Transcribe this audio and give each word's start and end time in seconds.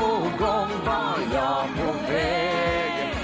var 0.91 1.17
jag 1.33 1.67
på 1.77 2.11
väg. 2.11 3.15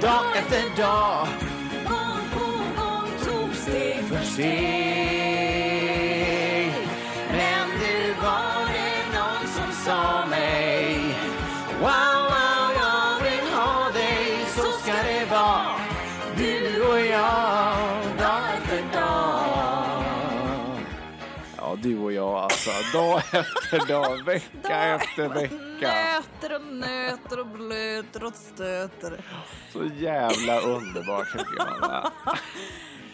Dag 0.00 0.36
efter 0.38 0.82
dag, 0.82 1.26
gång 1.88 2.22
på 2.34 2.80
gång 2.80 3.08
tog 3.24 3.54
steg 3.54 4.04
för 4.04 4.24
steg. 4.24 5.21
Du 21.82 21.98
och 21.98 22.12
jag 22.12 22.34
alltså. 22.34 22.70
Dag 22.92 23.18
efter 23.18 23.88
dag, 23.88 24.24
vecka 24.26 24.84
efter 24.84 25.28
vecka. 25.28 25.56
Nöter 25.80 26.56
och 26.56 26.74
nöter 26.74 27.40
och 27.40 27.46
blöter 27.46 28.24
och 28.24 28.34
stöter. 28.34 29.24
Så 29.72 29.84
jävla 29.84 30.60
underbart 30.60 31.32
tycker 31.32 31.56
jag. 31.58 32.10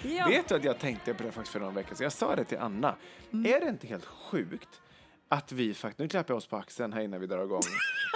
Ja. 0.03 0.27
Vet 0.29 0.49
du 0.49 0.55
att 0.55 0.65
jag 0.65 0.79
tänkte 0.79 1.15
på 1.15 1.23
det 1.23 1.33
faktiskt 1.33 1.53
för 1.53 1.61
någon 1.61 1.75
vecka 1.75 1.95
sedan? 1.95 2.05
Jag 2.05 2.13
sa 2.13 2.37
det 2.37 2.45
till 2.45 2.59
Anna. 2.59 2.97
Mm. 3.33 3.55
Är 3.55 3.61
det 3.61 3.69
inte 3.69 3.87
helt 3.87 4.05
sjukt 4.05 4.81
att 5.29 5.53
vi 5.53 5.75
faktiskt, 5.75 5.99
nu 5.99 6.09
klappar 6.09 6.35
jag 6.35 6.39
oss 6.39 6.47
på 6.47 6.57
axeln 6.57 6.93
här 6.93 7.01
innan 7.01 7.21
vi 7.21 7.27
drar 7.27 7.45
igång. 7.45 7.63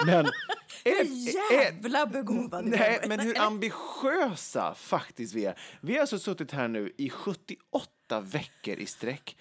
Men, 0.06 0.26
är, 0.84 1.52
Jävla 1.52 2.06
begåvad. 2.06 2.64
Nej, 2.64 3.04
men 3.08 3.20
hur 3.20 3.40
ambitiösa 3.40 4.74
faktiskt 4.74 5.34
vi 5.34 5.44
är. 5.44 5.58
Vi 5.80 5.92
har 5.92 6.00
alltså 6.00 6.18
suttit 6.18 6.52
här 6.52 6.68
nu 6.68 6.92
i 6.98 7.10
78 7.10 7.90
veckor 8.20 8.74
i 8.74 8.86
sträck. 8.86 9.36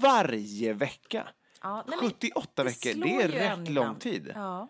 Varje 0.00 0.72
vecka. 0.72 1.28
Ja, 1.62 1.84
nej, 1.88 1.98
men 2.00 2.10
78 2.10 2.64
veckor, 2.64 3.04
det 3.04 3.22
är 3.22 3.28
rätt 3.28 3.68
lång 3.68 3.94
tid. 3.94 4.32
Ja. 4.34 4.68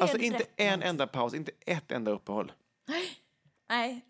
Alltså 0.00 0.18
inte 0.18 0.44
en 0.56 0.82
enda 0.82 1.06
paus, 1.06 1.34
inte 1.34 1.52
ett 1.66 1.92
enda 1.92 2.10
uppehåll. 2.10 2.52
Nej, 2.88 3.08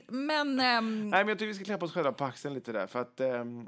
Men... 0.08 0.60
ehm, 0.60 1.10
Nej 1.10 1.20
men 1.24 1.28
jag 1.30 1.40
tycker 1.40 1.48
vi 1.48 1.54
ska 1.54 1.64
klappa 1.64 1.86
oss 1.86 1.94
själva 1.94 2.12
på 2.12 2.26
axeln 2.26 2.54
lite 2.54 2.72
där 2.72 2.88
för 2.88 3.02
att 3.02 3.20
ähm, 3.20 3.68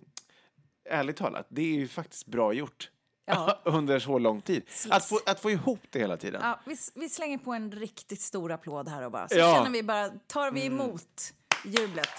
ärligt 0.90 1.18
talat, 1.18 1.48
det 1.50 1.62
är 1.62 1.76
ju 1.76 1.88
faktiskt 1.88 2.28
bra 2.28 2.54
gjort. 2.54 2.90
Ja. 3.28 3.60
Under 3.66 4.00
så 4.00 4.20
lång 4.20 4.42
tid. 4.42 4.64
Att 4.90 5.06
få, 5.06 5.20
att 5.26 5.40
få 5.40 5.52
ihop 5.52 5.80
det 5.90 6.00
hela 6.00 6.18
tiden. 6.18 6.42
Ja, 6.44 6.60
vi, 6.66 6.76
vi 6.96 7.10
slänger 7.10 7.38
på 7.38 7.54
en 7.54 7.72
riktigt 7.72 8.22
stor 8.22 8.52
applåd 8.52 8.90
här 8.90 9.02
och 9.06 9.12
bara. 9.12 9.28
Så 9.28 9.38
Ja. 9.38 9.56
känner 9.56 9.70
vi 9.70 9.84
bara, 9.84 10.10
tar 10.28 10.52
vi 10.52 10.66
emot 10.66 11.34
jublet. 11.66 12.10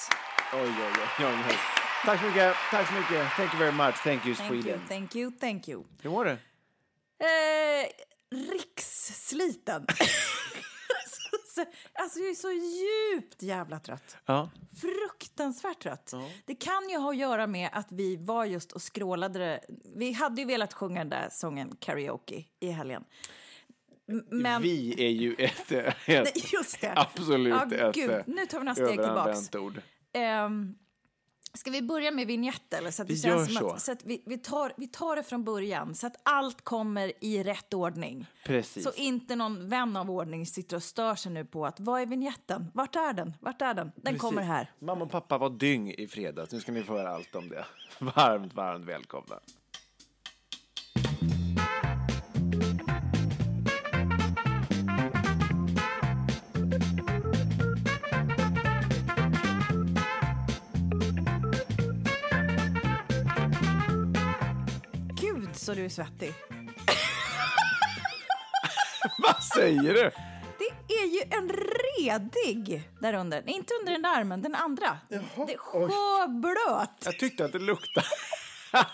Oj, 0.53 0.61
oj, 0.61 0.73
oj, 1.19 1.25
oj. 1.49 1.57
Tack 2.05 2.21
så 2.21 2.27
mycket, 2.27 2.57
tack 2.71 2.89
så 2.89 2.95
mycket. 2.95 3.27
Thank 3.37 3.53
you 3.55 3.59
very 3.61 3.73
much. 3.73 3.95
Thank 4.05 4.27
you 4.27 4.35
Thank 4.35 4.49
Sweden. 4.51 4.69
you, 4.81 4.89
thank 4.89 5.17
you, 5.17 5.31
thank 5.41 5.69
you. 5.69 5.85
Hur 6.03 6.11
mår 6.11 6.25
du? 6.25 6.31
Eh, 6.31 7.89
rikssliten. 8.53 9.87
Så- 11.65 12.03
alltså 12.03 12.19
jag 12.19 12.31
är 12.31 12.35
så 12.35 12.51
djupt 12.53 13.43
jävla 13.43 13.79
trött. 13.81 14.17
Ja. 14.27 14.51
Fruktansvärt 14.81 15.83
trött. 15.83 16.13
Det 16.45 16.55
kan 16.55 16.89
ju 16.89 16.97
ha 16.99 17.11
att 17.11 17.17
göra 17.17 17.47
med 17.47 17.69
att 17.73 17.87
vi 17.93 18.17
var 18.17 18.45
just 18.45 18.73
och 18.73 18.83
skrålade. 18.83 19.39
det. 19.39 19.61
Vi 19.97 20.13
hade 20.13 20.41
ju 20.41 20.47
velat 20.47 20.73
sjunga 20.73 20.99
den 21.01 21.09
där 21.09 21.29
sången 21.33 21.77
karaoke 21.81 22.45
i 22.61 22.71
helgen. 22.71 23.05
Men... 24.31 24.63
Vi 24.63 25.05
är 25.07 25.11
ju 25.11 25.35
ett, 25.35 25.73
ett 25.73 25.95
Nej, 26.07 26.33
Just 26.53 26.81
det. 26.81 26.93
absolut 26.97 27.55
Ja, 27.71 27.89
ett 27.89 27.95
gud. 27.95 28.23
Nu 28.27 28.47
tar 28.47 28.59
vi 28.59 28.65
några 28.65 28.75
steg 28.75 28.89
tillbaks. 28.89 29.11
överanvänt 29.11 29.55
ord. 29.55 29.81
Ehm, 30.13 30.75
ska 31.55 31.71
vi 31.71 31.83
börja 31.83 32.11
med 32.11 32.27
vignett 32.27 32.75
eller? 32.75 32.91
Så 32.91 33.03
att 33.03 33.09
det 33.09 33.15
Vi 33.15 33.21
känns 33.21 33.51
gör 33.51 33.61
så. 33.61 33.71
Att, 33.71 33.83
så 33.83 33.93
att 33.93 34.05
vi, 34.05 34.23
vi, 34.27 34.39
tar, 34.39 34.73
vi 34.77 34.87
tar 34.89 35.17
det 35.17 35.23
från 35.23 35.45
början 35.45 35.95
så 35.95 36.07
att 36.07 36.17
allt 36.23 36.65
kommer 36.65 37.13
i 37.21 37.43
rätt 37.43 37.75
ordning. 37.75 38.27
Precis. 38.45 38.85
Så 38.85 38.93
inte 38.97 39.37
någon 39.37 39.69
vän 39.69 39.97
av 39.97 40.11
ordning 40.11 40.47
sitter 40.47 40.77
och 40.77 40.83
stör 40.83 41.15
sig 41.15 41.33
nu 41.33 41.45
på 41.45 41.67
att 41.67 41.81
vad 41.81 42.01
är 42.01 42.07
vignetten? 42.07 42.71
Vart 42.75 42.97
är 42.97 43.13
den? 43.13 43.35
Vart 43.41 43.63
är 43.63 43.75
den? 43.75 43.93
Den 43.97 44.19
kommer 44.19 44.37
Precis. 44.37 44.49
här. 44.49 44.71
Mamma 44.79 45.05
och 45.05 45.11
pappa 45.11 45.39
var 45.39 45.51
dyng 45.51 45.91
i 45.91 46.09
fredags. 46.09 46.53
Nu 46.53 46.61
ska 46.61 46.73
ni 46.73 46.83
få 46.83 46.93
höra 46.93 47.11
allt 47.15 47.35
om 47.35 47.49
det. 47.49 47.65
Varmt, 47.99 48.55
varmt 48.55 48.85
välkomna. 48.85 49.41
Du 65.79 65.85
är 65.85 65.89
svettig. 65.89 66.35
Vad 69.19 69.43
säger 69.43 69.95
du? 69.95 70.11
Det 70.59 70.95
är 70.95 71.07
ju 71.07 71.21
en 71.31 71.51
redig 71.99 72.83
där 73.01 73.15
under. 73.15 73.43
Nej, 73.47 73.55
inte 73.55 73.75
under 73.81 73.93
den 73.93 74.03
där 74.03 74.21
armen, 74.21 74.43
den 74.43 74.55
andra. 74.55 74.99
det 75.09 75.15
är 75.53 75.57
sjöblöt. 75.59 76.91
Jag 77.05 77.19
tyckte 77.19 77.45
att 77.45 77.53
det 77.53 77.59
luktade. 77.59 78.07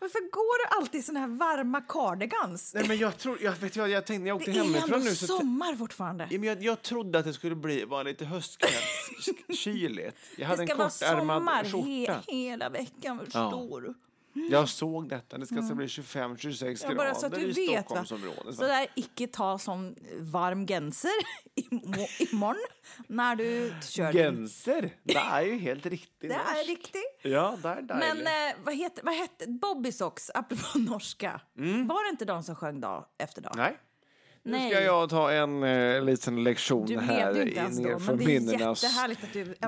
Varför 0.00 0.30
går 0.30 0.58
du 0.68 0.76
alltid 0.80 1.00
i 1.00 1.02
såna 1.02 1.20
här 1.20 1.26
varma 1.28 1.80
cardigans? 1.80 2.74
Nej, 2.74 2.88
men 2.88 2.98
jag 2.98 3.18
tror, 3.18 3.38
jag 3.42 3.52
vet 3.52 3.76
vad, 3.76 3.88
jag 3.90 4.06
tänkte 4.06 4.20
när 4.22 4.28
jag 4.28 4.36
åkte 4.36 4.50
Det 4.50 4.58
är 4.58 4.64
hemifrån 4.64 5.00
nu 5.04 5.14
så... 5.14 5.26
sommar 5.26 5.74
fortfarande. 5.76 6.28
Ja, 6.30 6.38
men 6.38 6.48
jag, 6.48 6.62
jag 6.62 6.82
trodde 6.82 7.18
att 7.18 7.24
det 7.24 7.32
skulle 7.32 7.54
bli, 7.54 7.84
vara 7.84 8.02
lite 8.02 8.24
höstkyligt. 8.24 10.16
Jag 10.36 10.38
Det 10.38 10.44
hade 10.44 10.62
ska 10.66 10.72
en 10.72 10.78
vara 10.78 10.88
kortärmad 10.90 11.36
sommar 11.38 11.64
skjorta. 11.64 12.12
he 12.12 12.34
hela 12.36 12.68
veckan, 12.68 13.20
förstår 13.24 13.80
du? 13.80 13.94
Jag 14.50 14.68
såg 14.68 15.08
detta. 15.08 15.38
Det 15.38 15.46
ska 15.46 15.56
alltså 15.56 15.74
bli 15.74 15.86
25-26 15.86 16.78
Ja, 16.82 16.88
grader 16.88 16.96
bara 16.96 17.14
så 17.14 17.26
att 17.26 17.34
du 17.34 17.40
i 17.40 17.46
vet. 17.46 17.56
Va? 17.76 17.82
Stockholmsområdet. 18.04 18.54
Så 18.54 18.62
där 18.66 18.86
icke 18.96 19.26
ta 19.26 19.58
som 19.58 19.94
varm 20.18 20.66
genser 20.66 21.10
imo- 21.70 22.32
imorgon 22.32 22.56
när 23.06 23.36
du 23.36 23.72
kör. 23.82 24.12
Genser, 24.12 24.90
det 25.02 25.14
är 25.16 25.42
ju 25.42 25.58
helt 25.58 25.86
riktigt. 25.86 26.30
Det 26.30 26.34
är 26.34 26.66
riktigt. 26.68 27.18
Ja, 27.22 27.58
det 27.62 27.68
är 27.68 27.82
Men 28.14 28.18
eh, 28.26 28.56
vad 28.64 28.74
hette, 28.74 29.00
vad 29.04 29.14
hette 29.14 29.46
Bobby 29.48 29.92
Socks, 29.92 30.30
apropå 30.34 30.78
norska? 30.78 31.40
Var 31.88 32.04
det 32.04 32.10
inte 32.10 32.24
de 32.24 32.42
som 32.42 32.54
sjöng 32.56 32.80
dag 32.80 33.04
efter 33.18 33.42
dag? 33.42 33.52
Mm. 33.54 33.64
Nej. 33.64 33.78
Nu 34.42 34.52
Nej. 34.52 34.70
ska 34.70 34.80
jag 34.82 35.10
ta 35.10 35.30
en 35.32 35.62
eh, 35.62 36.02
liten 36.04 36.44
lektion 36.44 36.86
Du 36.86 36.98
här 36.98 37.32
ner 37.32 37.98
från 37.98 38.16
minnenas, 38.16 38.84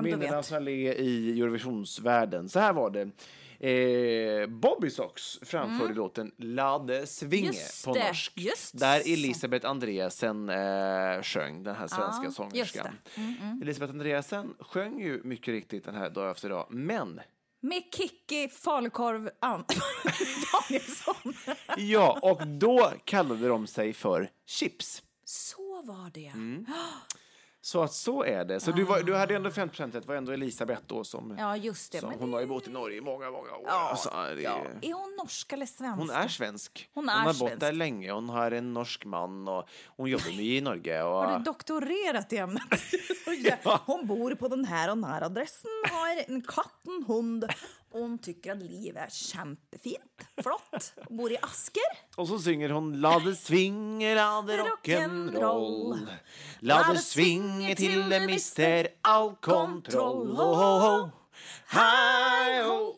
minnenas 0.01 0.51
allé 0.51 0.93
i 0.93 1.39
Eurovisionsvärlden. 1.41 2.49
Så 2.49 2.59
här 2.59 2.73
var 2.73 2.89
det. 2.89 3.09
Eh, 3.63 4.47
Bobby 4.47 4.89
Sox 4.89 5.39
framförde 5.41 5.93
låten 5.93 6.31
Lade 6.37 7.07
Svinge 7.07 7.49
Mm. 7.49 7.55
På 7.85 7.93
norsk. 8.07 8.31
just 8.35 8.79
där. 8.79 8.99
Elisabeth 9.13 9.69
Andreasen 9.69 10.49
eh, 10.49 11.21
sjöng, 11.21 11.63
den 11.63 11.75
här 11.75 11.87
svenska 11.87 12.23
just 12.23 12.35
sångerskan. 12.37 12.87
det. 13.15 13.21
Mm, 13.21 13.61
Elisabeth 13.61 13.91
Andreasen 13.93 14.53
sjöng 14.59 14.99
ju 15.01 15.21
mycket 15.23 15.47
riktigt 15.47 15.85
den 15.85 15.95
här 15.95 16.09
Dag 16.09 16.31
efter 16.31 16.49
dag, 16.49 16.67
men 16.69 17.21
Med 17.61 17.83
Kikki 17.97 18.47
Falukorv 18.49 19.29
An- 19.39 19.65
Danielsson. 20.69 21.33
ja, 21.77 22.19
och 22.21 22.47
då 22.47 22.91
kallade 23.05 23.47
de 23.47 23.67
sig 23.67 23.93
för 23.93 24.29
Chips. 24.47 25.03
Så 25.25 25.81
var 25.81 26.11
det. 26.13 26.27
Mm. 26.27 26.65
Så 27.65 27.83
att 27.83 27.93
så 27.93 28.23
är 28.23 28.45
det. 28.45 28.59
Så 28.59 28.71
du, 28.71 28.83
var, 28.83 29.03
du 29.03 29.15
hade 29.15 29.35
ändå 29.35 29.51
50 29.51 29.87
det 29.87 30.07
var 30.07 30.15
ändå 30.15 30.31
Elisabeth 30.31 30.81
då 30.87 31.03
som, 31.03 31.35
Ja, 31.39 31.57
just 31.57 31.91
det. 31.91 31.99
som 31.99 32.09
Men 32.09 32.19
hon 32.19 32.33
har 32.33 32.39
ju 32.39 32.45
bott 32.45 32.67
i 32.67 32.69
Norge 32.71 32.97
i 32.97 33.01
många, 33.01 33.31
många 33.31 33.51
år. 33.55 33.63
Ja, 33.65 33.89
Alltså, 33.89 34.09
det, 34.35 34.41
ja. 34.41 34.65
Är 34.81 34.93
hon 34.93 35.15
norsk 35.17 35.53
eller 35.53 35.65
svensk? 35.65 35.99
Hon 35.99 36.09
är 36.09 36.27
svensk. 36.27 36.89
Hon 36.93 37.09
är 37.09 37.13
har 37.13 37.33
bott 37.39 37.59
där 37.59 37.71
länge. 37.73 38.11
Hon 38.11 38.29
har 38.29 38.51
en 38.51 38.73
norsk 38.73 39.05
man 39.05 39.47
och 39.47 39.67
hon 39.85 40.09
jobbar 40.09 40.25
med 40.37 40.45
i 40.45 40.61
Norge. 40.61 41.03
Och, 41.03 41.15
Har 41.15 41.37
du 41.37 41.43
doktorerat 41.43 42.33
i 42.33 42.37
ämnet? 42.37 42.63
Hon 43.85 44.07
bor 44.07 44.35
på 44.35 44.47
den 44.47 44.65
här 44.65 44.89
och 44.89 44.97
den 44.97 45.03
här 45.03 45.21
adressen, 45.21 45.71
har 45.91 46.33
en 46.33 46.41
katt, 46.41 46.87
en 46.87 47.05
hund 47.07 47.45
hon 47.93 48.17
tycker 48.17 48.51
att 48.51 48.61
livet 48.61 49.03
är 49.07 49.09
kämpefint, 49.09 50.21
flott. 50.43 50.93
Bor 51.09 51.31
i 51.31 51.37
Asker. 51.41 51.81
och 52.15 52.27
så 52.27 52.39
synger 52.39 52.69
hon 52.69 53.01
La 53.01 53.19
det 53.19 53.35
svinge, 53.35 54.15
la 54.15 54.41
det 54.41 54.57
rock'n'roll. 54.57 56.07
La 56.59 56.83
det 56.93 56.99
svinge 56.99 57.75
till 57.75 58.09
det 58.09 58.19
mister 58.19 58.87
all 59.01 59.35
kontroll. 59.35 60.35
Ho, 60.35 60.53
ho, 60.53 60.79
ho. 60.79 61.09
Hej, 61.67 62.63
ho. 62.63 62.95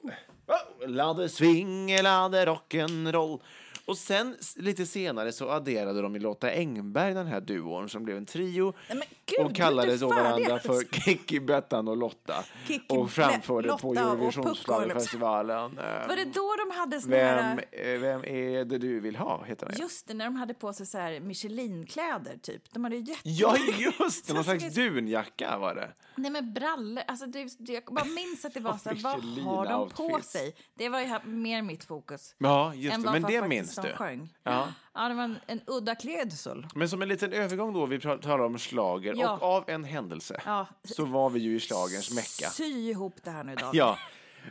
La 0.87 1.13
det 1.13 1.29
svinge, 1.29 2.01
la 2.01 2.29
det 2.29 2.45
rock'n'roll. 2.45 3.41
Och 3.85 3.97
sen 3.97 4.35
lite 4.55 4.85
senare 4.85 5.31
så 5.31 5.49
adderade 5.49 6.01
de 6.01 6.15
i 6.15 6.19
Lotta 6.19 6.51
Engberg 6.51 7.13
den 7.13 7.27
här 7.27 7.41
duon 7.41 7.89
som 7.89 8.03
blev 8.03 8.17
en 8.17 8.25
trio 8.25 8.73
Nej, 8.89 9.09
gud, 9.25 9.45
och 9.45 9.55
kallade 9.55 9.97
då 9.97 10.07
varandra 10.07 10.47
ens. 10.47 10.63
för 10.63 10.83
Kikki, 10.99 11.39
Bettan 11.39 11.87
och 11.87 11.97
Lotta 11.97 12.43
Kikki, 12.67 12.85
och 12.89 13.11
framförde 13.11 13.67
Lotta 13.67 13.81
på 13.81 13.93
Eurovisionsschlagerfestivalen. 13.93 15.75
Var 16.07 16.15
det 16.15 16.25
då 16.25 16.55
de 16.69 16.77
hade 16.77 17.01
såna 17.01 17.15
Vem, 17.15 17.43
här... 17.43 17.97
vem 17.97 18.25
är 18.25 18.65
det 18.65 18.77
du 18.77 18.99
vill 18.99 19.15
ha? 19.15 19.43
Heter 19.43 19.67
den. 19.67 19.75
Just 19.79 20.07
det, 20.07 20.13
när 20.13 20.25
de 20.25 20.35
hade 20.35 20.53
på 20.53 20.73
sig 20.73 20.85
så 20.85 20.97
här 20.97 21.19
Michelin-kläder 21.19 22.37
typ. 22.41 22.73
De 22.73 22.83
hade 22.83 22.95
jätte... 22.95 23.21
Ja, 23.23 23.57
just 23.77 24.27
det! 24.27 24.33
Någon 24.33 24.43
slags 24.43 24.63
dunjacka 24.75 25.57
var 25.57 25.75
det. 25.75 25.93
Nej 26.15 26.31
men 26.31 26.53
brallor, 26.53 27.03
alltså 27.07 27.25
det, 27.25 27.49
det, 27.59 27.73
jag 27.73 27.83
bara 27.83 28.05
minns 28.05 28.45
att 28.45 28.53
det 28.53 28.59
var 28.59 28.77
så 28.83 28.89
här, 28.89 28.99
vad 29.03 29.21
har 29.23 29.65
de 29.65 29.89
på 29.89 30.21
sig? 30.21 30.55
Det 30.75 30.89
var 30.89 30.99
ju 30.99 31.05
här, 31.05 31.23
mer 31.23 31.61
mitt 31.61 31.83
fokus. 31.83 32.35
Ja, 32.37 32.73
just 32.75 33.03
det. 33.03 33.11
Men 33.11 33.21
det 33.21 33.39
faktiskt 33.39 33.74
minns 33.83 33.85
de 33.87 33.91
du. 33.91 33.97
Sjöng. 33.97 34.29
Ja. 34.43 34.67
ja, 34.93 35.07
det 35.09 35.15
var 35.15 35.23
en, 35.23 35.37
en 35.47 35.61
udda 35.67 35.95
klädsel. 35.95 36.67
Men 36.75 36.89
som 36.89 37.01
en 37.01 37.07
liten 37.07 37.33
övergång 37.33 37.73
då, 37.73 37.85
vi 37.85 37.99
talar 37.99 38.39
om 38.39 38.59
slager 38.59 39.13
Ja. 39.17 39.37
och 39.37 39.43
av 39.43 39.63
en 39.69 39.83
händelse 39.83 40.41
Ja. 40.45 40.67
så 40.83 41.05
var 41.05 41.29
vi 41.29 41.39
ju 41.39 41.55
i 41.55 41.59
slagerns 41.59 42.11
mecka. 42.15 42.49
Sy 42.51 42.63
ihop 42.89 43.15
det 43.23 43.31
här 43.31 43.43
nu 43.43 43.55
David. 43.55 43.79
Ja, 43.79 43.97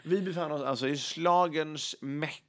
vi 0.03 0.21
befann 0.23 0.53
oss 0.53 0.63
alltså 0.63 0.89
i 0.89 0.97
slagerns 0.97 1.97
mecka. 2.01 2.41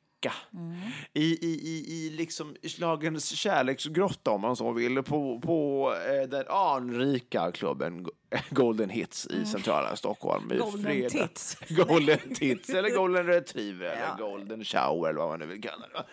Mm. 0.54 0.76
I, 1.14 1.24
i, 1.24 1.60
i, 1.68 2.06
I 2.06 2.10
liksom 2.10 2.56
i 2.62 2.70
slagerns 2.70 3.30
kärleksgrotta 3.36 4.32
om 4.32 4.42
man 4.42 4.56
så 4.56 4.72
vill, 4.72 5.04
på, 5.04 5.40
på 5.42 5.94
eh, 6.08 6.30
den 6.30 6.46
anrika 6.50 7.52
klubben 7.52 8.04
Go- 8.04 8.12
Golden 8.50 8.90
Hits 8.90 9.28
i 9.28 9.46
centrala 9.46 9.96
Stockholm. 9.96 10.52
i 10.52 10.56
Mm. 10.56 10.66
Golden. 10.72 11.10
Tits. 11.10 11.58
Golden 11.70 12.36
Tits 12.36 12.70
eller 12.70 12.90
Golden 12.98 13.26
Retriever 13.26 13.86
eller. 13.86 14.18
Golden 14.18 14.64
Shower 14.66 15.10
eller 15.10 15.20
vad 15.20 15.30
man 15.30 15.40
nu 15.40 15.46
vill 15.46 15.62
kalla 15.62 15.88
det. 15.88 15.94
va? 15.94 16.04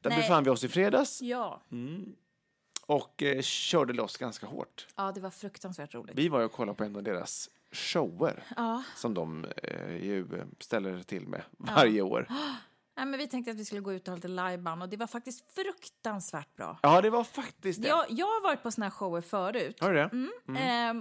Där 0.00 0.10
Nej. 0.10 0.18
befann 0.18 0.44
vi 0.44 0.50
oss 0.50 0.64
i 0.64 0.68
fredags 0.68 1.22
Ja. 1.22 1.60
och 2.86 3.22
eh, 3.22 3.42
körde 3.42 3.92
loss 3.92 4.16
ganska 4.16 4.46
hårt. 4.46 4.86
ja, 4.96 5.12
det 5.12 5.20
var 5.20 5.30
fruktansvärt 5.30 5.94
roligt. 5.94 6.18
Vi 6.18 6.28
var 6.28 6.38
ju 6.38 6.44
och 6.44 6.52
kollade 6.52 6.76
på 6.76 6.84
en 6.84 6.96
av 6.96 7.02
deras 7.02 7.50
shower 7.72 8.44
som 8.96 9.14
de 9.14 9.44
eh, 9.56 9.96
ju 9.96 10.26
ställer 10.58 11.02
till 11.02 11.26
med 11.26 11.42
varje 11.58 12.02
år. 12.02 12.26
Nej, 12.96 13.06
men 13.06 13.18
vi 13.18 13.28
tänkte 13.28 13.50
att 13.50 13.56
vi 13.56 13.64
skulle 13.64 13.80
gå 13.80 13.92
ut 13.92 14.08
och 14.08 14.12
ha 14.12 14.16
lite 14.16 14.28
liveband 14.28 14.82
och 14.82 14.88
det 14.88 14.96
var 14.96 15.06
faktiskt 15.06 15.54
fruktansvärt 15.54 16.56
bra. 16.56 16.78
Ja, 16.82 17.00
det 17.00 17.10
var 17.10 17.24
faktiskt 17.24 17.82
det. 17.82 17.88
Jag, 17.88 18.06
jag 18.08 18.26
har 18.26 18.42
varit 18.42 18.62
på 18.62 18.70
såna 18.70 18.86
här 18.86 18.90
shower 18.90 19.20
förut. 19.20 19.76
Har 19.80 19.92
du 19.92 19.96
det? 19.96 20.60
Eh, 20.60 20.94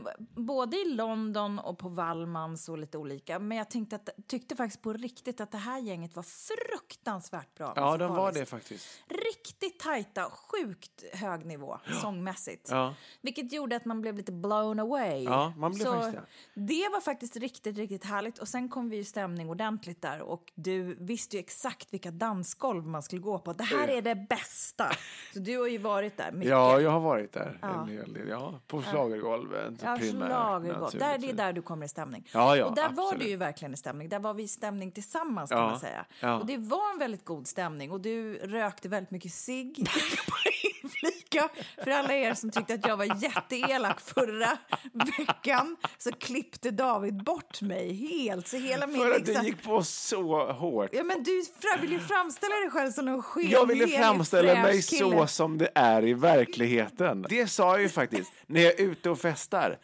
både 0.44 0.78
i 0.78 0.86
London 0.86 1.60
och 1.60 1.78
på 1.78 1.90
Wallmans 1.90 2.70
och 2.70 2.78
lite 2.78 2.98
olika. 2.98 3.40
Men 3.40 3.58
jag 3.58 3.70
tänkte 3.70 3.96
att, 3.96 4.10
tyckte 4.28 4.56
faktiskt 4.56 4.82
på 4.82 4.94
riktigt 4.94 5.42
att 5.42 5.52
det 5.52 5.58
här 5.58 5.80
gänget 5.80 6.16
var 6.16 6.24
fruktansvärt 6.24 7.56
bra. 7.56 7.74
Ja, 7.76 7.98
de 7.98 8.16
var 8.16 8.32
det 8.32 8.46
faktiskt. 8.46 8.88
Riktigt 9.08 9.80
tajta, 9.80 10.30
sjukt 10.30 11.04
hög 11.14 11.46
nivå 11.46 11.80
sångmässigt. 12.02 12.68
Ja. 12.72 12.96
Vilket 13.22 13.54
gjorde 13.54 13.76
att 13.76 13.86
man 13.86 14.02
blev 14.02 14.16
lite 14.16 14.32
blown 14.32 14.80
away. 14.80 15.24
Ja, 15.24 15.54
man 15.58 15.72
blev 15.72 15.86
Så 15.86 15.94
faktiskt 15.94 16.24
det 16.54 16.90
var 16.92 17.02
faktiskt 17.02 17.36
riktigt, 17.36 17.78
riktigt 17.78 18.06
härligt. 18.06 18.40
Och 18.40 18.48
sen 18.48 18.70
kom 18.70 18.90
vi 18.90 18.98
i 18.98 19.06
stämning 19.06 19.50
ordentligt 19.50 20.02
där 20.02 20.22
och 20.22 20.52
du 20.56 20.96
visste 21.00 21.36
ju 21.36 21.40
exakt 21.40 21.79
vilka 21.90 22.12
dansgolv 22.12 22.88
man 22.88 23.04
skulle 23.04 23.22
gå 23.22 23.40
på. 23.40 23.54
Det 23.54 23.64
här 23.64 23.88
är 23.88 24.02
det 24.02 24.16
bästa. 24.16 24.92
Så 25.34 25.40
du 25.40 25.58
har 25.58 25.68
ju 25.68 25.78
varit 25.78 26.18
där 26.18 26.32
mycket. 26.32 26.50
Ja, 26.50 26.82
jag 26.82 26.90
har 26.92 27.00
varit 27.00 27.34
där 27.34 27.60
en 27.62 27.88
hel 27.88 28.14
del. 28.14 28.28
Ja, 28.30 28.60
på 28.68 28.82
schlagergolvet 28.82 29.74
Ja, 29.84 29.98
schlagergolv. 29.98 31.00
Där, 31.00 31.18
det 31.18 31.30
är 31.30 31.34
där 31.34 31.54
du 31.54 31.62
kommer 31.62 31.86
i 31.86 31.90
stämning. 31.90 32.30
Ja, 32.34 32.56
ja, 32.56 32.66
och 32.66 32.76
där 32.76 32.90
var 32.90 33.04
absolut. 33.04 33.24
du 33.24 33.30
ju 33.30 33.36
verkligen 33.36 33.74
i 33.74 33.78
stämning. 33.78 34.10
Där 34.10 34.20
var 34.20 34.34
vi 34.34 34.44
i 34.44 34.48
stämning 34.48 34.92
tillsammans 34.92 35.50
kan 35.50 35.60
Ja, 35.60 35.70
man 35.70 35.80
säga. 35.80 36.06
ja. 36.20 36.40
Och 36.40 36.46
det 36.46 36.58
var 36.58 36.94
en 36.94 37.00
väldigt 37.00 37.26
god 37.26 37.48
stämning. 37.48 37.92
Och 37.92 38.02
du 38.02 38.34
rökte 38.34 38.90
väldigt 38.90 39.12
mycket 39.12 39.34
cigg. 39.34 39.88
Inflika. 41.04 41.50
För 41.84 41.92
alla 41.92 42.14
er 42.14 42.34
som 42.34 42.52
tyckte 42.52 42.74
att 42.74 42.88
jag 42.88 42.98
var 42.98 43.24
jätteelak 43.24 44.00
förra 44.02 44.58
veckan 45.18 45.76
så 45.98 46.12
klippte 46.12 46.72
David 46.72 47.24
bort 47.24 47.62
mig 47.62 47.94
helt. 47.94 48.48
Så 48.48 48.58
hela 48.58 48.88
min... 48.88 48.98
För 49.02 49.12
att 49.12 49.18
liksom- 49.18 49.44
det 49.44 49.50
gick 49.50 49.64
på 49.64 49.84
så 49.84 50.52
hårt. 50.52 50.90
Ja, 50.94 51.04
men 51.04 51.24
du 51.24 51.44
vill 51.82 51.92
ju 51.92 52.00
framställa 52.00 52.56
dig 52.56 52.70
själv 52.70 52.92
som 52.92 53.08
en 53.08 53.22
sken, 53.24 53.50
Jag 53.50 53.66
ville 53.66 53.88
framställa 53.88 54.54
mig 54.54 54.82
kille. 54.82 55.12
så 55.18 55.28
som 55.28 55.58
det 55.58 55.70
är 55.76 56.06
i 56.08 56.14
verkligheten. 56.14 57.26
Det 57.30 57.48
sa 57.48 57.72
jag 57.72 57.82
ju 57.82 57.90
faktiskt. 57.90 58.32
När 58.48 58.62
jag 58.62 58.80
är 58.80 58.84
ute 58.84 59.10
och 59.10 59.20
festar, 59.20 59.78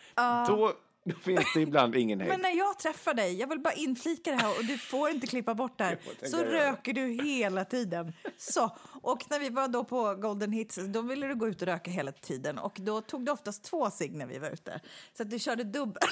då, 0.47 0.73
då 1.09 1.15
finns 1.15 1.53
det 1.53 1.61
ibland 1.61 1.95
ingen 1.95 2.19
hejd. 2.19 2.31
Men 2.31 2.41
när 2.41 2.57
jag 2.57 2.79
träffar 2.79 3.13
dig, 3.13 3.39
jag 3.39 3.47
vill 3.47 3.59
bara 3.59 3.73
inflika 3.73 4.31
det 4.31 4.37
här 4.37 4.57
och 4.59 4.65
du 4.65 4.77
får 4.77 5.09
inte 5.09 5.27
klippa 5.27 5.55
bort 5.55 5.77
det 5.77 5.83
här, 5.83 5.99
så 6.23 6.43
röker 6.43 6.93
du 6.93 7.23
hela 7.23 7.65
tiden. 7.65 8.13
Så, 8.37 8.77
och 9.01 9.25
när 9.29 9.39
vi 9.39 9.49
var 9.49 9.67
då 9.67 9.83
på 9.83 10.15
Golden 10.15 10.51
Hits, 10.51 10.79
då 10.87 11.01
ville 11.01 11.27
du 11.27 11.35
gå 11.35 11.47
ut 11.47 11.61
och 11.61 11.67
röka 11.67 11.91
hela 11.91 12.11
tiden 12.11 12.57
och 12.57 12.77
då 12.79 13.01
tog 13.01 13.25
du 13.25 13.31
oftast 13.31 13.63
två 13.63 13.91
cigg 13.91 14.15
när 14.15 14.25
vi 14.25 14.39
var 14.39 14.49
ute. 14.49 14.79
Så 15.17 15.23
att 15.23 15.29
du 15.29 15.39
körde 15.39 15.63
dubbel. 15.63 16.03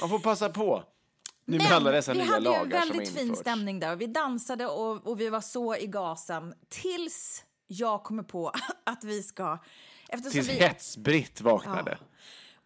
Man 0.00 0.08
får 0.08 0.18
passa 0.18 0.48
på. 0.48 0.84
Nu 1.46 1.58
med 1.58 1.72
alla 1.72 1.90
dessa 1.90 2.12
vi 2.12 2.18
nya 2.18 2.26
hade 2.26 2.48
ju 2.48 2.54
en 2.54 2.60
lagar 2.60 2.80
som 2.80 2.90
väldigt 2.90 3.18
fin 3.18 3.36
stämning 3.36 3.80
där 3.80 3.92
och 3.92 4.00
vi 4.00 4.06
dansade 4.06 4.66
och, 4.66 5.06
och 5.06 5.20
vi 5.20 5.28
var 5.28 5.40
så 5.40 5.76
i 5.76 5.86
gasen 5.86 6.54
tills 6.68 7.44
jag 7.66 8.02
kommer 8.02 8.22
på 8.22 8.52
att 8.84 9.04
vi 9.04 9.22
ska... 9.22 9.58
Tills 10.30 10.48
vi, 10.48 10.52
Hets-Britt 10.52 11.40
vaknade. 11.40 11.98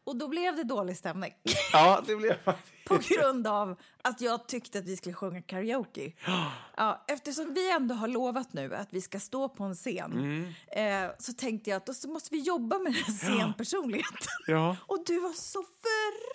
Och 0.08 0.16
då 0.16 0.28
blev 0.28 0.56
det 0.56 0.64
dålig 0.64 0.96
stämning. 0.96 1.32
Ja, 1.72 2.02
det 2.06 2.16
blev 2.16 2.42
faktiskt. 2.44 2.84
på 2.84 2.98
grund 3.14 3.46
av 3.46 3.76
att 4.02 4.20
jag 4.20 4.46
tyckte 4.48 4.78
att 4.78 4.84
vi 4.84 4.96
skulle 4.96 5.14
sjunga 5.14 5.42
karaoke. 5.42 6.12
Ja, 6.76 7.04
eftersom 7.08 7.54
vi 7.54 7.70
ändå 7.72 7.94
har 7.94 8.08
lovat 8.08 8.52
nu 8.52 8.74
att 8.74 8.88
vi 8.92 9.00
ska 9.00 9.20
stå 9.20 9.48
på 9.48 9.64
en 9.64 9.74
scen 9.74 10.12
Mm. 10.12 11.04
eh, 11.06 11.10
så 11.18 11.32
tänkte 11.32 11.70
jag 11.70 11.76
att 11.76 11.86
då 11.86 11.94
så 11.94 12.08
måste 12.08 12.34
vi 12.34 12.40
jobba 12.40 12.78
med 12.78 12.92
den 12.92 13.02
här 13.02 13.12
scenpersonligheten. 13.12 14.28
Ja. 14.46 14.76
Och 14.86 15.04
du 15.06 15.20
var 15.20 15.32
så 15.32 15.62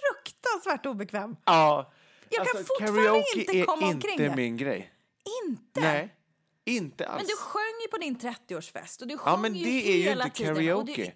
fruktansvärt 0.07 0.85
obekväm. 0.85 1.35
Ja. 1.45 1.91
Jag 2.29 2.47
kan 2.47 2.63
fortfarande 2.65 3.03
karaoke 3.03 3.39
inte 3.39 3.57
är 3.57 3.65
komma 3.65 3.87
omkring 3.87 4.11
inte 4.11 4.23
det. 4.23 4.35
min 4.35 4.57
grej. 4.57 4.91
Inte? 5.47 5.79
Nej, 5.79 6.15
inte 6.65 7.07
alls. 7.07 7.17
Men 7.21 7.27
du 7.27 7.35
sjöng 7.37 7.81
ju 7.83 7.87
på 7.87 7.97
din 7.97 8.17
30-årsfest 8.17 9.01
och 9.01 9.07
du 9.07 9.13
Ja, 9.13 9.19
sjöng 9.19 9.41
men 9.41 9.55
ju 9.55 9.65
det 9.65 9.87
är 9.91 9.97
ju 9.97 10.11
inte 10.11 10.29
tiden. 10.29 10.55
Karaoke. 10.55 11.13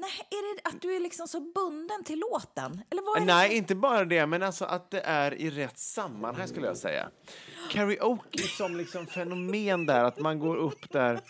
Nej, 0.00 0.10
är 0.30 0.54
det 0.54 0.68
att 0.68 0.82
du 0.82 0.96
är 0.96 1.00
liksom 1.00 1.28
så 1.28 1.40
bunden 1.40 2.04
till 2.04 2.18
låten? 2.18 2.82
Eller 2.90 3.02
vad 3.02 3.26
Nej, 3.26 3.56
inte 3.56 3.74
bara 3.74 4.04
det, 4.04 4.26
men 4.26 4.42
alltså 4.42 4.64
att 4.64 4.90
det 4.90 5.00
är 5.00 5.34
i 5.34 5.50
rätt 5.50 5.78
sammanhang 5.78 6.48
skulle 6.48 6.66
jag 6.66 6.76
säga. 6.76 7.10
Karaoke 7.70 8.42
som 8.42 8.76
liksom 8.76 9.06
fenomen 9.06 9.86
där, 9.86 10.04
att 10.04 10.18
man 10.20 10.38
går 10.38 10.56
upp 10.56 10.90
där. 10.90 11.20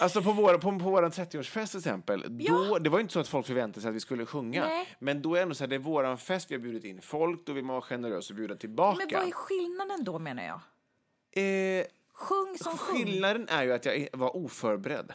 Alltså 0.00 0.22
på 0.22 0.32
vår, 0.32 0.54
på, 0.54 0.78
på 0.78 0.90
vår 0.90 1.02
30-årsfest 1.02 1.70
till 1.70 1.78
exempel, 1.78 2.38
då, 2.48 2.78
det 2.78 2.90
var 2.90 2.98
ju 2.98 3.02
inte 3.02 3.12
så 3.14 3.20
att 3.20 3.28
folk 3.28 3.46
förväntade 3.46 3.80
sig 3.80 3.88
att 3.88 3.94
vi 3.94 4.00
skulle 4.00 4.26
sjunga. 4.26 4.64
Nej. 4.64 4.88
Men 4.98 5.22
då 5.22 5.34
är 5.34 5.36
det 5.36 5.42
ändå 5.42 5.54
så 5.54 5.64
här, 5.64 5.68
det 5.68 5.74
är 5.74 5.78
våran 5.78 6.18
fest, 6.18 6.50
vi 6.50 6.54
har 6.54 6.62
bjudit 6.62 6.84
in 6.84 7.02
folk, 7.02 7.46
då 7.46 7.52
vill 7.52 7.64
man 7.64 7.74
vara 7.74 7.84
generös 7.84 8.30
och 8.30 8.36
bjuda 8.36 8.56
tillbaka. 8.56 8.98
Men 8.98 9.08
vad 9.18 9.28
är 9.28 9.32
skillnaden 9.32 10.04
då 10.04 10.18
menar 10.18 10.42
jag? 10.42 10.60
eh, 11.36 11.84
Sjung 12.12 12.58
som 12.58 12.78
sjung. 12.78 12.96
skillnaden 12.96 13.48
är 13.48 13.62
ju 13.62 13.72
att 13.72 13.84
jag 13.84 14.08
var 14.12 14.36
oförberedd. 14.36 15.12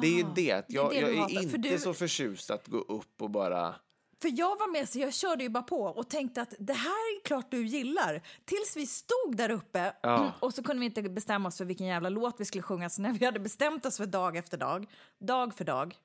Det 0.00 0.06
är 0.06 0.16
ju 0.16 0.24
det, 0.34 0.64
jag, 0.68 0.90
det 0.90 1.00
du 1.00 1.06
jag 1.16 1.30
är 1.32 1.42
inte 1.42 1.58
du- 1.58 1.78
så 1.78 1.94
förtjust 1.94 2.50
att 2.50 2.66
gå 2.68 2.78
upp 2.78 3.22
och 3.22 3.30
bara 3.30 3.74
För 4.22 4.30
jag 4.38 4.58
var 4.58 4.72
med 4.72 4.88
så 4.88 4.98
jag 4.98 5.14
körde 5.14 5.42
ju 5.44 5.48
bara 5.50 5.62
på 5.62 5.82
och 5.82 6.10
tänkte 6.10 6.42
att 6.42 6.54
det 6.58 6.72
här 6.72 6.90
är 7.16 7.24
klart 7.24 7.50
du 7.50 7.66
gillar. 7.66 8.22
Tills 8.44 8.76
vi 8.76 8.86
stod 8.86 9.36
där 9.36 9.50
uppe 9.50 9.92
Ja. 10.02 10.32
och 10.40 10.54
så 10.54 10.62
kunde 10.62 10.80
vi 10.80 10.86
inte 10.86 11.02
bestämma 11.02 11.48
oss 11.48 11.58
för 11.58 11.64
vilken 11.64 11.86
jävla 11.86 12.08
låt 12.08 12.40
vi 12.40 12.44
skulle 12.44 12.62
sjunga. 12.62 12.90
Så 12.90 13.02
när 13.02 13.12
vi 13.12 13.24
hade 13.24 13.40
bestämt 13.40 13.86
oss 13.86 13.96
för 13.96 14.06
dag 14.06 14.36
efter 14.36 14.56
dag, 14.58 14.86
dag 15.20 15.54
för 15.54 15.64
dag. 15.64 15.96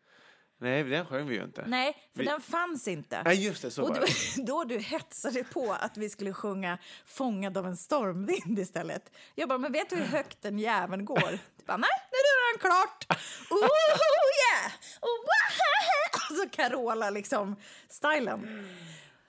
Nej, 0.59 0.83
den 0.83 1.05
sjöng 1.05 1.27
vi 1.27 1.35
ju 1.35 1.43
inte. 1.43 1.65
Nej, 1.67 1.95
för 2.13 2.19
Vi- 2.19 2.25
den 2.25 2.41
fanns 2.41 2.87
inte. 2.87 3.23
Nej, 3.23 3.45
just 3.45 3.61
det, 3.61 3.71
så 3.71 3.83
och 3.83 3.93
det. 3.93 4.05
då 4.47 4.63
du 4.63 4.77
hetsade 4.79 5.43
på 5.43 5.75
att 5.79 5.97
vi 5.97 6.09
skulle 6.09 6.33
sjunga 6.33 6.77
Fångad 7.05 7.57
av 7.57 7.67
en 7.67 7.77
stormvind 7.77 8.59
istället. 8.59 9.11
Jag 9.35 9.49
bara, 9.49 9.57
men 9.57 9.71
vet 9.71 9.89
du 9.89 9.95
hur 9.95 10.05
högt 10.05 10.41
den 10.41 10.59
jäveln 10.59 11.05
går? 11.05 11.31
Du 11.57 11.65
bara, 11.65 11.77
nej, 11.77 11.89
nu 12.11 12.17
den 12.53 12.69
klart. 12.69 13.05
Oh 13.49 13.59
yeah! 13.59 14.71
Oh, 15.01 15.17
wow. 15.19 16.29
Och 16.29 16.37
så 16.37 16.49
Carola 16.49 17.09
liksom, 17.09 17.55
stylen. 17.89 18.67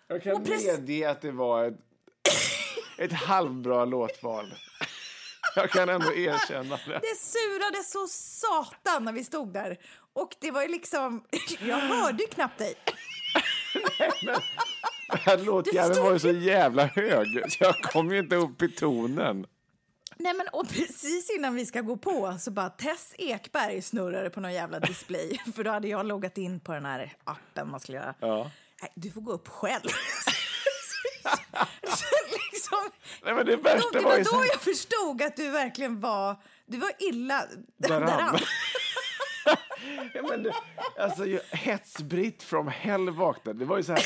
Jag 0.08 0.22
kan 0.22 0.42
medge 0.42 1.10
att 1.10 1.20
det 1.20 1.30
var 1.30 1.64
ett, 1.64 1.74
ett 2.98 3.12
halvbra 3.12 3.84
låtval. 3.84 4.54
Jag 5.56 5.70
kan 5.70 5.88
ändå 5.88 6.12
erkänna 6.14 6.78
det. 6.86 6.98
Det 7.02 7.16
surade 7.18 7.84
så 7.84 8.06
satan 8.08 9.04
när 9.04 9.12
vi 9.12 9.24
stod 9.24 9.52
där. 9.52 9.78
Och 10.12 10.36
det 10.40 10.50
var 10.50 10.62
ju 10.62 10.68
liksom, 10.68 11.24
jag 11.60 11.76
hörde 11.76 12.22
ju 12.22 12.28
knappt 12.28 12.58
dig. 12.58 12.74
Den 15.08 15.20
här 15.20 15.38
låtjäveln 15.38 16.02
var 16.02 16.12
ju 16.12 16.18
så 16.18 16.30
jävla 16.30 16.86
hög, 16.86 17.52
så 17.52 17.64
jag 17.64 17.82
kom 17.82 18.10
ju 18.10 18.18
inte 18.18 18.36
upp 18.36 18.62
i 18.62 18.68
tonen. 18.68 19.46
Nej 20.16 20.34
men 20.34 20.46
och 20.52 20.68
precis 20.68 21.30
innan 21.30 21.54
vi 21.54 21.66
ska 21.66 21.80
gå 21.80 21.96
på 21.96 22.36
så 22.40 22.50
bara 22.50 22.70
Tess 22.70 23.14
Ekberg 23.18 23.82
snurrade 23.82 24.30
på 24.30 24.40
någon 24.40 24.52
jävla 24.52 24.80
display. 24.80 25.38
För 25.56 25.64
då 25.64 25.70
hade 25.70 25.88
jag 25.88 26.06
loggat 26.06 26.38
in 26.38 26.60
på 26.60 26.72
den 26.72 26.84
här 26.84 27.12
appen 27.24 27.70
man 27.70 27.80
skulle 27.80 27.98
göra. 27.98 28.14
Ja. 28.20 28.50
Nej, 28.82 28.92
du 28.94 29.10
får 29.10 29.20
gå 29.20 29.32
upp 29.32 29.48
själv. 29.48 29.82
liksom, 32.52 32.90
Nej, 33.24 33.34
men 33.34 33.46
det 33.46 33.56
då, 33.56 33.62
värsta 33.62 33.90
det 33.92 34.00
var 34.00 34.18
då 34.18 34.44
jag 34.52 34.60
förstod 34.60 35.22
att 35.22 35.36
du 35.36 35.50
verkligen 35.50 36.00
var, 36.00 36.36
du 36.66 36.78
var 36.78 36.90
illa 36.98 37.44
Däran. 37.76 38.06
däran. 38.06 38.38
Ja, 40.14 40.22
men 40.22 40.42
det, 40.42 40.54
alltså, 40.98 41.24
hetsbritt 41.50 42.42
from 42.42 42.68
hell 42.68 43.10
vaknade. 43.10 43.58
Det 43.58 43.64
var 43.64 43.76
ju 43.76 43.82
så 43.82 43.92
här... 43.92 44.04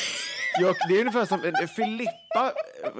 Jag, 0.61 0.77
det 0.89 0.95
är 0.95 1.01
ungefär 1.01 1.25
som 1.25 1.69
Filippa 1.77 2.53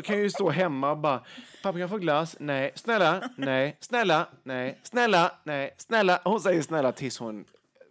kan 0.05 0.19
ju 0.19 0.31
stå 0.31 0.51
hemma 0.51 0.91
och 0.91 0.99
bara 0.99 1.19
Pappa 1.63 1.73
kan 1.73 1.81
jag 1.81 1.91
få 1.91 1.99
glass? 1.99 2.37
Nej. 2.41 2.73
Snälla? 2.75 3.31
Nej. 3.37 3.77
Snälla? 3.81 4.27
Nej. 4.43 4.79
Snälla? 4.83 5.33
Nej. 5.45 5.75
Snälla? 5.79 6.21
Hon 6.25 6.41
säger 6.41 6.63
snälla 6.63 6.93
tills 6.93 7.19
hon 7.19 7.45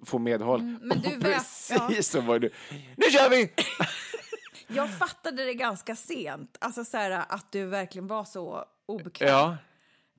får 0.06 0.20
medhåll. 0.20 0.62
men 0.82 1.02
du 1.02 1.20
Precis 1.20 1.70
ja. 1.90 2.02
så 2.02 2.22
var 2.22 2.40
du. 2.40 2.50
Nu 2.96 3.12
kör 3.12 3.30
vi! 3.30 3.54
Jag 4.68 4.98
fattade 4.98 5.46
det 5.46 5.54
ganska 5.54 5.96
sent, 5.96 6.58
alltså 6.60 6.86
så 6.86 6.98
här, 6.98 7.24
att 7.30 7.52
du 7.52 7.66
verkligen 7.66 8.08
var 8.08 8.24
så 8.26 8.66
obekväm. 8.86 9.30
Ja. 9.30 9.58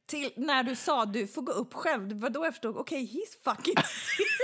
Till 0.06 0.32
när 0.36 0.62
du 0.62 0.76
sa 0.76 1.04
du 1.04 1.26
får 1.26 1.42
gå 1.42 1.52
upp 1.52 1.74
själv, 1.74 2.08
det 2.08 2.14
var 2.14 2.30
då 2.30 2.44
jag 2.44 2.52
förstod, 2.52 2.76
okej, 2.76 3.04
he's 3.04 3.44
fucking 3.44 3.74
serious. 3.84 4.37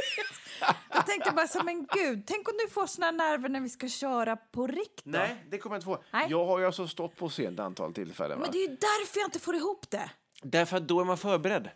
Jag 0.91 1.07
tänkte 1.07 1.33
bara 1.33 1.47
så, 1.47 1.63
men 1.63 1.87
gud, 1.87 2.23
tänk 2.27 2.49
om 2.49 2.55
du 2.65 2.71
får 2.71 2.87
såna 2.87 3.11
nerver 3.11 3.49
när 3.49 3.61
vi 3.61 3.69
ska 3.69 3.89
köra 3.89 4.37
på 4.37 4.67
rikt 4.67 5.05
då? 5.05 5.19
Nej, 5.19 5.45
det 5.51 5.59
kommer 5.59 5.77
jag 5.77 5.79
inte 5.79 5.87
få. 5.87 6.05
Nej. 6.13 6.27
Jag 6.31 6.47
har 6.47 6.59
ju 6.59 6.67
alltså 6.67 6.89
stått 6.89 7.17
på 7.17 7.29
scen 7.29 7.55
ett 7.55 7.61
antal 7.61 7.95
tillfällen. 7.95 8.39
Va? 8.39 8.43
Men 8.43 8.53
det 8.53 8.59
är 8.59 8.69
ju 8.69 8.77
därför 8.77 9.21
jag 9.21 9.27
inte 9.27 9.39
får 9.41 9.55
ihop 9.55 9.91
det. 9.91 10.11
Därför 10.43 10.77
att 10.77 10.89
då 10.89 11.01
är 11.01 11.05
man 11.05 11.19
förberedd. 11.19 11.71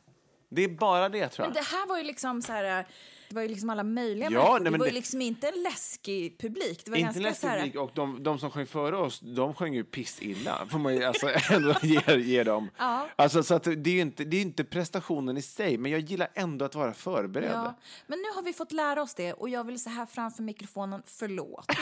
Det 0.48 0.64
är 0.64 0.68
bara 0.68 1.08
det 1.08 1.28
tror 1.28 1.44
jag. 1.46 1.54
Men 1.54 1.62
det 1.62 1.68
här 1.68 1.86
var 1.86 1.98
ju 1.98 2.04
liksom 2.04 2.42
så 2.42 2.52
här, 2.52 2.86
det 3.28 3.34
var 3.34 3.42
ju 3.42 3.48
liksom 3.48 3.70
alla 3.70 3.82
möjliga 3.84 4.30
Ja, 4.30 4.52
nej, 4.52 4.64
det 4.64 4.70
men 4.70 4.80
var 4.80 4.86
ju 4.86 4.90
det- 4.90 4.94
liksom 4.96 5.20
inte 5.22 5.48
en 5.48 5.62
läskig 5.62 6.38
publik. 6.40 6.84
Det 6.84 6.90
var 6.90 6.98
Inte 6.98 7.20
ganska 7.20 7.48
här, 7.48 7.58
publik 7.58 7.76
och 7.76 7.90
de, 7.94 8.22
de 8.22 8.38
som 8.38 8.50
sjöng 8.50 8.66
före 8.66 8.96
oss, 8.96 9.20
de 9.20 9.54
sjöng 9.54 9.74
ju 9.74 9.84
pissilla. 9.84 10.66
Får 10.70 10.78
man 10.78 10.94
ju 10.96 11.04
alltså 11.04 11.28
ändå 11.50 11.74
ge, 11.82 12.16
ge 12.16 12.44
dem. 12.44 12.70
Ja. 12.78 13.08
Alltså, 13.16 13.42
så 13.42 13.54
att 13.54 13.64
det 13.64 13.70
är 13.90 13.94
ju 13.94 14.00
inte, 14.00 14.24
det 14.24 14.36
är 14.36 14.42
inte 14.42 14.64
prestationen 14.64 15.36
i 15.36 15.42
sig, 15.42 15.78
men 15.78 15.92
jag 15.92 16.00
gillar 16.00 16.28
ändå 16.34 16.64
att 16.64 16.74
vara 16.74 16.94
förberedd. 16.94 17.50
Ja, 17.52 17.78
men 18.06 18.18
nu 18.18 18.28
har 18.34 18.42
vi 18.42 18.52
fått 18.52 18.72
lära 18.72 19.02
oss 19.02 19.14
det 19.14 19.32
och 19.32 19.48
jag 19.48 19.64
vill 19.64 19.82
så 19.82 19.90
här 19.90 20.06
framför 20.06 20.42
mikrofonen, 20.42 21.02
förlåt. 21.06 21.66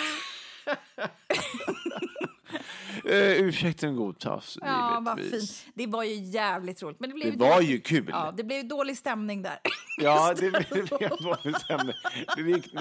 Uh, 3.04 3.12
ursäkten 3.48 3.96
godtas, 3.96 4.58
Ja, 4.60 5.02
vad 5.02 5.18
givetvis. 5.18 5.60
fint. 5.62 5.72
Det 5.74 5.86
var 5.86 6.04
ju 6.04 6.14
jävligt 6.14 6.82
roligt. 6.82 7.00
Men 7.00 7.10
det, 7.10 7.14
blev 7.14 7.32
Det 7.38 7.44
var 7.44 7.60
ju 7.60 7.80
kul. 7.80 8.08
Ja, 8.12 8.34
det 8.36 8.44
blev 8.44 8.58
ju 8.58 8.68
dålig 8.68 8.96
stämning 8.98 9.42
där. 9.42 9.58
Ja, 9.98 10.34
det 10.40 10.50
blev 10.50 10.88
dåligt 11.18 11.60
stämning. 11.60 11.94
Det 12.36 12.42
gick, 12.42 12.74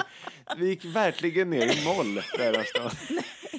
vi 0.58 0.68
gick 0.68 0.86
verkligen 0.86 1.50
ner 1.50 1.66
i 1.82 1.86
moll 1.86 2.16
där 2.38 2.52
någonstans. 2.52 3.10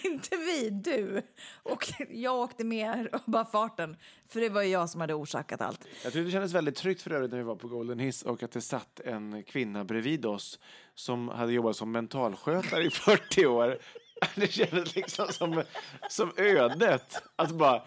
Inte 0.05 0.37
vi, 0.37 0.71
du. 0.71 1.23
Och 1.63 1.93
jag 2.11 2.35
åkte 2.35 2.65
med 2.65 3.09
av 3.13 3.21
bara 3.25 3.45
farten, 3.45 3.97
för 4.29 4.41
det 4.41 4.49
var 4.49 4.63
ju 4.63 4.69
jag 4.69 4.91
som 4.91 5.01
hade 5.01 5.15
orsakat 5.15 5.61
allt. 5.61 5.81
Jag 5.85 6.13
tyckte 6.13 6.25
det 6.25 6.31
kändes 6.31 6.53
väldigt 6.53 6.77
tryggt 6.77 7.03
för 7.03 7.11
övrigt 7.11 7.31
när 7.31 7.39
vi 7.39 7.45
var 7.45 7.57
på 7.57 7.69
Golden 7.69 7.99
Hiss 7.99 8.23
och 8.23 8.43
att 8.43 8.53
det 8.53 8.61
satt 8.61 9.01
en 9.01 9.43
kvinna 9.43 9.85
bredvid 9.85 10.27
oss 10.27 10.59
som 10.95 11.29
hade 11.29 11.53
jobbat 11.53 11.77
som 11.77 11.93
mentalskötare 11.93 12.85
i 12.85 12.91
40 12.91 13.47
år. 13.47 13.79
Det 14.35 14.53
kändes 14.53 14.95
liksom 14.97 15.33
som, 15.33 15.63
som 16.09 16.33
ödet. 16.37 17.23
Att 17.37 17.51
bara, 17.51 17.83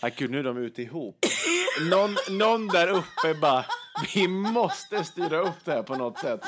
ah, 0.00 0.08
gud 0.16 0.30
nu 0.30 0.38
är 0.38 0.42
de 0.42 0.56
ute 0.56 0.82
ihop. 0.82 1.26
Någon, 1.90 2.16
någon 2.28 2.66
där 2.66 2.88
uppe 2.88 3.34
bara, 3.40 3.64
vi 4.14 4.28
måste 4.28 5.04
styra 5.04 5.40
upp 5.40 5.64
det 5.64 5.72
här 5.72 5.82
på 5.82 5.94
något 5.94 6.18
sätt. 6.18 6.40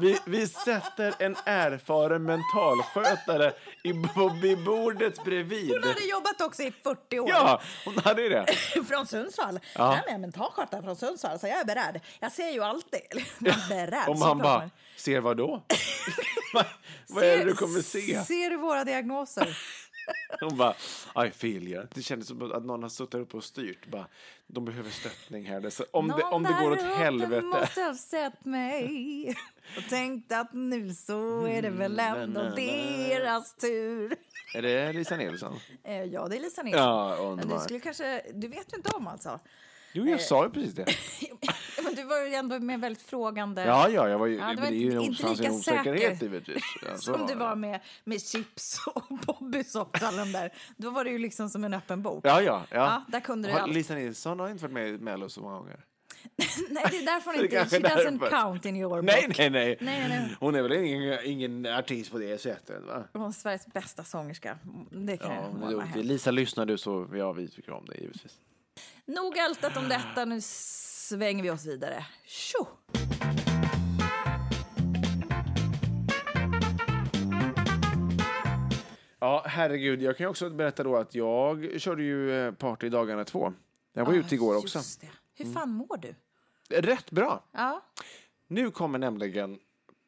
Vi, 0.00 0.18
vi 0.24 0.46
sätter 0.46 1.14
en 1.18 1.36
erfaren 1.44 2.22
mentalskötare 2.22 3.52
i, 3.84 3.92
på, 3.92 4.28
vid 4.42 4.64
bordet 4.64 5.24
bredvid. 5.24 5.70
Hon 5.70 5.82
hade 5.82 6.04
jobbat 6.04 6.40
också 6.40 6.62
i 6.62 6.72
40 6.82 7.18
år. 7.18 7.28
Ja, 7.28 7.60
hon 7.84 7.98
hade 7.98 8.28
det. 8.28 8.46
Från 8.88 9.06
Sundsvall. 9.06 9.60
Ja. 9.74 9.96
Är 9.96 10.10
med 10.10 10.20
mentalskötare 10.20 10.82
från 10.82 10.96
Sundsvall, 10.96 11.38
så 11.38 11.46
jag 11.46 11.60
är 11.60 11.64
beredd. 11.64 12.00
Jag 12.20 12.32
ser 12.32 12.50
ju 12.50 12.62
alltid. 12.62 13.00
Är 13.40 13.68
beredd. 13.68 14.18
Man 14.18 14.18
pratar 14.18 14.34
bara, 14.34 14.70
ser 14.96 15.20
vad 15.20 15.36
då? 15.36 15.62
vad 16.52 16.64
vad 17.08 17.24
är 17.24 17.38
det 17.38 17.44
du 17.44 17.54
kommer 17.54 17.82
se? 17.82 18.24
Ser 18.24 18.50
du 18.50 18.56
våra 18.56 18.84
diagnoser? 18.84 19.58
Hon 20.40 20.56
bara, 20.56 20.74
I 21.26 21.30
feel 21.30 21.68
you. 21.68 21.86
Det 21.94 22.02
kändes 22.02 22.28
som 22.28 22.52
att 22.52 22.64
någon 22.64 22.82
har 22.82 22.90
suttit 22.90 23.14
uppe 23.14 23.36
och 23.36 23.44
styrt. 23.44 23.86
Bara, 23.86 24.06
de 24.46 24.64
behöver 24.64 24.90
stöttning 24.90 25.44
här. 25.44 25.70
Så, 25.70 25.84
om, 25.90 26.08
det, 26.08 26.22
om 26.22 26.42
det 26.42 26.56
går 26.62 26.70
åt 26.72 26.82
Någon 26.82 26.92
helvete. 26.98 27.42
måste 27.42 27.80
ha 27.82 27.94
sett 27.94 28.44
mig 28.44 29.36
och 29.76 29.88
tänkt 29.90 30.32
att 30.32 30.52
nu 30.52 30.94
så 30.94 31.46
är 31.46 31.62
det 31.62 31.70
väl 31.70 31.98
ändå 31.98 32.40
Mm, 32.40 32.54
deras 32.54 33.54
tur. 33.54 34.16
Är 34.54 34.62
det 34.62 34.92
Lisa 34.92 35.16
Nilsson? 35.16 35.58
Eh, 35.84 36.02
Ja, 36.04 36.28
det 36.28 36.36
är 36.36 36.40
Lisa 36.40 36.62
Nilsson. 36.62 36.82
Ja, 36.82 37.38
du 37.48 37.58
skulle 37.64 37.80
kanske, 37.80 38.22
du 38.34 38.48
vet 38.48 38.72
ju 38.72 38.76
inte 38.76 38.90
om 38.90 39.06
alltså. 39.06 39.40
Jo, 39.92 40.06
jag 40.08 40.20
sa 40.20 40.44
ju 40.44 40.50
precis 40.50 40.74
det. 40.74 40.86
Men 41.84 41.94
du 41.94 42.04
var 42.04 42.26
ju 42.26 42.34
ändå 42.34 42.58
med 42.60 42.80
väldigt 42.80 43.02
frågande. 43.02 43.64
Ja, 43.64 43.88
ja, 43.88 44.08
jag 44.08 44.18
var 44.18 44.26
ju, 44.26 44.36
Ja, 44.36 44.54
det 44.60 44.66
är 44.66 44.70
ju 44.70 44.92
en, 44.92 45.00
inte 45.00 45.22
en 45.26 45.30
lika 45.32 45.34
säker 45.36 45.50
osäkerhet 45.52 46.22
givetvis. 46.22 46.62
Ja, 46.86 46.96
som 46.96 47.26
du 47.26 47.34
var 47.34 47.56
med, 47.56 47.80
med 48.04 48.22
chips 48.22 48.78
och 48.94 49.18
Bobbys 49.26 49.74
och 49.74 50.02
alla 50.02 50.24
de 50.24 50.32
där. 50.32 50.52
Då 50.76 50.90
var 50.90 51.04
det 51.04 51.10
ju 51.10 51.18
liksom 51.18 51.48
som 51.48 51.64
en 51.64 51.74
öppen 51.74 52.02
bok. 52.02 52.26
Ja, 52.26 52.40
ja, 52.42 52.62
ja. 52.70 52.76
Ja, 52.76 53.02
där 53.08 53.20
kunde 53.20 53.48
du 53.48 53.52
Har- 53.54 53.60
allt. 53.60 53.72
Lisa 53.74 53.94
Nilsson 53.94 54.40
har 54.40 54.48
inte 54.50 54.62
varit 54.62 54.72
med 54.74 54.88
i 54.88 54.98
Mello 54.98 55.28
så 55.28 55.40
många 55.40 55.56
gånger. 55.58 55.84
Nej, 56.70 56.84
det 56.90 56.96
är 56.98 57.04
därför 57.06 57.30
hon 57.34 57.44
inte... 57.44 57.64
She 57.64 57.78
doesn't 57.78 58.18
därför. 58.18 58.30
count 58.30 58.64
in 58.64 58.76
your 58.76 59.02
Nej, 59.02 59.24
book. 59.28 59.38
nej, 59.38 59.50
nej. 59.50 59.76
Nej, 59.80 60.08
nej. 60.08 60.36
Hon 60.40 60.54
är 60.54 60.62
väl 60.62 60.72
ingen, 60.72 61.18
ingen 61.24 61.66
artist 61.66 62.10
på 62.12 62.18
det 62.18 62.38
sättet, 62.40 62.82
va? 62.82 63.04
Hon 63.12 63.28
är 63.28 63.32
Sveriges 63.32 63.66
bästa 63.66 64.04
sångerska. 64.04 64.58
Det 64.90 65.16
kan 65.16 65.30
Ja, 65.30 65.70
jag 65.70 65.78
med. 65.96 66.04
Lisa, 66.06 66.30
lyssnar 66.30 66.66
du 66.66 66.78
så, 66.78 67.08
ja, 67.14 67.32
vi 67.32 67.48
tycker 67.48 67.72
om 67.72 67.84
det 67.86 67.94
givetvis. 67.98 68.32
Nog 69.06 69.36
ältat 69.36 69.76
om 69.76 69.88
detta, 69.88 70.24
nu 70.24 70.40
svänger 70.40 71.42
vi 71.42 71.50
oss 71.50 71.66
vidare. 71.66 72.06
Tjo! 72.24 72.66
Ja, 79.20 79.44
herregud. 79.46 80.02
Jag 80.02 80.16
kan 80.16 80.26
också 80.26 80.50
berätta 80.50 80.82
då 80.82 80.96
att 80.96 81.14
jag 81.14 81.80
körde 81.80 82.02
ju 82.02 82.46
eh, 82.46 82.52
party 82.52 82.88
dagarna 82.88 83.24
två. 83.24 83.52
Jag 83.92 84.04
var 84.04 84.12
ute 84.12 84.34
igår 84.34 84.56
också. 84.56 84.78
Det. 85.00 85.10
Hur 85.34 85.52
fan 85.52 85.70
mår 85.70 85.96
du? 85.96 86.14
Rätt 86.80 87.10
bra. 87.10 87.44
Ja. 87.52 87.82
Nu 88.48 88.70
kommer 88.70 88.98
nämligen 88.98 89.58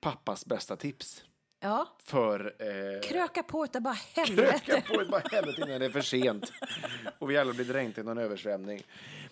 pappas 0.00 0.46
bästa 0.46 0.76
tips 0.76 1.24
ja. 1.64 1.88
för... 2.04 2.54
Eh, 2.58 3.08
Kröka 3.08 3.42
på 3.42 3.64
utav 3.64 3.82
bara 3.82 3.96
helvete. 4.14 4.60
Kröka 4.64 4.94
på 4.94 5.00
ett 5.00 5.10
bara 5.10 5.22
helvete 5.32 5.62
innan 5.66 5.80
det 5.80 5.86
är 5.86 5.90
för 5.90 6.00
sent 6.00 6.52
och 7.18 7.30
vi 7.30 7.38
alla 7.38 7.52
blir 7.52 7.64
dränkt 7.64 7.98
i 7.98 8.02
någon 8.02 8.18
översvämning. 8.18 8.82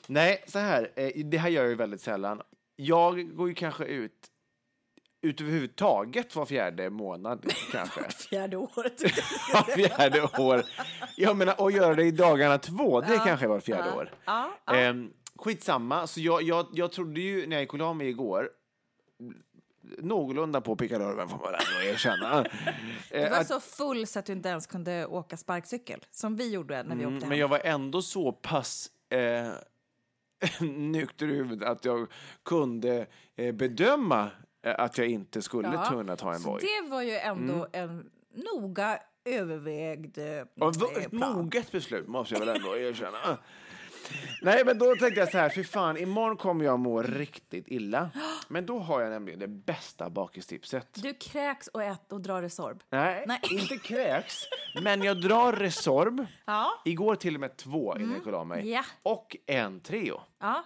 Nej, 0.07 0.45
så 0.47 0.59
här. 0.59 0.93
Eh, 0.97 1.25
det 1.25 1.39
här 1.39 1.49
gör 1.49 1.62
jag 1.62 1.71
ju 1.71 1.77
väldigt 1.77 2.01
sällan. 2.01 2.43
Jag 2.77 3.37
går 3.37 3.49
ju 3.49 3.55
kanske 3.55 3.85
ut 3.85 4.29
ut 5.23 5.41
överhuvudtaget 5.41 6.37
var 6.37 6.47
fjärde 6.47 6.91
månad 6.91 7.53
kanske. 7.73 8.11
Fjärde 8.11 8.57
året. 8.57 9.03
Var 9.53 9.77
fjärde 9.77 10.23
år. 10.23 10.62
Jag 11.17 11.37
menar, 11.37 11.61
och 11.61 11.73
göra 11.73 11.95
det 11.95 12.05
i 12.05 12.11
dagarna 12.11 12.59
två, 12.59 13.01
det 13.01 13.21
kanske 13.25 13.47
var 13.47 13.61
fjärde 13.61 13.93
år. 13.93 14.11
Ja, 14.25 14.59
ja. 14.65 14.77
Ehm, 14.77 15.12
skitsamma, 15.37 16.07
så 16.07 16.21
jag, 16.21 16.43
jag, 16.43 16.67
jag 16.73 16.93
trodde 16.93 17.21
ju 17.21 17.47
när 17.47 17.57
jag 17.57 17.61
gick 17.62 17.73
och 17.73 17.79
la 17.79 17.93
mig 17.93 18.09
igår 18.09 18.51
någorlunda 19.99 20.61
på 20.61 20.77
pickalurven 20.77 21.29
får 21.29 21.39
man 21.39 21.47
ändå 21.47 21.91
erkänna. 21.93 22.45
Du 23.11 23.17
Eh, 23.19 23.31
var 23.31 23.39
att- 23.39 23.47
så 23.49 23.61
full 23.61 24.07
så 24.07 24.19
att 24.19 24.27
du 24.27 24.33
inte 24.33 24.49
ens 24.49 24.67
kunde 24.67 25.07
åka 25.07 25.37
sparkcykel, 25.37 26.05
som 26.11 26.37
vi 26.37 26.51
gjorde 26.51 26.83
när 26.83 26.97
vi 26.97 27.01
åkte 27.07 27.07
Mm, 27.07 27.21
hem. 27.21 27.29
men 27.29 27.39
jag 27.39 27.49
var 27.49 27.59
ändå 27.65 28.03
så 28.03 28.33
pass 28.33 28.91
eh, 29.11 29.49
nykter 30.69 31.27
i 31.31 31.35
huvudet 31.35 31.69
att 31.69 31.85
jag 31.85 32.07
kunde 32.45 33.07
eh, 33.37 33.53
bedöma 33.55 34.31
eh, 34.67 34.75
att 34.79 34.99
jag 34.99 35.07
inte 35.09 35.43
skulle 35.43 35.69
Ja, 35.69 35.85
kunna 35.91 36.17
ta 36.17 36.35
en 36.35 36.43
Voi. 36.43 36.61
det 36.61 36.89
var 36.91 37.03
ju 37.03 37.12
ändå 37.17 37.67
en 37.73 38.11
noga 38.35 38.99
övervägd 39.25 40.19
eh, 40.19 40.25
eh, 40.25 40.39
ett 40.41 41.11
plan. 41.11 41.37
moget 41.37 41.73
beslut 41.73 42.09
måste 42.09 42.35
jag 42.35 42.41
väl 42.47 42.57
ändå 42.57 42.77
erkänna. 42.77 43.39
Nej, 44.42 44.64
men 44.64 44.78
då 44.78 44.97
tänkte 44.97 45.21
jag 45.21 45.31
så 45.31 45.38
här, 45.38 45.49
för 45.49 45.62
fan, 45.62 45.97
imorgon 45.97 46.37
kommer 46.37 46.64
jag 46.64 46.78
må 46.78 47.02
riktigt 47.02 47.69
illa. 47.69 48.11
Men 48.49 48.66
då 48.66 48.78
har 48.78 49.00
jag 49.00 49.11
nämligen 49.11 49.38
det 49.38 49.49
bästa 49.49 50.11
bakistipset. 50.11 50.88
Du 51.02 51.14
kräks 51.14 51.69
och 51.69 51.83
ät 51.83 52.12
och 52.12 52.21
drar 52.21 52.42
Resorb. 52.42 52.83
Nej, 52.90 53.25
Nej. 53.26 53.40
inte 53.50 53.76
kräks, 53.76 54.35
men 54.83 55.02
jag 55.02 55.21
drar 55.23 55.52
Resorb. 55.52 56.26
Ja. 56.45 56.83
Igår 56.85 57.16
till 57.16 57.35
och 57.35 57.40
med 57.40 57.57
två 57.57 57.97
innan 57.97 58.12
jag 58.12 58.25
kollade 58.25 58.40
av 58.40 58.47
mig. 58.47 58.71
Ja. 58.71 58.85
Och 59.02 59.37
en 59.47 59.81
Treo. 59.81 60.21
Ja. 60.40 60.64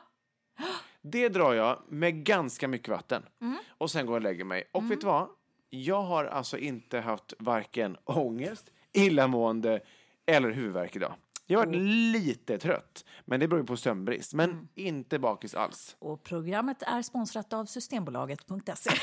Det 1.03 1.29
drar 1.29 1.55
jag 1.55 1.83
med 1.89 2.25
ganska 2.25 2.69
mycket 2.69 2.89
vatten. 2.89 3.23
Mm. 3.41 3.59
Och 3.79 3.91
sen 3.91 4.07
går 4.07 4.15
jag 4.15 4.21
och 4.21 4.23
lägger 4.23 4.45
mig. 4.45 4.65
Och 4.73 4.91
vet 4.91 5.01
du 5.01 5.07
vad? 5.07 5.29
Jag 5.71 6.03
har 6.03 6.25
alltså 6.25 6.59
inte 6.59 7.01
haft 7.01 7.35
varken 7.39 7.97
ångest, 8.05 8.71
illamående 8.93 9.81
eller 10.27 10.51
huvudvärk 10.51 10.97
idag. 10.97 11.15
Jag 11.47 11.59
har 11.59 11.67
varit 11.67 11.77
lite 12.13 12.59
trött, 12.59 13.05
men 13.25 13.41
det 13.41 13.49
beror 13.49 13.63
på 13.63 13.77
sömnbrist. 13.77 14.35
Men 14.35 14.51
Mm. 14.51 14.69
inte 14.75 15.19
bakis 15.19 15.55
alls. 15.55 15.97
Och 15.99 16.23
programmet 16.23 16.83
är 16.83 17.03
sponsrat 17.03 17.53
av 17.53 17.65
Systembolaget.se. 17.65 18.91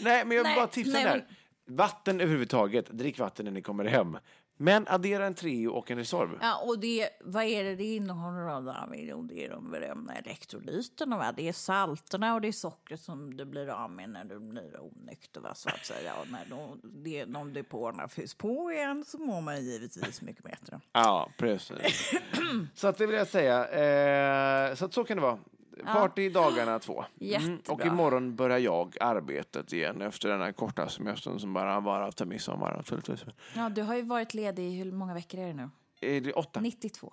Nej, 0.00 0.24
men 0.24 0.36
jag 0.36 0.44
vill 0.44 0.54
bara 0.56 0.66
tipsa 0.66 0.92
nej, 0.92 1.04
där. 1.04 1.26
Vatten 1.66 2.20
överhuvudtaget, 2.20 2.86
drick 2.90 3.18
vatten 3.18 3.44
när 3.44 3.52
ni 3.52 3.62
kommer 3.62 3.84
hem. 3.84 4.18
Men 4.62 4.88
addera 4.88 5.26
en 5.26 5.34
Treo 5.34 5.70
och 5.70 5.90
en 5.90 5.98
Resorb. 5.98 6.30
Ja, 6.40 6.62
och 6.66 6.78
det, 6.78 7.08
vad 7.20 7.44
är 7.44 7.64
det 7.64 7.76
det 7.76 7.94
innehåller? 7.94 8.96
Jo, 8.96 9.22
det 9.22 9.44
är 9.44 9.50
de 9.50 9.70
berömda 9.70 10.12
elektrolyterna. 10.14 11.18
Va? 11.18 11.32
Det 11.36 11.48
är 11.48 11.52
salterna 11.52 12.34
och 12.34 12.40
det 12.40 12.48
är 12.48 12.52
sockret 12.52 13.00
som 13.00 13.36
du 13.36 13.44
blir 13.44 13.68
av 13.68 13.90
med 13.90 14.10
när 14.10 14.24
du 14.24 14.40
blir 14.40 14.80
onykter, 14.80 15.40
va? 15.40 15.54
så 15.54 15.68
att 15.68 15.86
säga. 15.86 16.14
Och 16.20 16.30
när 16.30 16.46
de, 16.50 17.32
de 17.32 17.52
depåerna 17.52 18.08
fylls 18.08 18.34
på 18.34 18.72
igen 18.72 19.04
så 19.06 19.18
mår 19.18 19.40
man 19.40 19.64
givetvis 19.64 20.22
mycket 20.22 20.44
bättre. 20.44 20.80
Ja, 20.92 21.30
precis. 21.36 22.12
så 22.74 22.88
att 22.88 22.98
det 22.98 23.06
vill 23.06 23.16
jag 23.16 23.28
säga. 23.28 23.68
Eh, 23.68 24.74
så 24.74 24.84
att 24.84 24.94
så 24.94 25.04
kan 25.04 25.16
det 25.16 25.22
vara. 25.22 25.38
Party 25.84 26.28
dagarna 26.28 26.78
två. 26.78 26.92
Och 27.14 27.22
Jättebra. 27.22 27.86
imorgon 27.86 28.36
börjar 28.36 28.58
jag 28.58 28.96
arbetet 29.00 29.72
igen 29.72 30.02
efter 30.02 30.28
den 30.28 30.40
här 30.40 30.52
korta 30.52 30.88
semestern 30.88 31.38
som 31.38 31.52
bara 31.52 31.80
var 31.80 32.08
efter 32.08 32.26
midsommar. 32.26 32.76
naturligtvis. 32.76 33.24
Ja, 33.56 33.68
du 33.68 33.82
har 33.82 33.94
ju 33.96 34.02
varit 34.02 34.34
ledig 34.34 34.64
i 34.68 34.76
hur 34.78 34.92
många 34.92 35.14
veckor 35.14 35.40
är 35.40 35.46
det 35.46 35.52
nu? 35.54 35.70
Är 36.00 36.20
det 36.20 36.32
åtta? 36.32 36.60
92. 36.60 37.12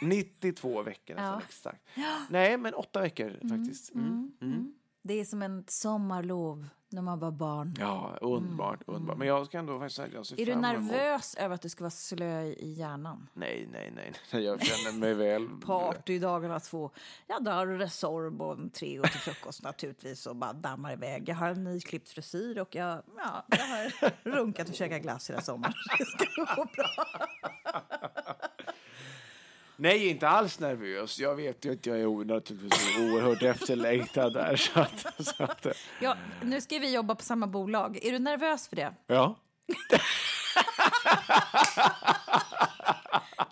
92 0.00 0.82
veckor 0.82 1.14
nästan 1.14 1.24
Ja. 1.24 1.32
Mm, 1.32 1.42
exakt. 1.48 2.30
Nej, 2.30 2.56
men 2.56 2.74
åtta 2.74 3.00
veckor 3.00 3.30
faktiskt. 3.48 3.94
Mm. 3.94 4.74
Det 5.02 5.14
är 5.20 5.24
som 5.24 5.42
en 5.42 5.64
sommarlov 5.68 6.68
när 6.92 7.02
man 7.02 7.18
var 7.18 7.30
barn. 7.30 7.74
Ja, 7.78 8.18
underbart, 8.20 8.80
underbart. 8.86 9.18
Men 9.18 9.28
jag 9.28 9.46
ska 9.46 9.58
ändå 9.58 9.78
faktiskt 9.78 9.96
säga 9.96 10.08
att 10.08 10.14
jag 10.14 10.26
ser 10.26 10.36
Mm, 10.48 10.64
Är 10.64 10.72
du 10.74 10.80
nervös 10.80 11.34
över 11.34 11.54
att 11.54 11.62
du 11.62 11.68
ska 11.68 11.84
vara 11.84 11.90
slö 11.90 12.42
i 12.42 12.72
hjärnan? 12.78 13.28
Nej, 13.34 13.68
nej, 13.72 13.92
nej. 13.96 14.12
nej. 14.32 14.44
Jag 14.44 14.62
känner 14.66 14.98
mig 14.98 15.14
väl. 15.14 15.48
Party 15.66 16.18
dagarna 16.18 16.60
två. 16.60 16.90
Jag 17.26 17.44
drar 17.44 17.66
Resorb 17.66 18.42
och 18.42 18.52
en 18.52 18.70
Treo 18.70 19.02
till 19.02 19.20
frukost 19.20 19.62
naturligtvis 19.62 20.26
och 20.26 20.36
bara 20.36 20.52
dammar 20.52 20.92
iväg. 20.92 21.28
Jag 21.28 21.36
har 21.36 21.48
en 21.48 21.64
nyklippt 21.64 22.08
frisyr 22.08 22.58
och 22.58 22.74
jag, 22.74 23.02
ja, 23.16 23.46
jag 23.48 23.58
har 23.66 24.12
runkat 24.30 24.68
och 24.68 24.74
käkat 24.74 25.02
glass 25.02 25.30
hela 25.30 25.40
sommaren. 25.40 25.74
Det 25.98 26.04
ska 26.04 26.54
gå 26.56 26.64
bra. 26.64 27.06
Nej, 29.82 30.08
inte 30.08 30.28
alls 30.28 30.58
nervös. 30.60 31.18
Jag 31.18 31.36
vet 31.36 31.64
ju 31.64 31.72
att 31.72 31.86
jag 31.86 32.00
är 32.00 32.24
naturligtvis 32.24 32.98
oerhört 32.98 33.42
efterlängtad 33.42 34.32
där. 34.34 34.56
Så 34.56 34.80
att, 34.80 35.26
så 35.26 35.44
att, 35.44 35.66
Ja, 36.00 36.16
nu 36.42 36.60
ska 36.60 36.78
vi 36.78 36.94
jobba 36.94 37.14
på 37.14 37.22
samma 37.22 37.46
bolag. 37.46 37.98
Är 38.04 38.12
du 38.12 38.18
nervös 38.18 38.68
för 38.68 38.76
det? 38.76 38.92
ja. 39.06 39.36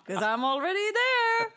'Cause 0.07 0.25
I'm 0.25 0.45
already 0.45 0.73
there! 0.99 1.51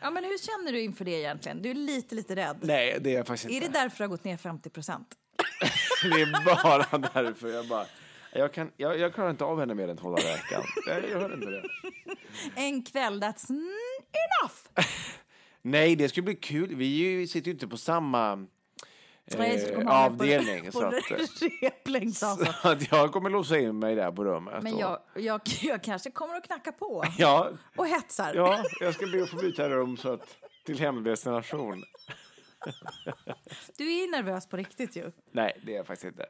Ja, 0.00 0.10
men 0.10 0.24
hur 0.24 0.38
känner 0.38 0.72
du 0.72 0.80
inför 0.80 1.04
det 1.04 1.10
egentligen? 1.10 1.62
Du 1.62 1.70
är 1.70 1.74
lite, 1.74 2.14
lite 2.14 2.36
rädd. 2.36 2.56
Nej, 2.62 2.98
det 3.00 3.10
är 3.12 3.16
jag 3.16 3.26
faktiskt 3.26 3.44
Är 3.50 3.60
det 3.60 3.66
inte. 3.66 3.78
därför 3.80 3.98
du 3.98 4.04
har 4.04 4.08
gått 4.08 4.24
ner 4.24 4.36
50 4.36 4.70
procent? 4.70 5.08
Det 6.02 6.22
är 6.22 6.44
bara 6.44 6.98
därför 7.22 7.48
jag 7.48 7.68
bara... 7.68 7.86
Jag, 8.34 8.52
kan, 8.52 8.72
jag, 8.76 8.98
jag 8.98 9.14
klarar 9.14 9.30
inte 9.30 9.44
av 9.44 9.60
henne 9.60 9.74
mer 9.74 9.88
än 9.88 9.96
två 9.96 10.08
dagar 10.08 10.24
i 10.24 10.32
veckan. 10.32 10.62
Jag 10.86 11.10
gör 11.10 11.34
inte 11.34 11.50
det. 11.50 11.62
En 12.56 12.82
kväll, 12.82 13.22
that's 13.22 13.50
enough! 13.50 14.86
Nej, 15.62 15.96
det 15.96 16.08
skulle 16.08 16.24
bli 16.24 16.34
kul. 16.34 16.74
Vi 16.74 17.26
sitter 17.26 17.46
ju 17.46 17.52
inte 17.52 17.68
på 17.68 17.76
samma 17.76 18.46
eh, 19.26 19.88
avdelning. 19.88 20.64
På, 20.66 20.72
så, 20.72 20.84
att, 20.84 20.94
så 22.14 22.68
att 22.68 22.92
jag 22.92 23.12
kommer 23.12 23.30
låsa 23.30 23.58
in 23.58 23.78
mig 23.78 23.94
där 23.94 24.12
på 24.12 24.24
rummet. 24.24 24.62
Men 24.62 24.78
jag, 24.78 24.98
jag, 25.14 25.40
jag 25.62 25.82
kanske 25.82 26.10
kommer 26.10 26.34
att 26.36 26.46
knacka 26.46 26.72
på 26.72 27.04
Ja, 27.18 27.50
och 27.76 27.86
hetsar. 27.86 28.34
ja, 28.34 28.64
jag 28.80 28.94
ska 28.94 29.06
be 29.06 29.22
att 29.22 29.30
få 29.30 29.36
byta 29.36 29.68
rum 29.68 29.96
så 29.96 30.12
att, 30.12 30.36
till 30.66 30.78
hemdestination. 30.78 31.84
Du 33.76 33.84
är 33.92 34.10
nervös 34.10 34.48
på 34.48 34.56
riktigt 34.56 34.96
ju. 34.96 35.12
Nej, 35.32 35.60
det 35.66 35.72
är 35.72 35.76
jag 35.76 35.86
faktiskt 35.86 36.04
inte. 36.04 36.26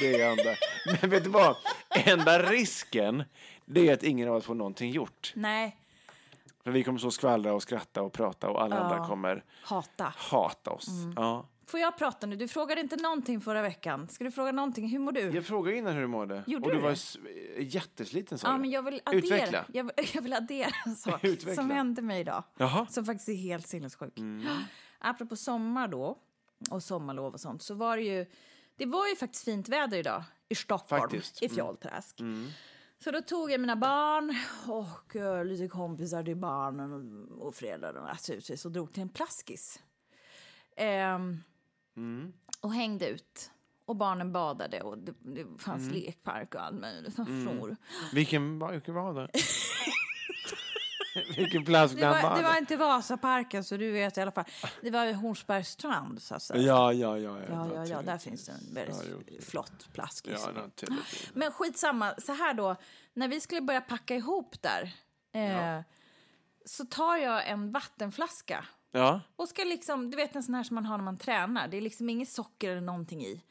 Det 0.00 0.20
är 0.22 0.32
inte. 0.32 0.56
Men 1.00 1.10
vet 1.10 1.24
du 1.24 1.30
vad? 1.30 1.56
Enda 2.04 2.42
risken, 2.42 3.24
det 3.64 3.88
är 3.88 3.92
att 3.94 4.02
ingen 4.02 4.28
av 4.28 4.34
oss 4.36 4.44
får 4.44 4.54
någonting 4.54 4.90
gjort. 4.90 5.32
Nej, 5.36 5.76
För 6.64 6.70
vi 6.70 6.84
kommer 6.84 6.98
så 6.98 7.10
skvallra 7.10 7.52
och 7.54 7.62
skratta 7.62 8.02
och 8.02 8.12
prata 8.12 8.50
och 8.50 8.62
alla 8.62 8.78
andra 8.78 9.06
kommer 9.06 9.44
hata. 9.62 10.12
hata 10.16 10.70
oss. 10.70 10.88
Mm. 10.88 11.12
Ja. 11.16 11.46
Får 11.66 11.80
jag 11.80 11.98
prata 11.98 12.26
nu? 12.26 12.36
Du 12.36 12.48
frågade 12.48 12.80
inte 12.80 12.96
någonting 12.96 13.40
förra 13.40 13.62
veckan. 13.62 14.08
Ska 14.08 14.24
du 14.24 14.30
fråga 14.30 14.52
någonting? 14.52 14.88
Hur 14.88 14.98
mår 14.98 15.12
du? 15.12 15.20
Jag 15.20 15.44
frågade 15.46 15.76
innan 15.76 15.94
hur 15.94 16.00
du 16.00 16.06
mådde. 16.06 16.42
Gjorde 16.46 16.64
och 16.64 16.70
du 16.70 16.76
du 16.76 16.82
var 16.82 16.96
jättesliten 17.58 18.38
sa 18.38 18.48
Ja, 18.48 18.52
du. 18.54 18.60
men 18.60 18.70
jag 18.70 18.82
vill 18.82 19.00
addera, 19.04 19.18
Utveckla. 19.24 19.64
Jag, 19.72 19.84
vill- 19.84 20.08
jag 20.14 20.22
vill 20.22 20.32
addera 20.32 20.70
en 20.86 20.96
sak 20.96 21.24
Utveckla. 21.24 21.54
som 21.62 21.70
hände 21.70 22.02
mig 22.02 22.20
idag. 22.20 22.42
Jaha. 22.56 22.86
Som 22.90 23.04
faktiskt 23.04 23.28
är 23.28 23.34
helt 23.34 23.66
sinnessjuk. 23.66 24.14
Apropå 24.98 25.36
sommar 25.36 25.88
då, 25.88 26.18
och 26.70 26.82
sommarlov 26.82 27.32
och 27.34 27.40
sånt, 27.40 27.62
så 27.62 27.74
var 27.74 27.96
det 27.96 28.02
ju... 28.02 28.26
Det 28.80 28.86
var 28.86 29.06
ju 29.08 29.16
faktiskt 29.16 29.44
fint 29.44 29.68
väder 29.68 29.98
idag 29.98 30.22
i 30.48 30.54
Stockholm, 30.54 31.00
Faktiskt. 31.02 31.42
i 31.42 31.48
Fjollträsk. 31.48 32.20
Så 33.04 33.10
då 33.10 33.20
tog 33.22 33.50
jag 33.50 33.60
mina 33.60 33.76
barn 33.76 34.34
och 34.66 35.16
eh, 35.16 35.44
lite 35.44 35.68
kompisar 35.68 36.22
till 36.22 36.36
barnen 36.36 36.92
och, 36.92 37.46
och 37.46 37.54
föräldrarna 37.54 38.00
naturligtvis 38.06 38.64
och 38.64 38.72
drog 38.72 38.92
till 38.92 39.02
en 39.02 39.08
plaskis. 39.08 39.82
Ehm, 40.76 41.42
Och 42.60 42.72
hängde 42.74 43.08
ut. 43.08 43.50
Och 43.84 43.96
barnen 43.96 44.32
badade 44.32 44.80
och 44.82 44.98
det, 44.98 45.14
det 45.20 45.46
fanns 45.58 45.92
lekpark 45.92 46.54
och 46.54 46.64
allt 46.64 46.80
möjligt. 46.80 47.18
Mm. 47.18 47.76
Vilken, 48.12 48.70
vilken 48.70 48.94
var 48.94 49.14
det? 49.14 49.30
vilken 51.36 51.64
plats 51.64 51.94
Det 51.94 52.06
var, 52.06 52.36
det 52.36 52.42
var 52.42 52.58
inte 52.58 52.76
Vasaparken, 52.76 53.64
så 53.64 53.76
du 53.76 53.90
vet 53.90 54.18
i 54.18 54.20
alla 54.20 54.30
fall. 54.30 54.44
Det 54.82 54.90
var 54.90 55.12
Hornsbergs 55.12 55.68
strand, 55.68 56.22
så 56.22 56.34
att 56.34 56.42
säga. 56.42 56.62
Ja, 56.62 56.92
ja, 56.92 57.18
ja. 57.18 57.38
Ja, 57.38 57.44
ja, 57.48 57.86
ja, 57.86 58.00
naturligtvis. 58.02 58.04
där 58.06 58.18
finns 58.18 58.46
det 58.46 58.52
en 58.52 58.74
väldigt 58.74 58.96
Ja, 59.28 59.42
flott 59.44 59.92
plaskis. 59.92 60.42
Ja, 60.46 60.52
naturligtvis. 60.62 61.30
Men 61.34 61.52
skitsamma, 61.52 62.14
så 62.18 62.32
här 62.32 62.54
då. 62.54 62.76
När 63.14 63.28
vi 63.28 63.40
skulle 63.40 63.60
börja 63.60 63.80
packa 63.80 64.14
ihop 64.16 64.56
där 64.62 64.92
eh, 65.32 65.80
så 66.64 66.84
tar 66.84 67.16
jag 67.16 67.48
en 67.48 67.72
vattenflaska 67.72 68.64
Ja. 68.92 69.20
och 69.36 69.48
ska 69.48 69.64
liksom, 69.64 70.10
du 70.10 70.16
vet 70.16 70.36
en 70.36 70.42
sån 70.42 70.54
här 70.54 70.62
som 70.64 70.74
man 70.74 70.86
har 70.86 70.96
när 70.96 71.04
man 71.04 71.16
tränar. 71.16 71.68
Det 71.68 71.76
är 71.76 71.80
liksom 71.80 72.10
inget 72.10 72.28
socker 72.28 72.70
eller 72.70 72.80
någonting 72.80 73.24
i. 73.24 73.42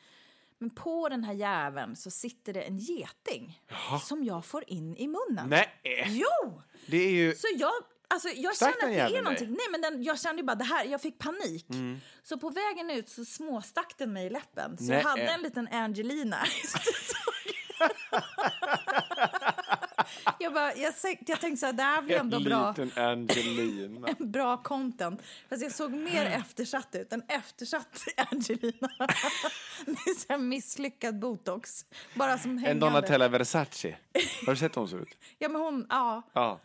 Men 0.58 0.69
på 0.69 1.10
den 1.10 1.24
här 1.24 1.34
jäveln 1.34 1.95
så 1.95 2.12
sitter 2.12 2.54
det 2.54 2.62
en 2.62 2.78
geting 2.78 3.62
som 4.02 4.24
jag 4.24 4.45
får 4.45 4.63
in 4.67 4.95
i 4.98 5.08
munnen. 5.08 5.50
Nej, 5.50 5.67
Jo! 6.08 6.62
Det 6.89 6.97
är 6.97 7.12
ju... 7.12 7.36
Så 7.36 7.47
jag, 7.56 7.71
alltså 8.08 8.30
jag 8.30 8.58
känner 8.58 8.71
att 8.71 9.12
det 9.12 9.17
är 9.17 9.21
någonting. 9.21 9.47
dig? 9.47 9.58
Nej, 9.58 9.67
men 9.71 9.82
den, 9.82 10.04
jag 10.04 10.19
kände 10.19 10.43
bara 10.43 10.56
det 10.56 10.63
här, 10.63 10.86
jag 10.86 11.02
fick 11.02 11.19
panik. 11.19 11.69
Mm. 11.69 11.99
Så 12.23 12.38
på 12.38 12.49
vägen 12.49 12.89
ut 12.89 13.10
så 13.10 13.25
småstack 13.25 13.93
den 13.97 14.13
mig 14.13 14.25
i 14.25 14.30
läppen. 14.30 14.78
Så 14.78 14.84
Nej. 14.84 14.97
jag 14.97 15.04
hade 15.10 15.28
en 15.28 15.41
liten 15.41 15.67
Angelina. 15.67 16.38
jag, 20.39 20.54
bara, 20.54 20.75
jag, 20.75 20.93
jag 21.28 21.39
tänkte 21.39 21.58
så 21.58 21.65
här, 21.65 21.73
det 21.73 21.84
här 21.84 22.02
blir 22.02 22.15
ändå 22.15 22.38
en 22.38 22.43
bra, 22.43 22.69
liten 22.69 22.91
Angelina. 23.04 24.08
bra 24.19 24.58
content. 24.58 25.21
Fast 25.49 25.63
jag 25.63 25.71
såg 25.71 25.91
mer 25.91 26.25
eftersatt 26.25 26.95
ut. 26.95 27.13
En 27.13 27.23
eftersatt 27.28 28.04
Angelina. 28.32 28.89
Med 29.86 30.15
så 30.17 30.25
här 30.30 30.38
misslyckad 30.38 31.19
botox. 31.19 31.86
Bara 32.13 32.38
som 32.38 32.52
hängande. 32.58 32.71
En 32.71 32.80
Donatella 32.80 33.28
Versace. 33.28 33.97
Har 34.45 34.54
du 34.54 34.60
sett 34.60 34.75
hur 34.75 34.82
hon 34.82 34.89
ser 34.89 35.02
ut? 35.02 35.17
Ja, 35.38 35.49
men 35.49 35.62
hon, 35.62 35.86
ja. 35.89 36.30
Ja. 36.34 36.60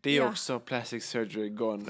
Det 0.00 0.10
är 0.10 0.16
Ja. 0.22 0.28
också 0.28 0.60
plastic 0.60 1.04
surgery 1.06 1.48
gone 1.48 1.84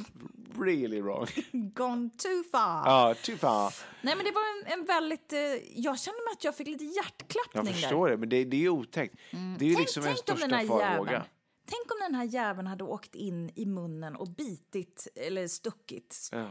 really 0.58 1.00
wrong. 1.00 1.26
Gone 1.52 2.10
too 2.18 2.42
far. 2.52 2.82
Ja, 2.86 3.14
too 3.22 3.36
far. 3.36 3.74
Nej, 4.02 4.16
men 4.16 4.24
det 4.24 4.32
var 4.32 4.42
en, 4.72 4.80
en 4.80 4.84
väldigt... 4.86 5.32
Eh, 5.32 5.40
jag 5.80 6.00
kände 6.00 6.18
mig 6.24 6.32
att 6.32 6.44
jag 6.44 6.56
fick 6.56 6.66
lite 6.66 6.84
Jag 6.84 6.94
hjärtklappning 6.94 7.74
förstår 7.74 8.08
det, 8.08 8.16
men 8.16 8.28
det, 8.28 8.44
det 8.44 8.64
är 8.64 8.68
otäckt. 8.68 9.14
Det 9.58 9.64
är 9.64 9.68
Tänk, 9.68 9.78
liksom 9.78 10.02
en 10.02 10.06
tänk 10.14 10.26
den 10.26 10.36
största 10.36 10.56
här 10.56 10.66
farhåga. 10.66 11.24
Tänk 11.66 11.92
om 11.92 11.98
den 12.00 12.14
här 12.14 12.24
jäveln 12.24 12.66
hade 12.66 12.84
åkt 12.84 13.14
in 13.14 13.50
i 13.54 13.66
munnen 13.66 14.16
och 14.16 14.28
bitit 14.28 15.08
eller 15.16 15.48
stuckit. 15.48 16.28
Ja. 16.32 16.50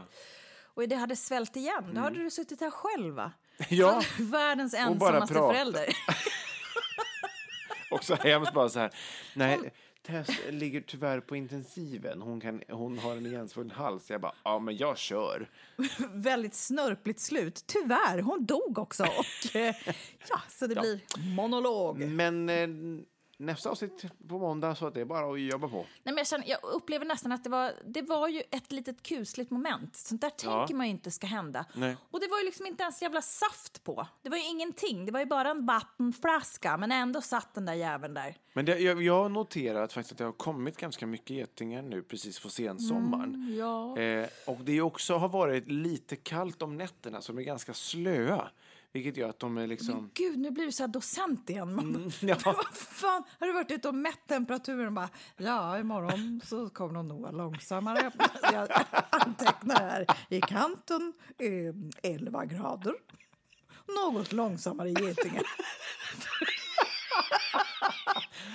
Och 0.74 0.88
det 0.88 0.96
hade 0.96 1.16
svällt 1.16 1.56
igen. 1.56 1.90
Då 1.94 2.00
hade 2.00 2.22
du 2.22 2.30
suttit 2.30 2.60
här 2.60 2.70
själv, 2.70 3.14
va? 3.14 3.32
Ja. 3.68 4.02
Världens 4.18 4.74
ensammaste 4.74 5.34
förälder. 5.34 5.86
Och 7.90 8.04
så 8.04 8.14
hemskt 8.14 8.52
bara 8.54 8.68
så 8.68 8.78
här. 8.78 8.90
Nej, 9.34 9.58
Tess 10.02 10.28
ligger 10.50 10.80
tyvärr 10.80 11.20
på 11.20 11.36
intensiven. 11.36 12.22
Hon, 12.22 12.40
kan, 12.40 12.62
hon 12.68 12.98
har 12.98 13.16
en 13.16 13.26
igensvulln 13.26 13.70
hals. 13.70 14.10
Jag 14.10 14.20
bara, 14.20 14.34
ja 14.44 14.58
men 14.58 14.76
jag 14.76 14.98
kör. 14.98 15.50
Väldigt 16.14 16.54
snörpligt 16.54 17.20
slut. 17.20 17.64
Tyvärr, 17.66 18.18
hon 18.18 18.46
dog 18.46 18.78
också. 18.78 19.02
Och, 19.02 19.56
eh, 19.56 19.74
ja, 20.28 20.40
så 20.48 20.66
det 20.66 20.74
blir 20.74 21.00
monolog. 21.36 21.98
Men 21.98 22.48
eh, 22.48 22.68
nästa 23.40 23.70
avsnitt 23.70 24.04
på 24.28 24.38
måndag 24.38 24.74
så 24.74 24.86
att 24.86 24.94
det 24.94 25.00
är 25.00 25.04
bara 25.04 25.32
att 25.32 25.40
jobba 25.40 25.68
på. 25.68 25.76
Nej, 25.76 25.86
men 26.04 26.16
jag, 26.16 26.26
känner, 26.26 26.48
jag 26.48 26.58
upplever 26.62 27.04
nästan 27.04 27.32
att 27.32 27.44
det 27.44 27.50
var, 27.50 27.72
det 27.86 28.02
var 28.02 28.28
ju 28.28 28.42
ett 28.50 28.72
litet 28.72 29.02
kusligt 29.02 29.50
moment. 29.50 29.96
Sånt 29.96 30.20
där 30.20 30.32
Ja. 30.44 30.58
tänker 30.58 30.74
man 30.74 30.86
ju 30.86 30.90
inte 30.90 31.10
ska 31.10 31.26
hända. 31.26 31.64
Nej. 31.74 31.96
Och 32.10 32.20
det 32.20 32.26
var 32.28 32.38
ju 32.38 32.44
liksom 32.44 32.66
inte 32.66 32.82
ens 32.82 33.02
jävla 33.02 33.22
saft 33.22 33.84
på. 33.84 34.06
Det 34.22 34.28
var 34.28 34.36
ju 34.36 34.44
ingenting. 34.48 35.06
Det 35.06 35.12
var 35.12 35.20
ju 35.20 35.26
bara 35.26 35.50
en 35.50 35.66
vattenflaska. 35.66 36.76
Men 36.76 36.92
ändå 36.92 37.20
satt 37.20 37.54
den 37.54 37.66
där 37.66 37.74
jäveln 37.74 38.14
där. 38.14 38.34
Men 38.52 38.64
det, 38.64 38.78
jag, 38.78 39.02
jag 39.02 39.22
har 39.22 39.28
noterat 39.28 39.92
faktiskt 39.92 40.12
att 40.12 40.18
det 40.18 40.24
har 40.24 40.32
kommit 40.32 40.76
ganska 40.76 41.06
mycket 41.06 41.30
getingar 41.30 41.82
nu 41.82 42.02
precis 42.02 42.40
på 42.40 42.48
sensommaren. 42.50 43.54
ja. 43.58 43.98
eh, 43.98 44.28
och 44.46 44.58
det 44.60 44.80
också 44.80 45.16
har 45.16 45.28
varit 45.28 45.68
lite 45.68 46.16
kallt 46.16 46.62
om 46.62 46.76
nätterna 46.76 47.20
som 47.20 47.38
är 47.38 47.42
ganska 47.42 47.74
slöa. 47.74 48.48
Vilket 48.92 49.16
gör 49.16 49.28
att 49.28 49.38
de 49.38 49.58
är 49.58 49.66
liksom... 49.66 50.10
Gud, 50.14 50.38
nu 50.38 50.50
blir 50.50 50.64
du 50.64 50.72
så 50.72 50.82
här 50.82 50.88
docent 50.88 51.50
igen. 51.50 51.74
Man, 51.74 52.12
ja. 52.20 52.36
Vad 52.44 52.74
fan, 52.74 53.22
har 53.38 53.46
du 53.46 53.52
varit 53.52 53.70
ute 53.70 53.88
och 53.88 53.94
mätt 53.94 54.26
temperaturen 54.28 54.86
och 54.86 54.92
bara 54.92 55.08
ja, 55.36 55.78
imorgon 55.78 56.40
så 56.44 56.70
kommer 56.70 56.94
de 56.94 57.08
nog 57.08 57.34
långsammare. 57.34 58.10
Jag 58.52 58.68
antecknar 59.10 59.76
här 59.76 60.06
i 60.28 60.40
kanten 60.40 61.12
eh, 61.38 62.12
11 62.12 62.44
grader. 62.44 62.94
Något 63.96 64.32
långsammare 64.32 64.88
i 64.88 64.92
Getinge. 64.92 65.42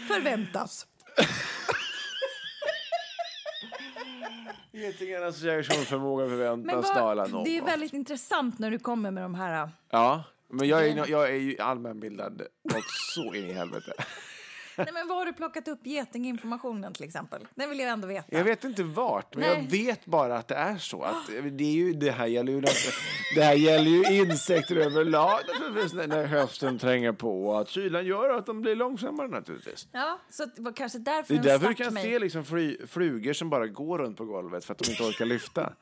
Förväntas. 0.07 0.87
Getingarnas 4.71 5.41
Men 5.41 6.29
förväntas 6.29 6.91
snarare 6.91 7.27
något. 7.27 7.45
det 7.45 7.57
är 7.57 7.61
väldigt 7.61 7.93
intressant 7.93 8.59
när 8.59 8.71
du 8.71 8.79
kommer 8.79 9.11
med 9.11 9.23
de 9.23 9.35
här... 9.35 9.69
Ja, 9.91 10.23
men 10.49 10.67
jag 10.67 10.87
är, 10.87 11.09
jag 11.09 11.29
är 11.29 11.35
ju 11.35 11.59
allmänbildad 11.59 12.41
något 12.73 12.89
så 13.15 13.33
in 13.33 13.49
i 13.49 13.53
helvete. 13.53 13.93
Nej, 14.77 14.87
men 14.93 15.07
var 15.07 15.15
har 15.15 15.25
du 15.25 15.33
plockat 15.33 15.67
upp 15.67 15.79
getinginformationen 15.83 16.93
till 16.93 17.03
exempel? 17.05 17.47
Den 17.55 17.69
vill 17.69 17.79
jag 17.79 17.89
ändå 17.89 18.07
veta. 18.07 18.35
Jag 18.37 18.43
vet 18.43 18.63
inte 18.63 18.83
vart, 18.83 19.35
men 19.35 19.49
Nej. 19.49 19.57
jag 19.57 19.71
vet 19.71 20.05
bara 20.05 20.37
att 20.37 20.47
det 20.47 20.55
är 20.55 20.77
så. 20.77 21.03
Att 21.03 21.27
det, 21.51 21.63
är 21.63 21.71
ju, 21.71 21.93
det, 21.93 22.11
här 22.11 22.27
gäller 22.27 22.51
ju, 22.51 22.61
det 23.35 23.43
här 23.43 23.53
gäller 23.53 23.89
ju 23.91 24.21
insekter 24.21 24.75
överlag 24.75 25.39
naturligtvis 25.47 25.93
när, 25.93 26.25
hösten 26.25 26.79
tränger 26.79 27.11
på. 27.11 27.47
Och 27.47 27.61
att 27.61 27.69
kylan 27.69 28.05
gör 28.05 28.29
att 28.29 28.45
de 28.45 28.61
blir 28.61 28.75
långsammare 28.75 29.27
naturligtvis. 29.27 29.87
Ja, 29.91 30.19
så 30.29 30.45
det 30.45 30.61
var 30.61 30.71
kanske 30.71 30.99
därför 30.99 31.33
Det 31.33 31.39
är 31.39 31.43
därför 31.43 31.67
du 31.67 31.73
kan 31.73 31.93
mig. 31.93 32.03
se 32.03 32.19
liksom 32.19 32.45
fly, 32.45 32.77
flugor 32.87 33.33
som 33.33 33.49
bara 33.49 33.67
går 33.67 33.97
runt 33.97 34.17
på 34.17 34.25
golvet 34.25 34.65
för 34.65 34.73
att 34.73 34.79
de 34.79 34.91
inte 34.91 35.03
orkar 35.03 35.25
lyfta. 35.25 35.73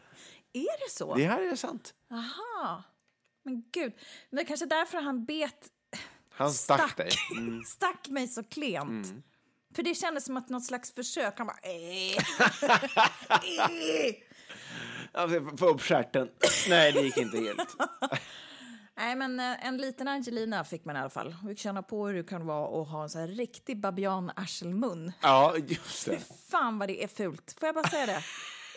Är 0.54 0.86
det 0.86 0.92
så? 0.92 1.16
Det 1.16 1.24
här 1.24 1.52
är 1.52 1.56
sant. 1.56 1.94
Aha. 2.12 2.84
Men 3.44 3.64
gud, 3.72 3.94
det 4.30 4.42
är 4.42 4.46
kanske 4.46 4.66
därför 4.66 5.02
han 5.02 5.26
bet... 5.26 5.70
Han 6.36 6.52
stack, 6.54 6.98
dig. 6.98 7.10
Mm. 7.38 7.64
stack 7.64 8.08
mig 8.10 8.28
så 8.28 8.44
klent. 8.44 9.14
För 9.76 9.84
det 9.84 9.96
kändes 9.96 10.26
som 10.26 10.38
att 10.38 10.50
något 10.50 10.64
slags 10.66 10.94
försök. 10.94 11.34
Han 11.38 11.48
bara... 11.48 11.58
Eh. 11.64 12.24
Alltså, 15.16 15.58
Få 15.58 15.70
upp 15.70 15.82
stjärten. 15.82 16.30
Nej, 16.70 16.92
det 16.92 17.02
gick 17.02 17.18
inte 17.18 17.38
helt. 17.38 17.76
Nej, 18.98 19.16
men 19.16 19.40
eh, 19.40 19.66
en 19.68 19.78
liten 19.78 20.08
Angelina 20.08 20.64
fick 20.64 20.86
man 20.86 20.96
i 20.96 21.00
alla 21.00 21.10
fall. 21.10 21.36
Vi 21.44 21.56
känna 21.56 21.84
på 21.84 22.08
hur 22.08 22.14
det 22.14 22.24
kan 22.24 22.46
vara 22.46 22.82
att 22.82 22.90
ha 22.90 23.04
en 23.04 23.10
så 23.10 23.20
här 23.20 23.28
riktig 23.28 23.78
babian-arselmun. 23.82 25.12
Ja, 25.22 25.56
just 25.68 26.06
det. 26.06 26.20
Fan 26.52 26.80
vad 26.80 26.90
det 26.90 27.04
är 27.04 27.08
fult. 27.08 27.56
Får 27.60 27.68
jag 27.68 27.76
bara 27.76 27.90
säga 27.90 28.06
det? 28.06 28.24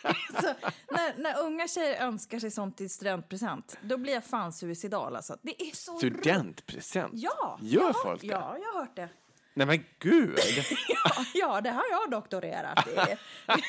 Så, 0.40 0.54
när, 0.90 1.22
när 1.22 1.40
unga 1.42 1.68
tjejer 1.68 2.02
önskar 2.06 2.38
sig 2.38 2.50
sånt 2.50 2.80
i 2.80 2.88
studentpresent, 2.88 3.78
då 3.82 3.96
blir 3.96 4.12
jag 4.12 4.24
fan 4.24 4.52
suicidal. 4.52 5.16
Alltså. 5.16 5.36
Det 5.42 5.62
är 5.62 5.76
så. 5.76 5.98
Studentpresent? 5.98 7.10
Ja, 7.14 7.58
Gör 7.62 7.80
jag 7.82 7.86
har- 7.92 8.02
folk 8.02 8.20
det? 8.20 8.26
Ja, 8.26 8.56
jag 8.62 8.72
har 8.72 8.80
hört 8.80 8.96
det. 8.96 9.08
Nej 9.54 9.66
men 9.66 9.84
gud! 9.98 10.38
Ja, 10.88 11.24
ja, 11.34 11.60
det 11.60 11.70
har 11.70 11.84
jag 11.90 12.10
doktorerat 12.10 12.88
i. 12.88 12.94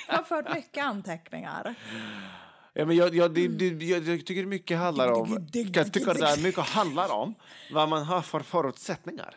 Jag 0.07 0.15
har 0.15 0.23
fört 0.23 0.53
mycket 0.55 0.85
anteckningar. 0.85 1.75
Ja, 2.73 2.85
men 2.85 2.95
jag, 2.95 3.15
jag, 3.15 3.33
det, 3.33 3.47
det, 3.47 3.85
jag, 3.85 4.03
jag 4.03 4.25
tycker 4.25 4.45
mycket 4.45 4.77
handlar 4.77 5.11
om 5.11 5.47
jag 5.73 5.93
tycker 5.93 6.35
det 6.35 6.41
mycket 6.43 6.63
handlar 6.63 7.11
om 7.11 7.33
vad 7.71 7.89
man 7.89 8.03
har 8.03 8.21
för 8.21 8.39
förutsättningar. 8.39 9.35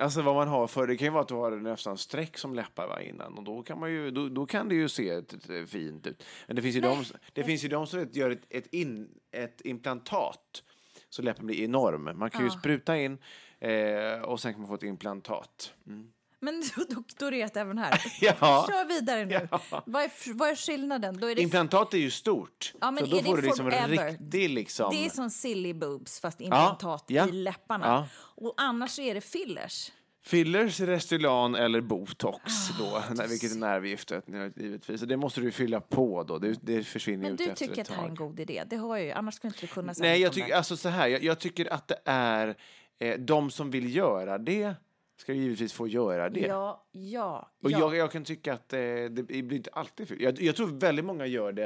Alltså 0.00 0.22
vad 0.22 0.34
man 0.34 0.48
har 0.48 0.66
för, 0.66 0.86
det 0.86 0.96
kan 0.96 1.06
ju 1.06 1.12
vara 1.12 1.22
att 1.22 1.28
du 1.28 1.34
har 1.34 1.50
nästan 1.50 1.98
streck 1.98 2.38
som 2.38 2.54
läppar 2.54 2.88
va, 2.88 3.02
innan 3.02 3.38
och 3.38 3.44
då 3.44 3.62
kan, 3.62 3.80
man 3.80 3.90
ju, 3.92 4.10
då, 4.10 4.28
då 4.28 4.46
kan 4.46 4.68
det 4.68 4.74
ju 4.74 4.88
se 4.88 5.10
ett, 5.10 5.50
ett, 5.50 5.70
fint 5.70 6.06
ut. 6.06 6.24
Men 6.46 6.56
det 6.56 6.62
finns 6.62 6.76
ju, 6.76 6.80
de, 6.80 7.04
det 7.32 7.44
finns 7.44 7.64
ju 7.64 7.68
de 7.68 7.86
som 7.86 8.08
gör 8.12 8.30
ett, 8.30 8.46
ett, 8.50 8.66
in, 8.66 9.08
ett 9.30 9.60
implantat 9.64 10.62
så 11.08 11.22
läppen 11.22 11.46
blir 11.46 11.64
enorm. 11.64 12.18
Man 12.18 12.30
kan 12.30 12.44
ju 12.44 12.50
spruta 12.50 12.96
in 12.96 13.18
eh, 13.58 14.20
och 14.22 14.40
sen 14.40 14.52
kan 14.52 14.60
man 14.60 14.68
få 14.68 14.74
ett 14.74 14.82
implantat. 14.82 15.74
Mm. 15.86 16.12
Men 16.40 16.60
du 16.60 16.80
har 16.80 16.94
doktorerat 16.94 17.56
även 17.56 17.78
här. 17.78 18.02
Ja. 18.20 18.66
Kör 18.68 18.88
vidare 18.88 19.24
nu. 19.24 19.48
Ja. 19.50 19.82
Vad, 19.86 20.02
är, 20.02 20.34
vad 20.34 20.48
är 20.48 20.56
skillnaden? 20.56 21.16
Då 21.20 21.26
är 21.26 21.34
det, 21.34 21.42
Implantat 21.42 21.94
är 21.94 21.98
ju 21.98 22.10
stort. 22.10 22.72
Ja, 22.80 22.90
men 22.90 23.06
så 23.06 23.10
då 23.16 23.22
får 23.22 23.36
du 23.36 23.42
liksom 23.42 23.70
forever? 23.70 24.10
riktig 24.10 24.50
liksom... 24.50 24.90
det 24.90 25.06
är 25.06 25.10
som 25.10 25.30
silly 25.30 25.74
boobs 25.74 26.20
fast 26.20 26.40
implantat 26.40 27.04
ja. 27.06 27.28
i 27.28 27.32
läpparna. 27.32 28.08
Och 28.18 28.54
annars 28.56 28.98
är 28.98 29.14
det 29.14 29.20
fillers. 29.20 29.90
Fillers, 30.26 30.80
Restylan 30.80 31.54
eller 31.54 31.80
botox 31.80 32.40
Ah, 32.44 32.78
då, 32.78 33.14
när, 33.14 33.28
vilket 33.28 33.52
är 33.52 33.56
nervgiftet 33.56 34.24
givetvis. 34.56 35.02
Och 35.02 35.08
det 35.08 35.16
måste 35.16 35.40
du 35.40 35.50
fylla 35.50 35.80
på 35.80 36.22
då, 36.22 36.38
det, 36.38 36.58
det 36.62 36.82
försvinner 36.82 37.22
Men 37.22 37.32
ut 37.32 37.38
du 37.38 37.44
efter 37.44 37.66
tycker 37.66 37.80
ett 37.80 37.80
att 37.80 37.88
det 37.88 37.94
här 37.94 38.04
är 38.04 38.08
en 38.08 38.14
god 38.14 38.40
idé. 38.40 38.62
Det 38.66 38.76
har 38.76 38.96
jag 38.96 39.06
ju. 39.06 39.12
Annars 39.12 39.34
skulle 39.34 39.48
inte 39.48 39.60
du 39.60 39.66
kunna 39.66 39.94
säga 39.94 40.10
Nej, 40.10 40.20
jag 40.20 40.32
tycker, 40.32 40.54
alltså 40.54 40.76
så 40.76 40.88
här, 40.88 41.08
jag, 41.08 41.24
jag 41.24 41.38
tycker 41.38 41.72
att 41.72 41.88
det 41.88 41.98
är, 42.04 42.56
eh, 42.98 43.18
de 43.18 43.50
som 43.50 43.70
vill 43.70 43.96
göra 43.96 44.38
det 44.38 44.74
ska 45.16 45.32
givetvis 45.32 45.72
få 45.72 45.88
göra 45.88 46.28
det. 46.30 46.40
Ja, 46.40 46.84
ja, 46.92 47.50
Och 47.62 47.70
ja. 47.70 47.78
jag, 47.78 47.96
jag 47.96 48.12
kan 48.12 48.24
tycka 48.24 48.54
att 48.54 48.72
eh, 48.72 48.78
det 49.10 49.22
blir 49.22 49.52
inte 49.54 49.70
alltid 49.72 50.08
fel. 50.08 50.20
Jag, 50.20 50.40
jag 50.42 50.56
tror 50.56 50.66
väldigt 50.66 51.04
många 51.04 51.26
gör 51.26 51.52
det, 51.52 51.64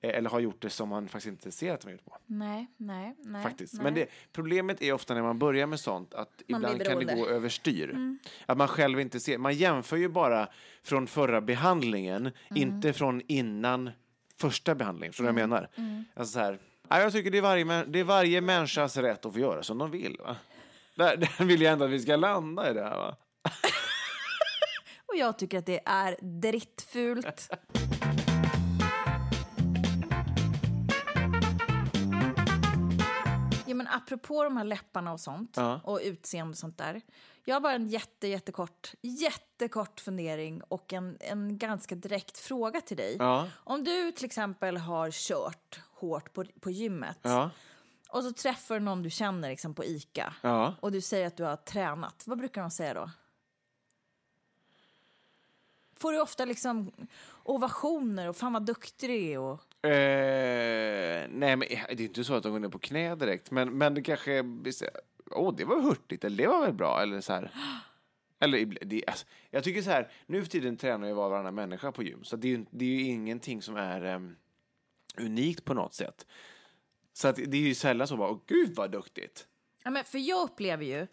eh, 0.00 0.10
eller 0.16 0.30
har 0.30 0.40
gjort 0.40 0.62
det 0.62 0.70
som 0.70 0.88
man 0.88 1.08
faktiskt 1.08 1.26
inte 1.30 1.52
ser 1.52 1.74
att 1.74 1.80
de 1.80 1.86
har 1.86 1.92
gjort 1.92 2.04
på. 2.04 2.16
Nej, 2.26 2.66
nej, 2.76 3.14
nej. 3.18 3.42
faktiskt. 3.42 3.74
nej. 3.74 3.82
Men 3.84 3.94
det, 3.94 4.06
problemet 4.32 4.82
är 4.82 4.92
ofta 4.92 5.14
när 5.14 5.22
man 5.22 5.38
börjar 5.38 5.66
med 5.66 5.80
sånt 5.80 6.14
att 6.14 6.42
Man 6.48 6.60
ibland 6.60 6.84
kan 6.86 6.98
det. 6.98 7.02
Mm. 7.12 7.18
gå 7.18 7.26
överstyr. 7.28 7.96
Att 8.46 8.56
man 8.58 8.68
själv 8.68 9.00
inte 9.00 9.20
ser. 9.20 9.38
Man 9.38 9.54
jämför 9.54 9.96
ju 9.96 10.08
bara 10.08 10.48
från 10.82 11.06
förra 11.06 11.40
behandlingen, 11.40 12.20
Mm. 12.26 12.32
inte 12.62 12.92
från 12.92 13.22
innan 13.28 13.90
första 14.36 14.74
behandlingen. 14.74 15.12
Förstår 15.12 15.24
du 15.24 15.32
vad 15.32 15.40
jag 15.40 15.48
Mm. 15.50 15.66
menar? 15.76 16.06
Alltså 16.14 16.32
så 16.32 16.38
här, 16.38 16.58
ja, 16.88 17.00
jag 17.00 17.12
tycker 17.12 17.30
det 17.30 17.38
är, 17.38 17.42
varje, 17.42 17.84
det 17.84 18.00
är 18.00 18.04
varje 18.04 18.40
människas 18.40 18.96
rätt 18.96 19.26
att 19.26 19.32
få 19.32 19.38
göra 19.38 19.62
som 19.62 19.78
de 19.78 19.90
vill. 19.90 20.16
Va? 20.24 20.36
Där, 20.96 21.16
där 21.38 21.44
vill 21.44 21.60
jag 21.60 21.72
ändå 21.72 21.84
att 21.84 21.90
vi 21.90 22.00
ska 22.00 22.16
landa 22.16 22.70
i 22.70 22.74
det 22.74 22.82
här. 22.82 22.96
Va? 22.96 23.16
Och 25.06 25.16
jag 25.16 25.38
tycker 25.38 25.58
att 25.58 25.66
det 25.66 25.80
är 25.84 26.16
drittfult. 26.40 27.48
Ja, 33.66 33.74
men 33.74 33.88
apropå 33.88 34.44
de 34.44 34.56
här 34.56 34.64
läpparna 34.64 35.12
och 35.12 35.20
sånt 35.20 35.52
Ja. 35.56 35.80
och 35.84 36.00
utseende 36.02 36.50
och 36.50 36.56
sånt 36.56 36.78
där. 36.78 37.00
Jag 37.44 37.54
har 37.54 37.60
bara 37.60 37.72
en 37.72 37.88
jätte, 37.88 38.28
jättekort, 38.28 38.92
jättekort 39.02 40.00
fundering 40.00 40.62
och 40.68 40.92
en, 40.92 41.16
en 41.20 41.58
ganska 41.58 41.94
direkt 41.94 42.38
fråga 42.38 42.80
till 42.80 42.96
dig. 42.96 43.16
Ja. 43.18 43.48
Om 43.56 43.84
du 43.84 44.12
till 44.12 44.24
exempel 44.24 44.76
har 44.76 45.10
kört 45.10 45.80
hårt 45.94 46.32
på, 46.32 46.44
på 46.60 46.70
gymmet 46.70 47.18
Ja. 47.22 47.50
Och 48.14 48.22
så 48.24 48.32
träffar 48.32 48.74
du 48.74 48.80
någon 48.80 49.02
du 49.02 49.10
känner 49.10 49.48
liksom 49.50 49.74
på 49.74 49.84
ICA 49.84 50.34
Ja. 50.42 50.74
och 50.80 50.92
du 50.92 51.00
säger 51.00 51.26
att 51.26 51.36
du 51.36 51.44
har 51.44 51.56
tränat. 51.56 52.22
Vad 52.26 52.38
brukar 52.38 52.60
de 52.60 52.70
säga 52.70 52.94
då? 52.94 53.10
Får 55.96 56.12
du 56.12 56.20
ofta 56.20 56.44
liksom 56.44 56.90
ovationer 57.42 58.28
och 58.28 58.36
fan 58.36 58.52
vad 58.52 58.66
duktig 58.66 59.10
du 59.10 59.14
är 59.24 59.38
och... 59.38 59.86
Eh, 59.90 61.26
nej, 61.30 61.56
men 61.56 61.60
det 61.68 61.90
är 61.90 62.00
inte 62.00 62.24
så 62.24 62.34
att 62.34 62.42
de 62.42 62.52
går 62.52 62.58
ner 62.58 62.68
på 62.68 62.78
knä 62.78 63.14
direkt. 63.14 63.50
Men, 63.50 63.78
men 63.78 63.94
det 63.94 64.02
kanske 64.02 64.44
åh, 65.30 65.54
det 65.56 65.64
var 65.64 65.80
hurtigt, 65.80 66.24
eller 66.24 66.36
det 66.36 66.46
var 66.46 66.60
väl 66.66 66.72
bra, 66.74 67.02
eller 67.02 67.20
så 67.20 67.32
här. 67.32 67.50
Eller 68.40 68.58
ibl- 68.58 68.84
det, 68.84 69.04
alltså, 69.06 69.26
jag 69.50 69.64
tycker 69.64 69.82
så 69.82 69.90
här, 69.90 70.12
nu 70.26 70.42
för 70.42 70.50
tiden 70.50 70.76
tränar 70.76 71.06
ju 71.08 71.12
var 71.14 71.24
och 71.24 71.30
varannan 71.30 71.54
människa 71.54 71.92
på 71.92 72.02
gym. 72.02 72.24
Så 72.24 72.36
det 72.36 72.48
är 72.48 72.56
ju, 72.56 72.64
det 72.70 72.84
är 72.84 72.88
ju 72.88 73.00
ingenting 73.02 73.62
som 73.62 73.76
är 73.76 74.04
em, 74.04 74.36
unikt 75.18 75.64
på 75.64 75.74
något 75.74 75.94
sätt. 75.94 76.26
Så 77.16 77.28
att 77.28 77.36
det 77.36 77.56
är 77.56 77.60
ju 77.60 77.74
sällan 77.74 78.08
så 78.08 78.16
bara, 78.16 78.30
åh 78.30 78.40
gud 78.46 78.74
vad 78.76 78.90
duktigt. 78.90 79.46
Ja, 79.84 79.90
men 79.90 80.04
för 80.04 80.18
jag 80.18 80.42
upplever 80.44 80.84
ju 80.84 81.06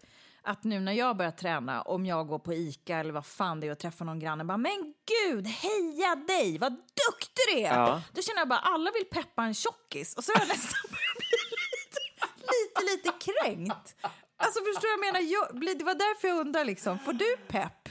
att 0.44 0.64
nu 0.64 0.80
när 0.80 0.92
jag 0.92 1.18
börjar 1.18 1.32
träna, 1.32 1.82
om 1.82 2.06
jag 2.06 2.28
går 2.28 2.40
på 2.40 2.54
Ica 2.54 2.98
eller 2.98 3.14
vad 3.14 3.26
fan 3.26 3.60
det 3.60 3.68
är 3.68 3.72
och 3.72 3.80
träffar 3.80 4.06
någon 4.06 4.20
granne, 4.20 4.44
bara 4.44 4.58
men 4.58 4.94
gud, 5.06 5.48
heja 5.48 6.16
dig, 6.16 6.58
vad 6.58 6.72
duktig 6.72 7.44
du 7.54 7.60
är! 7.60 7.74
Ja. 7.76 8.02
Då 8.14 8.22
känner 8.22 8.40
jag 8.42 8.48
bara, 8.48 8.60
alla 8.60 8.92
vill 8.92 9.06
peppa 9.06 9.44
en 9.44 9.54
tjockis 9.54 10.16
och 10.16 10.24
så 10.24 10.32
har 10.34 10.40
jag 10.40 10.48
nästan 10.48 10.82
lite, 11.72 12.02
lite, 12.52 12.92
lite 12.92 13.32
kränkt. 13.32 13.96
Alltså 14.38 14.60
förstår 14.60 14.98
vad 14.98 15.08
jag 15.08 15.14
menar? 15.14 15.32
Jag, 15.32 15.78
det 15.78 15.84
var 15.84 15.94
därför 15.94 16.28
jag 16.28 16.38
undrar 16.40 16.66
liksom, 16.66 17.00
får 17.00 17.14
du 17.14 17.38
pepp? 17.48 17.90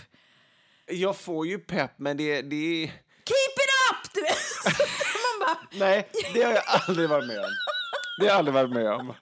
Jag 0.86 1.16
får 1.16 1.46
ju 1.46 1.58
pepp, 1.58 1.98
men 1.98 2.16
det, 2.16 2.42
det 2.42 2.84
är... 2.84 2.86
Keep 3.24 3.56
it 3.56 3.72
up! 3.90 4.14
Du 4.14 4.20
vet. 4.20 4.38
Man 5.40 5.48
bara, 5.48 5.58
Nej, 5.72 6.10
det 6.34 6.42
har 6.42 6.52
jag 6.52 6.62
aldrig 6.66 7.08
varit 7.08 7.26
med 7.26 7.38
om. 7.38 7.50
Det 8.20 8.26
har 8.26 8.30
jag 8.30 8.38
aldrig 8.38 8.54
varit 8.54 8.70
med 8.70 8.92
om. 8.92 9.14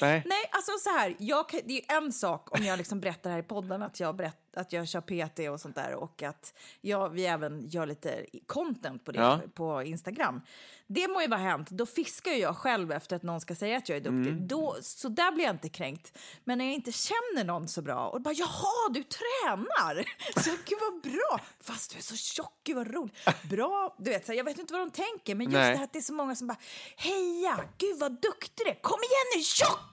Nej. 0.00 0.22
Nej, 0.26 0.50
alltså 0.52 0.72
så 0.78 0.90
här, 0.90 1.16
jag, 1.18 1.44
det 1.64 1.82
är 1.90 1.96
en 1.96 2.12
sak 2.12 2.58
om 2.58 2.64
jag 2.64 2.78
liksom 2.78 3.00
berättar 3.00 3.30
här 3.30 3.38
i 3.38 3.42
podden 3.42 3.82
att 3.82 4.00
jag, 4.00 4.16
berätt, 4.16 4.36
att 4.56 4.72
jag 4.72 4.88
kör 4.88 5.00
PT 5.00 5.38
och 5.52 5.60
sånt 5.60 5.74
där 5.74 5.94
och 5.94 6.22
att 6.22 6.54
jag, 6.80 7.08
vi 7.08 7.26
även 7.26 7.66
gör 7.68 7.86
lite 7.86 8.26
content 8.46 9.04
på 9.04 9.12
det 9.12 9.18
Ja. 9.20 9.40
på 9.54 9.82
Instagram. 9.82 10.40
Det 10.86 11.08
må 11.08 11.22
ju 11.22 11.28
vara 11.28 11.40
hänt, 11.40 11.70
då 11.70 11.86
fiskar 11.86 12.32
jag 12.32 12.56
själv 12.56 12.92
efter 12.92 13.16
att 13.16 13.22
någon 13.22 13.40
ska 13.40 13.54
säga 13.54 13.76
att 13.76 13.88
jag 13.88 13.96
är 13.96 14.00
duktig. 14.00 14.32
Mm. 14.32 14.48
Då, 14.48 14.76
så 14.82 15.08
där 15.08 15.32
blir 15.32 15.44
jag 15.44 15.54
inte 15.54 15.68
kränkt. 15.68 16.18
Men 16.44 16.58
när 16.58 16.64
jag 16.64 16.74
inte 16.74 16.92
känner 16.92 17.44
någon 17.44 17.68
så 17.68 17.82
bra 17.82 18.08
och 18.08 18.20
bara 18.20 18.34
jaha, 18.34 18.88
du 18.90 19.02
tränar! 19.04 20.04
Så 20.42 20.50
gud 20.50 20.78
vad 20.80 21.12
bra! 21.12 21.40
Fast 21.60 21.90
du 21.92 21.98
är 21.98 22.02
så 22.02 22.16
tjock, 22.16 22.60
gud 22.64 22.76
vad 22.76 22.94
roligt. 22.94 23.14
Bra, 23.50 23.96
du 23.98 24.10
vet, 24.10 24.26
så 24.26 24.32
här, 24.32 24.36
jag 24.36 24.44
vet 24.44 24.58
inte 24.58 24.72
vad 24.72 24.82
de 24.82 24.90
tänker 24.90 25.34
men 25.34 25.46
just 25.46 25.54
Nej. 25.54 25.70
det 25.70 25.76
här 25.76 25.84
att 25.84 25.92
det 25.92 25.98
är 25.98 26.02
så 26.02 26.12
många 26.12 26.36
som 26.36 26.46
bara 26.46 26.58
heja, 26.96 27.60
gud 27.78 27.98
vad 27.98 28.12
duktig 28.12 28.66
du 28.66 28.70
är, 28.70 28.74
kom 28.82 28.98
igen 29.00 29.26
nu 29.36 29.42
tjockis! 29.42 29.89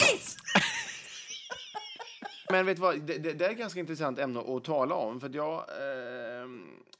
Men 2.49 2.65
vet 2.65 2.75
du 2.75 2.81
vad, 2.81 3.01
det, 3.01 3.17
det, 3.17 3.33
det 3.33 3.45
är 3.45 3.49
ett 3.49 3.57
ganska 3.57 3.79
intressant 3.79 4.19
ämne 4.19 4.39
att 4.39 4.63
tala 4.63 4.95
om. 4.95 5.19
För 5.19 5.29
jag 5.33 5.53
eh, 5.57 6.47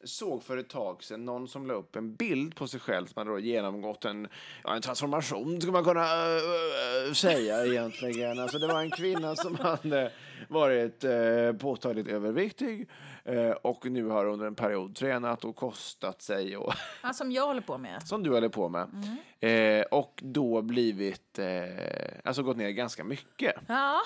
såg 0.04 0.44
för 0.44 0.58
ett 0.58 0.70
tag 0.70 1.04
sedan 1.04 1.26
någon 1.26 1.48
som 1.48 1.68
la 1.68 1.74
upp 1.74 1.96
en 1.96 2.16
bild 2.16 2.56
på 2.56 2.68
sig 2.68 2.80
själv 2.80 3.06
som 3.06 3.14
hade 3.20 3.30
då 3.32 3.40
genomgått 3.40 4.06
en, 4.06 4.28
ja, 4.64 4.76
en 4.76 4.82
transformation, 4.82 5.62
skulle 5.62 5.74
man 5.74 5.84
kunna 5.84 6.04
eh, 6.04 7.14
säga 7.14 7.66
egentligen. 7.66 8.40
Alltså 8.40 8.60
det 8.60 8.68
var 8.68 8.82
en 8.82 8.92
kvinna 8.92 9.36
som 9.36 9.56
hade 9.56 10.12
varit 10.50 11.04
eh, 11.04 11.54
påtagligt 11.60 12.08
överviktig 12.08 12.90
eh, 13.26 13.50
och 13.50 13.86
nu 13.86 14.06
har 14.06 14.26
under 14.26 14.46
en 14.46 14.56
period 14.56 14.96
tränat 14.96 15.46
och 15.46 15.56
kostat 15.56 16.22
sig 16.22 16.58
och 16.58 16.74
Ja, 17.04 17.14
som 17.14 17.32
jag 17.32 17.46
håller 17.48 17.62
på 17.62 17.78
med. 17.78 18.08
som 18.08 18.24
du 18.24 18.30
håller 18.34 18.50
på 18.50 18.70
med. 18.70 18.88
Eh, 19.40 19.86
och 19.86 20.20
då 20.24 20.62
blivit, 20.62 21.40
eh, 21.40 21.48
alltså 22.24 22.44
gått 22.44 22.58
ner 22.58 22.70
ganska 22.70 23.04
mycket. 23.04 23.54
Ja. 23.68 24.02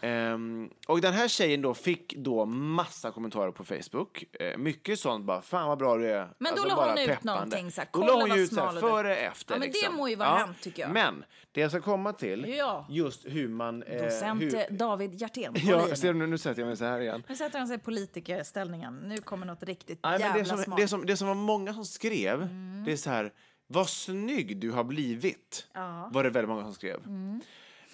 Ehm, 0.00 0.70
och 0.88 1.00
den 1.00 1.12
här 1.14 1.28
tjejen 1.28 1.62
då 1.62 1.74
fick 1.74 2.14
då 2.16 2.44
massa 2.46 3.10
kommentarer 3.10 3.50
på 3.52 3.64
Facebook. 3.64 4.24
Eh, 4.40 4.58
mycket 4.58 5.00
sånt 5.00 5.24
bara, 5.24 5.42
fan 5.42 5.68
vad 5.68 5.78
bra 5.78 5.96
du 5.96 6.10
är. 6.10 6.28
Men 6.38 6.54
då 6.56 6.62
Alltså, 6.62 6.68
la 6.76 6.88
hon 6.88 6.98
ut 6.98 7.24
någonting 7.24 7.70
så 7.70 7.80
här, 7.80 7.88
Då 7.92 8.00
kolla 8.00 8.12
la 8.14 8.20
hon 8.20 8.38
ut 8.38 8.52
så 8.52 8.60
här, 8.60 8.80
före 8.80 9.16
efter. 9.16 9.54
Ja, 9.54 9.58
men 9.58 9.68
det 9.68 9.72
liksom. 9.74 9.94
må 9.96 10.08
ju 10.08 10.16
vara 10.16 10.28
hänt, 10.28 10.60
tycker 10.60 10.82
jag. 10.82 10.90
Men 10.92 11.24
det 11.52 11.60
jag 11.60 11.70
ska 11.70 11.80
komma 11.80 12.12
till, 12.12 12.54
Ja. 12.58 12.86
just 12.90 13.26
hur 13.26 13.48
man... 13.48 13.82
Eh, 13.82 14.02
Docent 14.04 14.42
hur, 14.42 14.70
David 14.76 15.14
Hjertén. 15.20 15.54
ja, 15.56 15.96
ser 15.96 16.12
du, 16.12 16.26
nu, 16.26 16.38
sätter 16.38 16.60
jag 16.62 16.66
mig 16.66 16.76
så 16.76 16.84
här 16.84 17.00
igen. 17.00 17.22
Nu 17.28 17.36
sätter 17.36 17.58
han 17.58 17.68
sig 17.68 17.76
i 17.76 17.80
politikerställningen. 17.80 18.94
Nu 18.96 19.16
kommer 19.18 19.46
något 19.46 19.62
riktigt 19.62 19.98
men 20.02 20.20
jävla 20.20 20.38
det, 20.38 20.44
som, 20.44 20.58
smart. 20.58 20.78
det, 20.80 20.88
som, 20.88 21.06
det 21.06 21.16
som 21.16 21.28
var 21.28 21.34
många 21.34 21.74
som 21.74 21.84
skrev, 21.84 22.42
Mm. 22.42 22.82
det 22.84 22.92
är 22.92 22.96
så 22.96 23.10
här, 23.10 23.32
vad 23.66 23.88
snygg 23.88 24.56
du 24.60 24.70
har 24.70 24.84
blivit. 24.84 25.66
Var 26.10 26.24
det 26.24 26.30
väldigt 26.30 26.48
många 26.48 26.62
som 26.64 26.74
skrev. 26.74 27.00
Mm. 27.06 27.40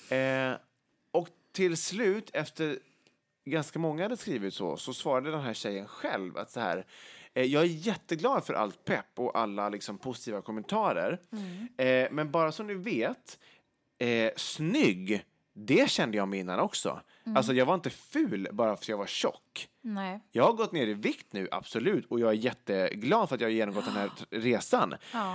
Eh, 0.08 0.56
och 0.56 0.71
till 1.52 1.76
slut, 1.76 2.30
efter 2.32 2.78
ganska 3.44 3.78
många 3.78 4.02
hade 4.02 4.16
skrivit 4.16 4.54
så, 4.54 4.76
så 4.76 4.94
svarade 4.94 5.30
den 5.30 5.40
här 5.40 5.54
tjejen 5.54 5.88
själv 5.88 6.36
att 6.36 6.50
så 6.50 6.60
här, 6.60 6.86
eh, 7.34 7.44
jag 7.44 7.62
är 7.62 7.66
jätteglad 7.66 8.44
för 8.44 8.54
allt 8.54 8.84
pepp 8.84 9.18
och 9.18 9.38
alla 9.38 9.68
liksom, 9.68 9.98
positiva 9.98 10.42
kommentarer. 10.42 11.20
Mm. 11.32 11.68
Eh, 11.76 12.10
men 12.12 12.30
bara 12.30 12.52
så 12.52 12.62
ni 12.62 12.74
vet, 12.74 13.38
eh, 13.98 14.30
snygg, 14.36 15.24
det 15.54 15.90
kände 15.90 16.16
jag 16.16 16.28
mig 16.28 16.40
innan 16.40 16.60
också. 16.60 17.00
Mm. 17.24 17.36
Alltså 17.36 17.52
jag 17.52 17.66
var 17.66 17.74
inte 17.74 17.90
ful 17.90 18.48
bara 18.52 18.76
för 18.76 18.82
att 18.82 18.88
jag 18.88 18.98
var 18.98 19.06
tjock. 19.06 19.68
Nej. 19.80 20.20
Jag 20.30 20.44
har 20.44 20.52
gått 20.52 20.72
ner 20.72 20.86
i 20.86 20.94
vikt 20.94 21.32
nu, 21.32 21.48
absolut, 21.50 22.06
och 22.06 22.20
jag 22.20 22.30
är 22.30 22.36
jätteglad 22.36 23.28
för 23.28 23.34
att 23.34 23.40
jag 23.40 23.48
har 23.48 23.52
genomgått 23.52 23.84
den 23.84 23.94
här 23.94 24.10
resan. 24.30 24.94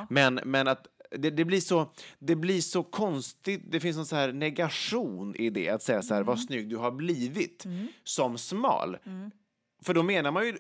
Men, 0.10 0.40
men 0.44 0.68
att 0.68 0.88
det, 1.12 1.30
det, 1.30 1.46
blir 1.46 1.62
så, 1.62 1.92
det 2.20 2.36
blir 2.36 2.62
så 2.62 2.84
konstigt, 2.84 3.62
det 3.72 3.80
finns 3.80 3.98
någon 3.98 4.06
så 4.06 4.16
här 4.16 4.32
negation 4.32 5.36
i 5.36 5.50
det, 5.50 5.70
att 5.70 5.84
säga 5.84 6.02
så 6.02 6.14
här, 6.14 6.24
vad 6.24 6.40
snygg 6.40 6.70
du 6.70 6.78
har 6.78 6.92
blivit 6.92 7.66
som 8.04 8.38
smal. 8.38 8.98
För 9.84 9.94
då 9.94 10.04
menar 10.04 10.32
man 10.32 10.46
ju, 10.46 10.58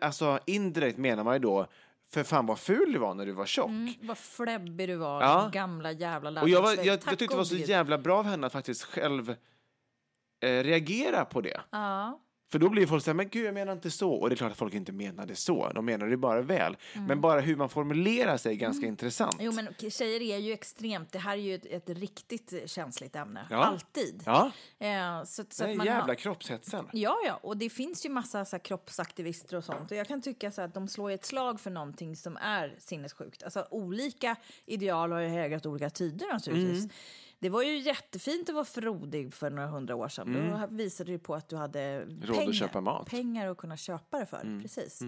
alltså 0.00 0.38
indirekt 0.46 0.98
menar 0.98 1.24
man 1.24 1.34
ju 1.34 1.38
då, 1.38 1.66
för 2.12 2.24
fan 2.24 2.46
vad 2.46 2.58
ful 2.58 2.92
du 2.92 2.98
var 2.98 3.14
när 3.14 3.26
du 3.26 3.32
var 3.32 3.46
tjock. 3.46 3.70
Vad 4.02 4.18
fläbbig 4.18 4.88
du 4.88 4.96
var, 4.96 5.22
Ja. 5.22 5.50
gamla 5.52 5.92
jävla 5.92 6.42
Och 6.42 6.48
jag, 6.48 6.62
var, 6.62 6.74
jag, 6.74 6.86
jag 6.86 7.00
tyckte 7.00 7.26
det 7.26 7.36
var 7.36 7.44
så 7.44 7.56
jävla 7.56 7.98
bra 7.98 8.18
av 8.18 8.24
henne 8.24 8.46
att 8.46 8.52
faktiskt 8.52 8.82
själv 8.82 9.30
eh, 10.40 10.62
reagera 10.62 11.24
på 11.24 11.40
det. 11.40 11.60
Ja. 11.70 12.20
För 12.52 12.58
då 12.58 12.68
blir 12.68 12.86
folk 12.86 13.04
så 13.04 13.10
här, 13.10 13.14
men 13.14 13.28
gud 13.28 13.46
jag 13.46 13.54
menar 13.54 13.72
inte 13.72 13.90
så. 13.90 14.12
Och 14.12 14.28
det 14.28 14.34
är 14.34 14.36
klart 14.36 14.52
att 14.52 14.58
folk 14.58 14.74
inte 14.74 14.92
menade 14.92 15.34
så. 15.36 15.70
De 15.74 15.84
menar 15.84 16.06
det 16.06 16.16
bara 16.16 16.42
väl. 16.42 16.76
Men 16.94 17.20
bara 17.20 17.40
hur 17.40 17.56
man 17.56 17.68
formulerar 17.68 18.36
sig 18.36 18.52
är 18.52 18.56
ganska 18.56 18.86
intressant. 18.86 19.34
Mm. 19.34 19.46
Jo, 19.46 19.52
men 19.52 19.90
tjejer 19.90 20.22
är 20.22 20.38
ju 20.38 20.52
extremt... 20.52 21.12
Det 21.12 21.18
här 21.18 21.32
är 21.32 21.42
ju 21.42 21.54
ett, 21.54 21.66
ett 21.66 21.88
riktigt 21.88 22.70
känsligt 22.70 23.16
ämne. 23.16 23.46
Ja. 23.50 23.56
Alltid. 23.56 24.22
Ja, 24.26 24.50
Eh, 24.78 25.24
så, 25.24 25.44
så 25.50 25.64
den 25.64 25.72
jävla 25.72 25.92
har, 25.92 26.14
kroppshetsen. 26.14 26.88
Ja, 26.92 27.18
ja, 27.26 27.40
och 27.42 27.56
det 27.56 27.70
finns 27.70 28.06
ju 28.06 28.10
massa 28.10 28.44
så 28.44 28.56
här, 28.56 28.64
kroppsaktivister 28.64 29.56
och 29.56 29.64
sånt. 29.64 29.90
Och 29.90 29.96
jag 29.96 30.08
kan 30.08 30.22
tycka 30.22 30.50
så 30.50 30.60
här, 30.60 30.68
att 30.68 30.74
de 30.74 30.88
slår 30.88 31.10
ett 31.10 31.24
slag 31.24 31.60
för 31.60 31.70
någonting 31.70 32.16
som 32.16 32.36
är 32.36 32.74
sinnessjukt. 32.78 33.42
Alltså 33.42 33.66
olika 33.70 34.36
ideal 34.66 35.12
har 35.12 35.20
ju 35.20 35.28
hägrat 35.28 35.66
olika 35.66 35.90
tider 35.90 36.32
naturligtvis. 36.32 36.78
Mm. 36.78 36.90
Det 37.38 37.48
var 37.48 37.62
ju 37.62 37.78
jättefint 37.78 38.48
att 38.48 38.54
vara 38.54 38.64
frodig 38.64 39.34
för 39.34 39.50
några 39.50 39.68
hundra 39.68 39.94
år 39.96 40.08
sedan. 40.08 40.50
Då 40.60 40.66
visade 40.76 41.12
det 41.12 41.18
på 41.18 41.34
att 41.34 41.48
du 41.48 41.56
hade 41.56 41.80
Mm. 41.80 42.22
att 42.22 42.36
pengar, 42.36 42.52
köpa 42.52 42.80
mat. 42.80 43.12
Mm. 43.12 43.22
pengar 43.22 43.48
att 43.50 43.56
kunna 43.56 43.76
köpa 43.76 44.18
det 44.18 44.26
för. 44.26 44.60
Precis. 44.62 45.00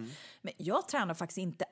Men 0.42 0.52
jag 0.56 0.88
tränar 0.88 1.14
faktiskt 1.14 1.38
inte 1.38 1.64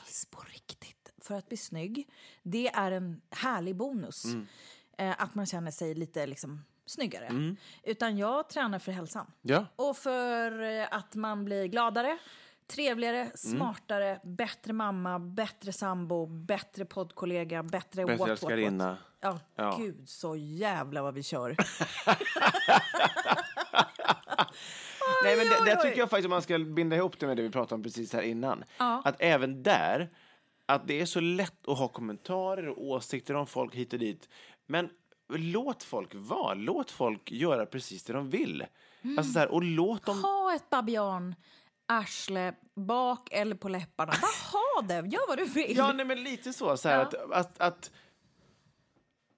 alls 0.00 0.26
på 0.30 0.40
riktigt 0.52 1.12
för 1.18 1.34
att 1.34 1.48
bli 1.48 1.56
snygg. 1.56 2.08
Det 2.42 2.68
är 2.68 2.90
en 2.92 3.20
härlig 3.30 3.76
bonus. 3.76 4.24
Mm. 4.24 4.46
Eh, 4.98 5.14
att 5.22 5.34
man 5.34 5.46
känner 5.46 5.70
sig 5.70 5.94
lite 5.94 6.26
liksom, 6.26 6.64
snyggare. 6.86 7.56
Utan 7.82 8.18
jag 8.18 8.48
tränar 8.48 8.78
för 8.78 8.92
hälsan. 8.92 9.32
Ja. 9.42 9.66
Och 9.76 9.96
för 9.96 10.62
eh, 10.62 10.86
att 10.90 11.14
man 11.14 11.44
blir 11.44 11.66
gladare, 11.66 12.18
trevligare, 12.66 13.18
Mm. 13.20 13.30
smartare, 13.36 14.20
bättre 14.24 14.72
mamma, 14.72 15.18
bättre 15.18 15.72
sambo, 15.72 16.26
bättre 16.26 16.84
poddkollega, 16.84 17.62
bättre, 17.62 18.04
Bättre 18.06 18.30
älskarinna. 18.30 18.96
Ja, 19.20 19.40
Ja. 19.56 19.76
gud 19.80 20.08
så 20.08 20.36
jävla 20.36 21.02
vad 21.02 21.14
vi 21.14 21.22
kör. 21.22 21.56
Nej, 25.24 25.36
men 25.36 25.46
det, 25.48 25.64
det 25.64 25.82
tycker 25.82 25.98
jag 25.98 26.10
faktiskt, 26.10 26.28
man 26.30 26.42
ska 26.42 26.58
binda 26.58 26.96
ihop 26.96 27.18
det 27.18 27.26
med 27.26 27.36
det 27.36 27.42
vi 27.42 27.50
pratade 27.50 27.74
om 27.74 27.82
precis 27.82 28.12
här 28.12 28.22
innan. 28.22 28.64
Ja. 28.78 29.02
Att 29.04 29.16
även 29.18 29.62
där, 29.62 30.10
att 30.66 30.86
det 30.88 31.00
är 31.00 31.06
så 31.06 31.20
lätt 31.20 31.68
att 31.68 31.78
ha 31.78 31.88
kommentarer 31.88 32.68
och 32.68 32.84
åsikter 32.84 33.34
om 33.34 33.46
folk 33.46 33.74
hit 33.74 33.92
och 33.92 33.98
dit. 33.98 34.28
Men 34.66 34.90
låt 35.34 35.82
folk 35.82 36.10
vara. 36.14 36.54
Låt 36.54 36.90
folk 36.90 37.30
göra 37.32 37.66
precis 37.66 38.04
det 38.04 38.12
de 38.12 38.30
vill. 38.30 38.64
Alltså 39.18 39.32
så 39.32 39.38
här, 39.38 39.48
och 39.48 39.62
låt 39.62 40.06
dem... 40.06 40.22
Ha 40.24 40.54
ett 40.54 40.70
babian 40.70 41.34
arsle 41.88 42.54
bak 42.74 43.28
eller 43.32 43.54
på 43.56 43.68
läpparna. 43.68 44.12
Bara 44.20 44.60
ha 44.60 44.82
det, 45.02 45.08
gör 45.08 45.28
vad 45.28 45.38
du 45.38 45.44
vill. 45.44 45.76
Ja, 45.76 45.92
nej, 45.92 46.06
men 46.06 46.22
lite 46.22 46.52
så. 46.52 46.76
så 46.76 46.88
här, 46.88 46.96
Ja. 46.96 47.02
att, 47.02 47.14
att, 47.14 47.60
att, 47.60 47.90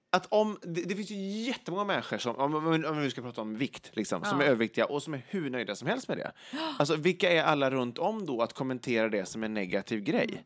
att 0.09 0.25
om, 0.29 0.57
det, 0.61 0.81
det 0.81 0.95
finns 0.95 1.11
ju 1.11 1.15
jättemånga 1.15 1.83
människor 1.83 2.17
som, 2.17 2.35
om, 2.35 2.55
om, 2.55 2.85
om 2.85 3.01
vi 3.01 3.11
ska 3.11 3.21
prata 3.21 3.41
om 3.41 3.55
vikt, 3.57 3.89
liksom, 3.93 4.23
som 4.25 4.41
är 4.41 4.45
överviktiga 4.45 4.85
och 4.85 5.03
som 5.03 5.13
är 5.13 5.21
hur 5.27 5.49
nöjda 5.49 5.75
som 5.75 5.87
helst 5.87 6.07
med 6.07 6.17
det. 6.17 6.31
Alltså, 6.79 6.95
vilka 6.95 7.31
är 7.31 7.43
alla 7.43 7.71
runt 7.71 7.97
om 7.97 8.25
då 8.25 8.41
att 8.41 8.53
kommentera 8.53 9.09
det 9.09 9.25
som 9.25 9.43
en 9.43 9.53
negativ 9.53 9.99
grej? 10.03 10.43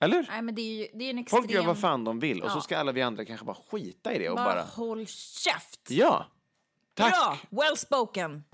Eller? 0.00 0.26
Nej, 0.30 0.42
men 0.42 0.54
det 0.54 0.62
är 0.62 0.74
ju 0.78 0.86
det 0.94 1.04
är 1.04 1.10
en 1.10 1.18
extrem... 1.18 1.42
Folk 1.42 1.52
gör 1.52 1.62
vad 1.62 1.80
fan 1.80 2.04
de 2.04 2.18
vill 2.20 2.42
och 2.42 2.50
så 2.50 2.56
Ja. 2.58 2.62
ska 2.62 2.78
alla 2.78 2.92
vi 2.92 3.02
andra 3.02 3.24
kanske 3.24 3.46
bara 3.46 3.56
skita 3.70 4.14
i 4.14 4.18
det 4.18 4.28
och 4.30 4.36
Bara, 4.36 4.44
bara... 4.54 4.62
håll 4.62 5.06
käft! 5.06 5.80
Ja! 5.88 6.26
Tack! 6.94 7.10
Bra! 7.12 7.38
Well 7.62 7.76
spoken! 7.76 8.44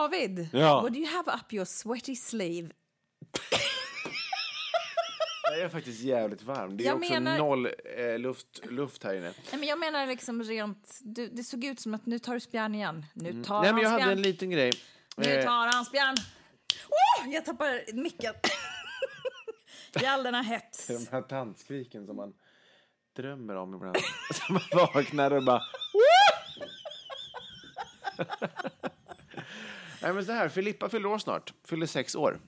David, 0.00 0.48
Ja. 0.52 0.80
what 0.82 0.92
do 0.92 0.98
you 0.98 1.08
have 1.16 1.32
up 1.32 1.52
your 1.52 1.64
sweaty 1.64 2.16
sleeve? 2.16 2.68
Det 5.54 5.62
är 5.62 5.68
faktiskt 5.68 6.00
jävligt 6.00 6.42
varmt. 6.42 6.78
Det 6.78 6.84
är 6.84 6.86
Jag 6.86 6.96
också 6.96 7.12
menar- 7.12 7.38
noll 7.38 7.66
eh, 7.66 8.18
luft, 8.18 8.60
luft 8.70 9.04
här 9.04 9.14
inne. 9.14 9.22
Nej, 9.50 9.60
men 9.60 9.62
jag 9.68 9.78
menar 9.78 10.06
liksom 10.06 10.42
rent, 10.42 10.98
du, 11.02 11.28
det 11.28 11.44
såg 11.44 11.64
ut 11.64 11.80
som 11.80 11.94
att 11.94 12.06
nu 12.06 12.18
tar 12.18 12.34
du 12.34 12.40
spjärn 12.40 12.74
igen. 12.74 13.06
Nu 13.14 13.44
tar 13.44 13.58
Mm. 13.58 13.62
Nej, 13.64 13.72
men 13.72 13.82
jag 13.82 13.90
han 13.90 14.00
hade 14.00 14.02
spjärn. 14.02 14.18
en 14.18 14.22
liten 14.22 14.50
grej. 14.50 14.72
Nu 15.16 15.24
Eh, 15.30 15.44
tar 15.44 15.66
han 15.74 15.84
spjärn. 15.84 16.14
Oh, 16.88 17.32
jag 17.34 17.44
tappar 17.44 17.92
micken. 18.02 18.34
I 20.02 20.06
all 20.06 20.22
denna 20.22 20.42
hets. 20.42 20.86
De 20.86 21.06
här 21.12 21.22
tandskriken 21.22 22.06
som 22.06 22.16
man 22.16 22.32
drömmer 23.16 23.56
om 23.56 23.74
ibland. 23.74 23.96
Som 24.34 24.54
man 24.54 24.62
vaknar 24.94 25.30
och 25.30 25.44
bara... 25.44 25.62
Nej, 30.02 30.12
men 30.12 30.24
så 30.24 30.32
här, 30.32 30.48
Filippa 30.48 30.88
fyller 30.88 31.08
år 31.08 31.18
snart. 31.18 31.52
Fyller 31.64 31.86
sex 31.86 32.14
år. 32.14 32.40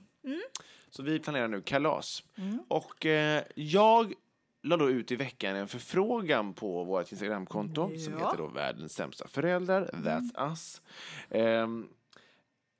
Så 0.89 1.03
vi 1.03 1.19
planerar 1.19 1.47
nu 1.47 1.61
kalas. 1.61 2.23
Och 2.67 3.05
eh, 3.05 3.43
jag 3.55 4.13
la 4.63 4.77
då 4.77 4.89
ut 4.89 5.11
i 5.11 5.15
veckan 5.15 5.55
en 5.55 5.67
förfrågan 5.67 6.53
på 6.53 6.83
vårt 6.83 7.11
Instagramkonto 7.11 7.97
som 7.99 8.13
Ja. 8.13 8.19
heter 8.25 8.37
då 8.37 8.47
Världens 8.47 8.93
sämsta 8.93 9.27
föräldrar, 9.27 9.89
That's 9.93 10.49
us. 10.51 10.81
Ehm, 11.29 11.87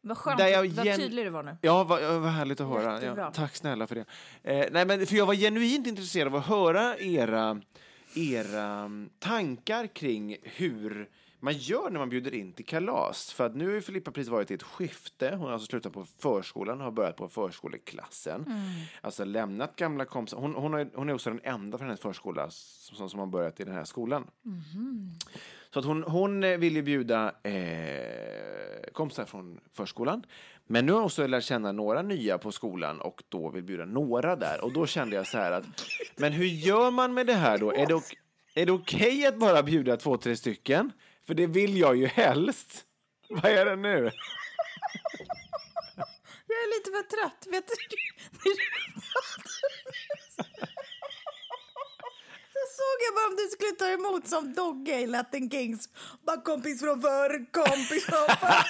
Vad 0.02 0.18
skönt, 0.18 0.38
Där 0.38 0.48
jag 0.48 0.68
vad 0.70 0.86
gen- 0.86 1.00
tydlig 1.00 1.26
du 1.26 1.30
var 1.30 1.44
nu. 1.44 1.58
Ja, 1.62 1.84
vad, 1.84 2.02
vad 2.22 2.32
härligt 2.32 2.62
att 2.62 2.68
höra. 2.68 3.04
Ja, 3.18 3.32
tack 3.32 3.56
snälla 3.56 3.88
för 3.88 3.96
det. 3.96 4.06
Eh, 4.44 4.68
nej, 4.72 4.86
men 4.86 5.06
för 5.06 5.16
jag 5.16 5.26
var 5.26 5.36
genuint 5.36 5.88
intresserad 5.88 6.28
av 6.28 6.36
att 6.36 6.46
höra 6.46 6.98
era, 6.98 7.62
era 8.16 8.64
mm, 8.64 9.10
tankar 9.20 9.88
kring 9.88 10.38
hur 10.44 11.10
man 11.44 11.54
gör 11.54 11.90
när 11.90 12.00
man 12.00 12.10
bjuder 12.10 12.34
in 12.34 12.54
till 12.54 12.66
kalas. 12.66 13.34
För 13.34 13.46
att 13.46 13.56
nu 13.56 13.66
har 13.66 13.74
ju 13.74 13.82
Filippa 13.82 14.12
precis 14.12 14.30
varit 14.30 14.52
i 14.52 14.54
ett 14.54 14.64
skifte. 14.64 15.30
Hon 15.30 15.40
har 15.40 15.52
alltså 15.52 15.66
slutat 15.66 15.94
på 15.94 16.06
förskolan 16.20 16.78
och 16.78 16.84
har 16.84 16.92
börjat 16.92 17.16
på 17.16 17.30
förskoleklassen. 17.30 18.46
Alltså 19.02 19.26
lämnat 19.26 19.76
gamla 19.76 20.06
kompisar. 20.06 20.38
Hon, 20.38 20.56
hon, 20.56 20.74
har, 20.74 20.90
hon 20.94 21.10
är 21.10 21.14
också 21.14 21.30
den 21.30 21.40
enda 21.44 21.78
från 21.78 21.88
hennes 21.88 22.00
förskola 22.00 22.50
som, 22.50 23.10
som 23.10 23.20
har 23.20 23.28
börjat 23.28 23.60
i 23.60 23.64
den 23.64 23.74
här 23.74 23.84
skolan. 23.84 24.28
Så 25.74 25.80
att 25.80 25.86
hon, 25.86 26.04
hon 26.04 26.44
eh, 26.44 26.58
vill 26.58 26.76
ju 26.76 26.82
bjuda 26.82 27.34
eh, 27.44 28.92
kompisar 28.94 29.26
från 29.26 29.60
förskolan. 29.74 30.26
Men 30.68 30.86
nu 30.86 30.92
har 30.92 31.00
hon 31.00 31.06
också 31.06 31.28
lärt 31.28 31.44
känna 31.44 31.72
några 31.72 32.02
nya 32.02 32.38
på 32.38 32.52
skolan 32.52 33.02
och 33.02 33.24
då 33.30 33.50
vill 33.50 33.64
bjuda 33.64 33.86
några 33.86 34.36
där. 34.36 34.64
Och 34.64 34.74
då 34.74 34.86
kände 34.86 35.16
jag 35.16 35.28
så 35.28 35.38
här 35.38 35.52
att, 35.52 35.66
men 36.16 36.34
hur 36.34 36.46
gör 36.46 36.92
man 36.92 37.14
med 37.14 37.28
det 37.28 37.34
här 37.34 37.58
då? 37.58 37.74
Är 37.74 37.86
det, 37.86 38.02
är 38.56 38.66
det 38.66 38.72
okej 38.72 39.26
att 39.28 39.40
bara 39.40 39.64
bjuda 39.64 39.98
två, 39.98 40.18
tre 40.18 40.36
stycken? 40.36 40.92
För 41.28 41.34
det 41.34 41.48
vill 41.48 41.78
jag 41.78 41.96
ju 41.96 42.06
helst. 42.08 42.84
Vad 43.30 43.46
är 43.46 43.66
det 43.66 43.76
nu? 43.76 44.12
Jag 46.48 46.58
är 46.58 46.78
lite 46.78 46.92
för 46.92 47.18
trött. 47.18 47.48
Vet 47.52 47.68
du? 47.68 47.74
Så 52.64 52.68
såg 52.80 52.98
jag 53.08 53.14
bara 53.16 53.28
om 53.28 53.36
du 53.36 53.48
skulle 53.56 53.72
ta 53.72 53.88
emot 53.88 54.28
som 54.28 54.54
Dogge 54.54 55.00
i 55.00 55.08
Latin 55.08 55.50
Kings. 55.50 55.90
Bara 56.26 56.42
kompis 56.42 56.80
från 56.82 57.02
förr, 57.02 57.46
kompis 57.52 58.06
från 58.06 58.28
förr. 58.28 58.66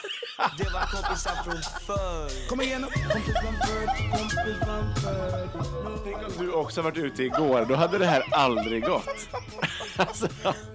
Det 0.57 0.69
var 0.73 0.85
kompisar 0.85 1.43
från 1.43 1.61
förr 1.87 2.49
Kom 2.49 2.61
igen 2.61 2.81
kompis 2.81 3.35
från 3.41 3.55
förr, 3.65 3.85
kompis 4.11 4.59
från 4.65 4.95
förr 4.95 6.03
Tänk 6.03 6.17
om 6.17 6.45
du 6.45 6.51
också 6.53 6.81
varit 6.81 6.97
ute 6.97 7.23
igår, 7.23 7.65
då 7.65 7.75
hade 7.75 7.97
det 7.97 8.05
här 8.05 8.23
aldrig 8.31 8.85
gått. 8.85 9.07
Alltså, 9.97 10.27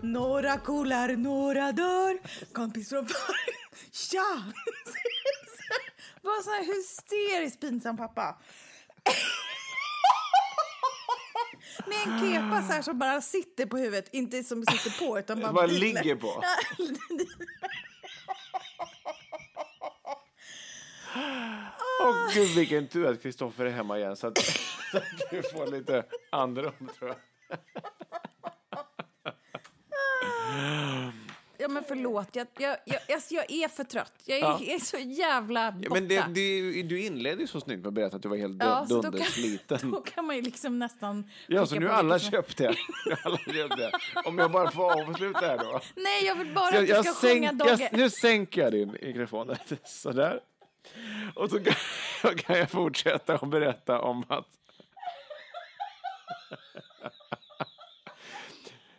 Några 0.02 0.58
kolar, 0.58 1.08
några 1.08 1.72
dör. 1.72 2.18
Kompis 2.52 2.88
från 2.88 3.06
förr. 3.06 3.36
Tja! 3.92 4.42
Var 6.22 6.42
så 6.42 6.50
här 6.50 6.64
hysteriskt 6.76 7.60
pinsam 7.60 7.96
pappa. 7.96 8.36
Med 11.86 11.96
en 12.06 12.20
kepa 12.20 12.62
så 12.62 12.72
här 12.72 12.82
som 12.82 12.98
bara 12.98 13.20
sitter 13.20 13.66
på 13.66 13.76
huvudet, 13.76 14.08
inte 14.12 14.42
som 14.42 14.64
sitter 14.64 15.06
på 15.06 15.18
utan 15.18 15.40
bara, 15.40 15.52
Bara 15.52 15.66
ligger 15.66 16.16
på. 16.16 16.42
Åh 22.02 22.34
gud 22.34 22.48
vilken 22.56 22.86
tur 22.88 23.06
att 23.06 23.22
Kristoffer 23.22 23.64
är 23.66 23.70
hemma 23.70 23.98
igen 23.98 24.16
så 24.16 24.26
att, 24.26 24.38
så 24.90 24.96
att 24.96 25.04
du 25.30 25.42
får 25.42 25.66
lite 25.66 26.04
andrum 26.30 26.90
tror 26.98 27.08
jag. 27.10 27.18
Ja 31.60 31.68
men 31.68 31.84
förlåt, 31.88 32.28
jag, 32.32 32.46
jag, 32.58 32.76
jag, 32.84 32.98
alltså, 33.12 33.34
jag 33.34 33.50
är 33.52 33.68
för 33.68 33.84
trött. 33.84 34.12
Jag 34.24 34.38
är, 34.38 34.42
Ja. 34.42 34.58
jag 34.62 34.74
är 34.74 34.78
så 34.78 34.96
jävla 34.98 35.72
borta. 35.72 35.86
Ja, 35.88 35.94
men 35.94 36.08
det, 36.08 36.24
det, 36.34 36.82
du 36.82 37.00
inledde 37.02 37.40
ju 37.40 37.46
så 37.46 37.60
snyggt 37.60 37.78
med 37.80 37.86
att 37.88 37.94
berätta 37.94 38.16
att 38.16 38.22
du 38.22 38.28
var 38.28 38.36
helt 38.36 38.62
Ja, 38.62 38.66
dun- 38.66 38.86
så 38.88 38.94
då 38.94 39.02
kan, 39.02 39.10
dundersliten. 39.12 39.90
då 39.90 40.00
kan 40.00 40.24
man 40.26 40.36
ju 40.36 40.42
liksom 40.42 40.78
nästan... 40.78 41.30
Ja, 41.46 41.66
så 41.66 41.74
nu 41.74 41.86
har 41.86 41.94
alla 41.94 42.18
köpt 42.18 42.56
det. 42.58 42.74
Alla 43.24 43.38
köpt 43.38 43.76
det. 43.76 43.92
Om 44.24 44.38
jag 44.38 44.50
bara 44.52 44.70
får 44.70 45.02
avsluta 45.02 45.38
här 45.40 45.58
då. 45.58 45.80
Nej, 45.96 46.24
jag 46.26 46.34
vill 46.34 46.54
bara 46.54 46.70
Så 46.72 46.78
att 46.78 46.88
jag, 46.88 47.04
du 47.04 47.10
ska 47.10 47.28
sjunga 47.28 47.48
sänk, 47.48 47.58
Dogge. 47.60 47.88
jag, 47.92 47.98
nu 47.98 48.10
sänker 48.10 48.60
jag 48.62 48.72
din 48.72 48.92
mikrofon. 49.02 49.56
Sådär. 49.84 50.40
Och 51.34 51.50
så 51.50 51.58
kan, 52.36 52.58
jag 52.58 52.70
fortsätta 52.70 53.38
och 53.38 53.48
berätta 53.48 54.00
om 54.00 54.24
att... 54.28 54.46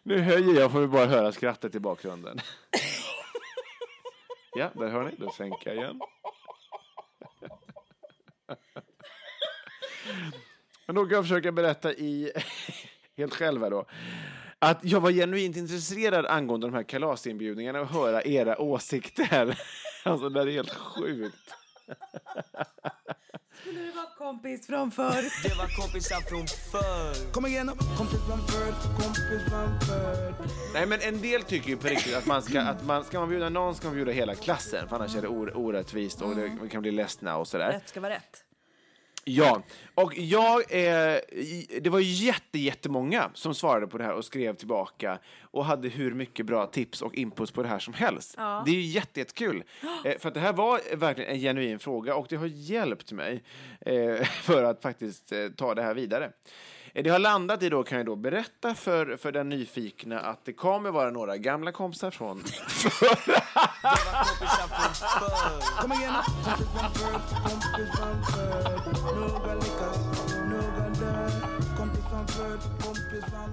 Nu 0.10 0.22
höjer 0.22 0.60
jag 0.60 0.72
får 0.72 0.80
vi 0.80 0.88
bara 0.88 1.06
höra 1.06 1.32
skrattet 1.32 1.76
i 1.76 1.80
bakgrunden. 1.80 2.40
Ja, 4.56 4.72
där 4.76 4.88
hör 4.88 5.04
ni. 5.04 5.16
Då 5.18 5.32
sänker 5.32 5.70
jag 5.70 5.78
igen. 5.78 6.00
Men 10.86 10.96
då 10.96 11.06
kan 11.06 11.16
jag 11.16 11.24
försöka 11.24 11.52
berätta 11.52 11.94
i, 11.94 12.32
helt 13.18 13.34
själv 13.34 13.64
här 13.64 13.70
då, 13.70 13.86
att 14.60 14.80
jag 14.84 15.00
var 15.00 15.12
genuint 15.12 15.58
intresserad 15.58 16.26
angående 16.26 16.68
de 16.68 16.74
här 16.74 16.84
kalasinbjudningarna 16.84 17.82
och 17.82 17.88
höra 17.88 18.24
era 18.24 18.62
åsikter. 18.62 19.60
Alltså 20.04 20.30
det 20.30 20.42
är 20.42 20.48
helt 20.48 20.74
sjukt. 20.74 21.56
Skulle 23.70 23.86
du 23.86 23.92
vara 23.92 24.06
kompis 24.18 24.68
från 24.68 24.92
förr? 24.92 25.24
Det 25.44 25.56
var 25.58 25.82
kompisar 25.82 26.22
från 26.30 26.48
förr 26.48 27.32
Kom 27.34 27.46
igen 27.46 27.72
kompis 27.98 28.20
från 28.28 28.48
förr, 28.48 28.74
kompis 29.04 29.50
från 29.50 29.80
förr 29.80 30.34
Nej 30.74 30.86
men 30.86 31.00
en 31.02 31.22
del 31.22 31.44
tycker 31.44 31.70
ju 31.70 31.78
på 31.78 31.88
riktigt 31.88 32.16
att 32.16 32.26
man 32.26 32.42
ska, 32.42 32.62
att 32.62 32.86
man, 32.86 33.04
ska 33.04 33.20
man 33.20 33.30
bjuda 33.30 33.50
någon 33.50 33.76
ska 33.76 33.88
man 33.88 33.96
bjuda 33.96 34.12
hela 34.12 34.36
klassen 34.36 34.88
för 34.88 34.96
annars 34.96 35.16
är 35.16 35.22
det 35.22 35.28
or, 35.28 35.58
orättvist 35.58 36.22
och 36.22 36.36
det, 36.36 36.58
vi 36.62 36.70
kan 36.70 36.82
bli 36.82 36.92
ledsna 36.92 37.38
och 37.38 37.48
sådär. 37.48 37.72
Rätt 37.72 37.90
ska 37.90 38.00
vara 38.00 38.14
rätt. 38.14 38.44
Ja, 39.30 39.64
och 39.96 40.18
jag, 40.18 40.60
eh, 40.60 41.20
det 41.82 41.90
var 41.90 42.00
jätte, 42.00 42.60
jättemånga 42.60 43.30
som 43.34 43.56
svarade 43.56 43.88
på 43.88 43.98
det 43.98 44.04
här 44.04 44.14
och 44.14 44.26
skrev 44.26 44.56
tillbaka 44.56 45.20
och 45.42 45.66
hade 45.66 45.90
hur 45.90 46.14
mycket 46.14 46.46
bra 46.46 46.66
tips 46.66 47.02
och 47.02 47.16
input 47.16 47.54
på 47.54 47.64
det 47.64 47.70
här 47.70 47.80
som 47.80 47.94
helst. 47.94 48.38
Det 48.66 48.72
är 48.72 48.76
ju 48.76 48.82
jätte, 48.82 49.20
jättekul. 49.20 49.64
Eh, 50.06 50.18
för 50.20 50.28
att 50.28 50.34
det 50.34 50.40
här 50.40 50.54
var 50.54 50.96
verkligen 50.96 51.32
en 51.32 51.40
genuin 51.40 51.80
fråga 51.80 52.16
och 52.16 52.26
det 52.30 52.36
har 52.36 52.46
hjälpt 52.46 53.12
mig 53.12 53.44
eh, 53.82 54.24
för 54.24 54.64
att 54.64 54.82
faktiskt 54.82 55.32
eh, 55.32 55.48
ta 55.48 55.76
det 55.76 55.82
här 55.82 55.94
vidare. 55.94 56.32
Eh, 56.94 57.04
Det 57.04 57.10
har 57.10 57.20
landat 57.20 57.64
i 57.64 57.70
då, 57.70 57.84
kan 57.84 57.98
jag 57.98 58.06
då 58.06 58.16
berätta 58.16 58.76
för, 58.76 59.18
för 59.18 59.32
den 59.32 59.50
nyfikna 59.50 60.20
att 60.20 60.46
det 60.46 60.54
kommer 60.54 60.92
vara 60.92 61.12
några 61.12 61.38
gamla 61.38 61.72
kompisar 61.72 62.12
från 62.12 62.44
Kom 65.82 65.92
igen 65.92 66.14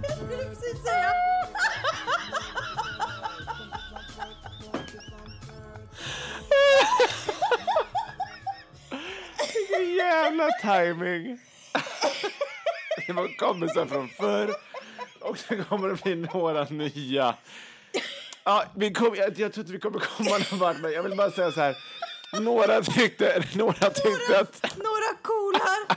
Jag 0.03 0.13
skulle 0.17 0.45
precis 0.45 0.83
säga. 0.85 1.13
Vilken 9.55 9.95
jävla 9.97 10.49
timing. 10.63 11.39
Det 13.07 13.13
var 13.13 13.37
kompisar 13.37 13.87
från 13.87 14.09
förr 14.09 14.55
och 15.21 15.39
det 15.49 15.57
kommer 15.57 15.91
att 15.91 16.03
bli 16.03 16.15
några 16.15 16.65
nya. 16.65 17.35
Ja, 18.45 18.65
vi 18.77 18.93
kom, 18.93 19.15
jag, 19.15 19.39
jag 19.39 19.53
tror 19.53 19.63
inte 19.63 19.73
vi 19.73 19.79
kommer 19.79 19.99
komma 19.99 20.31
någon 20.51 20.59
vart, 20.59 20.81
men 20.81 20.93
jag 20.93 21.03
vill 21.03 21.17
bara 21.17 21.31
säga 21.31 21.53
så 21.53 21.61
här. 21.61 21.77
Några 22.41 22.83
tyckte, 22.83 23.43
några 23.55 23.91
tyckte 23.91 24.41
att, 24.41 24.77
Några 24.77 25.15
kolar. 25.23 25.97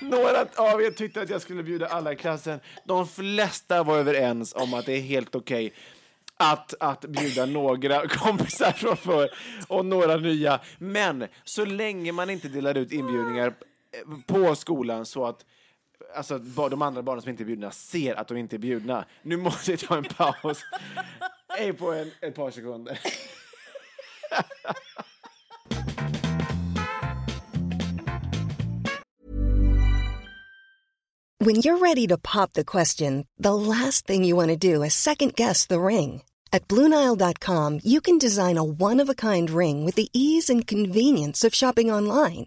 några 0.00 0.46
av 0.72 0.82
er 0.82 0.90
tyckte 0.90 1.20
att 1.20 1.30
jag 1.30 1.42
skulle 1.42 1.62
bjuda 1.62 1.86
alla 1.86 2.12
i 2.12 2.16
klassen. 2.16 2.60
De 2.84 3.08
flesta 3.08 3.82
var 3.82 3.98
överens 3.98 4.54
om 4.54 4.74
att 4.74 4.86
det 4.86 4.92
är 4.92 5.00
helt 5.00 5.34
okej 5.34 5.72
att, 6.36 6.74
att 6.80 7.00
bjuda 7.00 7.46
några 7.46 8.08
kompisar 8.08 8.72
från 8.72 8.96
förr 8.96 9.28
och 9.68 9.86
några 9.86 10.16
nya. 10.16 10.60
Men 10.78 11.26
så 11.44 11.64
länge 11.64 12.12
man 12.12 12.30
inte 12.30 12.48
delar 12.48 12.78
ut 12.78 12.92
inbjudningar 12.92 13.54
på 14.26 14.54
skolan 14.54 15.06
så 15.06 15.26
att 15.26 15.44
alltså, 16.14 16.38
de 16.38 16.82
andra 16.82 17.02
barnen 17.02 17.22
som 17.22 17.30
inte 17.30 17.42
är 17.42 17.44
bjudna 17.44 17.70
ser 17.70 18.14
att 18.14 18.28
de 18.28 18.36
inte 18.36 18.56
är 18.56 18.58
bjudna. 18.58 19.04
Nu 19.22 19.36
måste 19.36 19.70
vi 19.70 19.76
ta 19.76 19.96
en 19.96 20.04
paus. 20.04 20.64
Hej 21.48 21.72
på 21.72 21.92
en, 21.92 22.10
ett 22.20 22.34
par 22.34 22.50
sekunder. 22.50 22.98
When 31.44 31.56
you're 31.56 31.78
ready 31.78 32.06
to 32.06 32.16
pop 32.16 32.54
the 32.54 32.64
question, 32.64 33.26
the 33.38 33.54
last 33.54 34.06
thing 34.06 34.24
you 34.24 34.34
want 34.34 34.48
to 34.48 34.56
do 34.56 34.82
is 34.82 34.94
second 34.94 35.34
guess 35.34 35.66
the 35.66 35.80
ring. 35.80 36.22
At 36.52 36.68
Bluenile.com, 36.68 37.80
you 37.84 38.00
can 38.00 38.16
design 38.16 38.56
a 38.56 38.64
one 38.64 39.00
of 39.00 39.08
a 39.10 39.14
kind 39.14 39.50
ring 39.50 39.84
with 39.84 39.96
the 39.96 40.08
ease 40.14 40.48
and 40.48 40.66
convenience 40.66 41.44
of 41.44 41.54
shopping 41.54 41.90
online. 41.90 42.46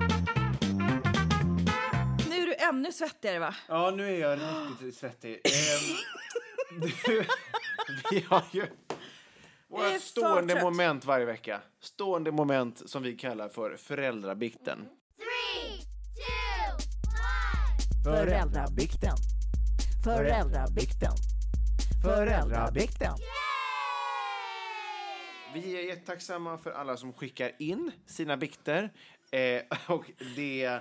Nu 2.71 2.77
är 2.77 2.81
du 2.81 2.87
ännu 2.87 2.91
svettigare 2.91 3.39
va? 3.39 3.55
Ja, 3.67 3.91
nu 3.91 4.15
är 4.15 4.19
jag 4.19 4.39
riktigt 4.69 4.95
svettig. 4.97 5.31
Ehm, 5.31 6.81
du, 6.81 7.23
vi 8.11 8.25
har 8.29 8.43
ju 8.51 8.65
våra 9.67 9.99
stående 9.99 10.53
trött. 10.53 10.63
moment 10.63 11.05
varje 11.05 11.25
vecka. 11.25 11.61
Stående 11.81 12.31
moment 12.31 12.89
som 12.89 13.03
vi 13.03 13.17
kallar 13.17 13.49
för 13.49 13.77
föräldrabikten. 13.77 14.77
Three, 15.17 15.81
two, 16.15 16.87
one. 18.13 18.17
Föräldrabikten. 18.17 19.15
Föräldrabikten. 20.03 21.11
Föräldrabikten. 22.03 23.13
Vi 25.53 25.77
är 25.77 25.81
jättetacksamma 25.81 26.57
för 26.57 26.71
alla 26.71 26.97
som 26.97 27.13
skickar 27.13 27.51
in 27.59 27.91
sina 28.05 28.37
bikter. 28.37 28.93
Eh, 29.31 29.61
och 29.87 30.11
det... 30.35 30.79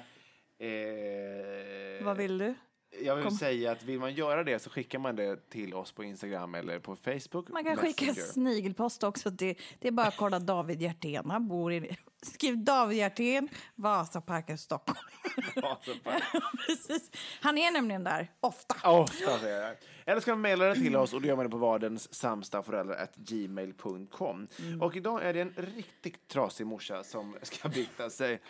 Eh, 0.61 2.05
Vad 2.05 2.17
vill 2.17 2.39
du? 2.39 2.55
Jag 3.03 3.17
vill 3.17 3.25
Kom. 3.25 3.35
säga 3.35 3.73
att 3.73 3.83
vill 3.83 3.99
man 4.01 4.15
göra 4.15 4.45
det 4.45 4.59
så 4.59 4.71
skickar 4.71 4.99
man 4.99 5.17
det 5.17 5.51
till 5.51 5.75
oss 5.75 5.93
på 5.93 6.05
Instagram 6.05 6.55
eller 6.55 6.79
på 6.79 6.97
Facebook. 6.97 7.49
Man 7.49 7.65
kan 7.65 7.77
skicka 7.77 8.05
Messenger. 8.05 8.27
snigelpost 8.27 9.03
också. 9.03 9.31
Det, 9.31 9.59
det 9.79 9.89
är 9.89 9.93
bara 9.93 10.07
att 10.07 10.17
kolla 10.17 10.39
David 10.39 10.83
Hjertén. 10.83 11.31
Han 11.31 11.49
bor 11.49 11.73
i... 11.73 11.97
Skriv 12.23 12.65
David 12.65 12.99
Hjertén, 12.99 13.49
Vasaparken, 13.75 14.59
Stockholm. 14.59 14.99
Precis. 16.67 17.11
Han 17.41 17.59
är 17.59 17.71
nämligen 17.71 18.05
där, 18.05 18.31
ofta. 18.41 18.77
Ja, 18.83 19.07
ska 19.07 19.49
jag. 19.49 19.77
Eller 20.11 20.21
ska 20.21 20.31
man 20.31 20.41
mejla 20.41 20.65
det 20.65 20.75
till 20.75 20.97
oss 20.97 21.13
och 21.13 21.21
då 21.21 21.29
gör 21.29 21.37
man 21.37 21.45
det 21.45 21.51
på 21.51 21.57
vardens 21.57 22.25
gmail.com. 23.17 24.47
Mm. 24.59 24.83
Och 24.83 24.97
idag 24.97 25.25
är 25.25 25.33
det 25.33 25.41
en 25.41 25.55
riktigt 25.57 26.29
trasig 26.29 26.67
morsa 26.67 27.05
som 27.05 27.37
ska 27.43 27.69
bikta 27.69 28.11
sig. 28.11 28.41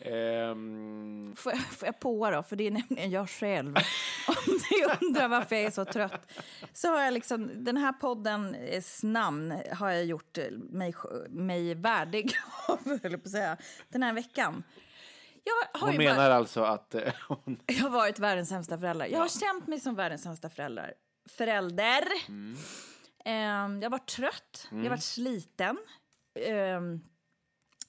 Ehm, 0.00 1.34
Får 1.36 1.52
jag, 1.52 1.60
får 1.60 1.86
jag 1.86 2.00
på 2.00 2.30
då? 2.30 2.42
För 2.42 2.56
det 2.56 2.66
är 2.66 2.70
nämligen 2.70 3.10
jag 3.10 3.30
själv. 3.30 3.74
Om 4.28 4.58
ni 4.70 5.06
undrar 5.06 5.28
varför 5.28 5.56
jag 5.56 5.64
är 5.64 5.70
så 5.70 5.84
trött. 5.84 6.32
Så 6.72 6.88
har 6.88 7.00
jag 7.00 7.14
liksom, 7.14 7.64
den 7.64 7.76
här 7.76 7.92
poddens 7.92 9.02
namn 9.02 9.54
har 9.72 9.90
jag 9.90 10.04
gjort 10.04 10.38
mig, 10.70 10.94
mig 11.30 11.74
värdig 11.74 12.36
av, 12.68 12.98
höll 13.10 13.18
jag 13.18 13.22
på 13.22 13.28
att 13.28 13.32
säga, 13.32 13.56
den 13.88 14.02
här 14.02 14.12
veckan. 14.12 14.62
Jag 15.44 15.80
har 15.80 15.88
hon 15.88 15.96
menar 15.96 16.16
bara, 16.16 16.34
alltså 16.34 16.62
att 16.62 16.94
eh, 16.94 17.12
hon... 17.28 17.60
jag 17.66 17.74
har 17.74 17.90
varit 17.90 18.18
världens 18.18 18.48
sämsta 18.48 18.78
förälder. 18.78 19.06
Jag 19.06 19.18
har 19.18 19.28
känt 19.28 19.66
mig 19.66 19.80
som 19.80 19.94
världens 19.94 20.22
sämsta 20.22 20.50
förälder. 20.50 20.94
Förälder. 21.28 22.02
Mm. 22.28 22.56
Jag 23.82 23.90
var 23.90 23.98
trött, 23.98 24.68
jag 24.70 24.90
var 24.90 24.96
sliten. 24.96 25.78
Ehm, 26.34 27.00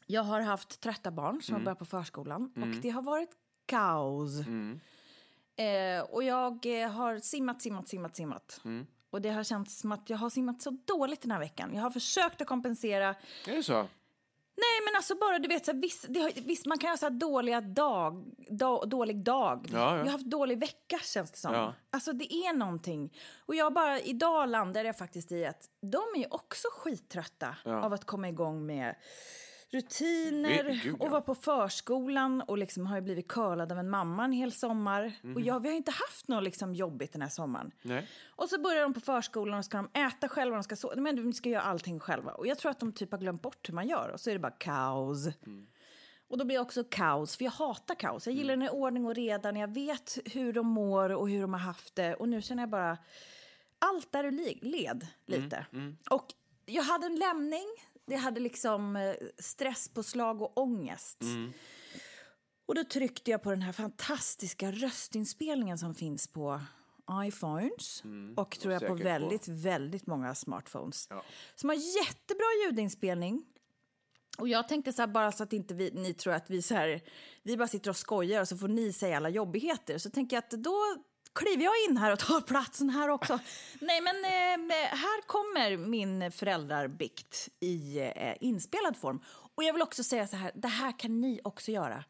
jag 0.06 0.24
har 0.24 0.42
haft 0.42 0.82
trötta 0.82 1.12
barn 1.12 1.42
som 1.42 1.56
har 1.56 1.62
börjat 1.62 1.80
på 1.80 1.86
förskolan 1.86 2.54
och 2.56 2.82
det 2.82 2.90
har 2.90 3.02
varit 3.02 3.30
kaos. 3.66 4.40
Eh, 5.58 6.02
och 6.10 6.24
jag 6.24 6.82
eh, 6.82 6.90
har 6.90 7.20
simmat, 7.20 7.62
simmat, 7.62 7.88
simmat, 7.88 8.16
simmat. 8.16 8.62
Och 9.10 9.22
det 9.22 9.30
har 9.30 9.44
känts 9.44 9.80
som 9.80 9.92
att 9.92 10.10
jag 10.10 10.18
har 10.18 10.30
simmat 10.30 10.62
så 10.62 10.78
dåligt 10.86 11.22
den 11.22 11.32
här 11.32 11.40
veckan. 11.40 11.74
Jag 11.74 11.82
har 11.82 11.90
försökt 11.90 12.42
att 12.42 12.48
kompensera. 12.48 13.16
Är 13.48 13.56
det 13.56 13.64
så? 13.64 13.88
Nej, 14.62 14.86
men 14.86 14.96
alltså 14.96 15.16
bara 15.16 15.40
du 15.40 15.48
vet, 15.48 15.66
så 15.66 15.72
här, 15.72 15.80
viss, 15.80 16.06
det 16.10 16.20
har, 16.20 16.32
viss, 16.42 16.66
man 16.66 16.78
kan 16.78 16.90
ha 16.90 16.98
så 16.98 17.06
här 17.06 17.12
dåliga 17.12 17.62
dag, 17.62 18.26
da, 18.50 18.86
dålig 18.86 19.24
dag. 19.24 19.70
Ja, 19.74 19.80
ja. 19.80 19.98
Jag 19.98 20.06
har 20.06 20.12
haft 20.12 20.26
dålig 20.26 20.60
vecka 20.60 21.00
känns 21.04 21.32
det 21.32 21.38
som. 21.38 21.54
Ja. 21.54 21.74
Alltså 21.90 22.14
det 22.14 22.34
är 22.34 22.54
någonting. 22.54 23.14
Och 23.46 23.56
jag 23.56 23.74
bara, 23.74 24.00
idag 24.00 24.50
landar 24.50 24.84
jag 24.84 24.98
faktiskt 24.98 25.32
i 25.32 25.46
att 25.46 25.70
de 25.82 26.04
är 26.16 26.20
ju 26.20 26.28
också 26.30 26.68
skittrötta 26.72 27.56
av 27.66 27.94
att 27.94 28.06
komma 28.06 28.30
igång 28.30 28.66
med 28.66 28.96
rutiner 29.72 30.64
Gud, 30.64 30.82
gud, 30.84 30.96
ja. 31.00 31.06
och 31.06 31.12
vara 31.12 31.22
på 31.22 31.36
förskolan 31.36 32.42
och 32.42 32.58
liksom 32.58 32.86
har 32.86 32.96
ju 32.96 33.02
blivit 33.02 33.28
curlad 33.28 33.72
av 33.72 33.80
en 33.80 33.90
mamma 33.90 34.26
en 34.26 34.32
hel 34.32 34.52
sommar. 34.52 35.14
Mhm. 35.22 35.36
Och 35.36 35.42
jag, 35.42 35.60
vi 35.60 35.70
har 35.70 35.76
inte 35.76 35.92
haft 35.92 36.28
något 36.28 36.44
liksom 36.44 36.74
jobbigt 36.74 37.14
den 37.14 37.22
här 37.22 37.30
sommaren. 37.30 37.72
Nej. 37.82 38.08
Och 38.28 38.50
så 38.50 38.62
börjar 38.62 38.82
de 38.82 38.94
på 38.94 39.00
förskolan 39.00 39.60
och 39.60 39.66
ska 39.66 39.78
de 39.78 40.00
äta 40.00 40.30
själva, 40.30 40.56
de 40.56 40.64
ska 40.64 40.76
sova. 40.76 40.96
Men 40.96 41.16
de 41.16 41.34
ska 41.34 41.50
göra 41.50 41.62
allting 41.62 42.00
själva. 42.00 42.32
Och 42.32 42.48
jag 42.48 42.58
tror 42.58 42.72
att 42.72 42.80
de 42.80 42.92
typ 42.92 43.12
har 43.12 43.20
glömt 43.20 43.42
bort 43.42 43.70
hur 43.70 43.74
man 43.74 43.88
gör. 43.88 44.10
Och 44.10 44.20
så 44.20 44.30
är 44.30 44.34
det 44.34 44.40
bara 44.40 44.52
kaos. 44.52 45.28
Och 46.28 46.38
då 46.38 46.46
blir 46.46 46.56
det 46.56 46.62
också 46.62 46.84
kaos, 46.84 47.38
för 47.38 47.44
jag 47.44 47.52
hatar 47.52 47.96
kaos. 47.96 48.28
Jag 48.28 48.36
gillar 48.36 48.56
när 48.56 48.66
det 48.66 48.72
är 48.72 48.76
ordning 48.76 49.06
och 49.06 49.16
reda, 49.16 49.52
när 49.52 49.62
jag 49.62 49.74
vet 49.74 50.18
hur 50.26 50.54
de 50.54 50.68
mår 50.68 51.10
och 51.10 51.30
hur 51.30 51.42
de 51.42 51.54
har 51.54 51.60
haft 51.60 51.96
det. 51.96 52.16
Och 52.16 52.30
nu 52.30 52.42
känner 52.42 52.64
jag 52.64 52.70
bara, 52.70 52.98
allt 53.80 54.12
där 54.12 54.24
ur 54.24 54.66
led 54.66 55.08
lite. 55.26 55.66
Och 56.10 56.26
jag 56.66 56.84
hade 56.84 57.06
en 57.06 57.16
lämning, 57.16 57.68
jag 58.06 58.20
hade 58.20 58.40
liksom 58.40 58.96
eh, 58.96 59.14
stresspåslag 59.40 60.42
och 60.42 60.58
ångest. 60.58 61.18
Och 62.66 62.76
då 62.76 62.84
tryckte 62.84 63.32
jag 63.32 63.44
på 63.44 63.50
den 63.50 63.62
här 63.62 63.72
fantastiska 63.72 64.72
röstinspelningen 64.72 65.78
som 65.78 65.96
finns 65.96 66.28
på 66.28 66.62
iPhones 67.28 68.04
och 68.36 68.60
tror 68.60 68.74
jag 68.74 68.82
på 68.82 68.86
säkert 68.88 68.98
på- 68.98 69.04
väldigt, 69.04 69.48
väldigt 69.48 70.08
många 70.08 70.36
smartphones. 70.36 71.08
Ja. 71.10 71.24
Som 71.56 71.70
har 71.70 71.76
jättebra 71.76 72.46
ljudinspelning. 72.66 73.46
Och 74.38 74.48
jag 74.48 74.68
tänkte 74.68 74.94
så 74.94 75.02
här, 75.02 75.08
bara 75.08 75.32
så 75.32 75.44
att 75.44 75.54
inte 75.54 75.74
vi, 75.74 75.92
ni 75.94 76.14
tror 76.14 76.34
att 76.34 76.50
vi 76.50 76.62
så 76.62 76.76
här, 76.76 77.02
vi 77.44 77.58
bara 77.58 77.68
sitter 77.68 77.90
och 77.90 77.98
skojar 77.98 78.42
och 78.42 78.48
så 78.48 78.58
får 78.58 78.68
ni 78.68 78.94
säga 78.94 79.18
alla 79.18 79.30
jobbigheter. 79.30 79.98
Så 79.98 80.10
tänker 80.10 80.36
jag 80.36 80.44
att 80.44 80.52
då 80.52 80.78
kliver 81.36 81.64
jag 81.64 81.74
in 81.90 81.98
här 81.98 82.12
och 82.14 82.20
tar 82.20 82.42
platsen 82.42 82.90
här 82.90 83.10
också. 83.10 83.40
Nej 83.80 84.02
men 84.02 84.16
eh, 84.26 84.98
här 84.98 85.28
kommer 85.28 85.78
min 85.78 86.32
föräldrarbikt 86.32 87.50
i 87.60 88.00
eh, 88.00 88.34
inspelad 88.40 88.98
form. 88.98 89.22
Och 89.56 89.64
jag 89.64 89.74
vill 89.74 89.82
också 89.82 90.04
säga 90.04 90.28
så 90.28 90.36
här, 90.36 90.52
det 90.56 90.68
här 90.68 91.00
kan 91.00 91.22
ni 91.22 91.40
också 91.44 91.72
göra. 91.72 92.04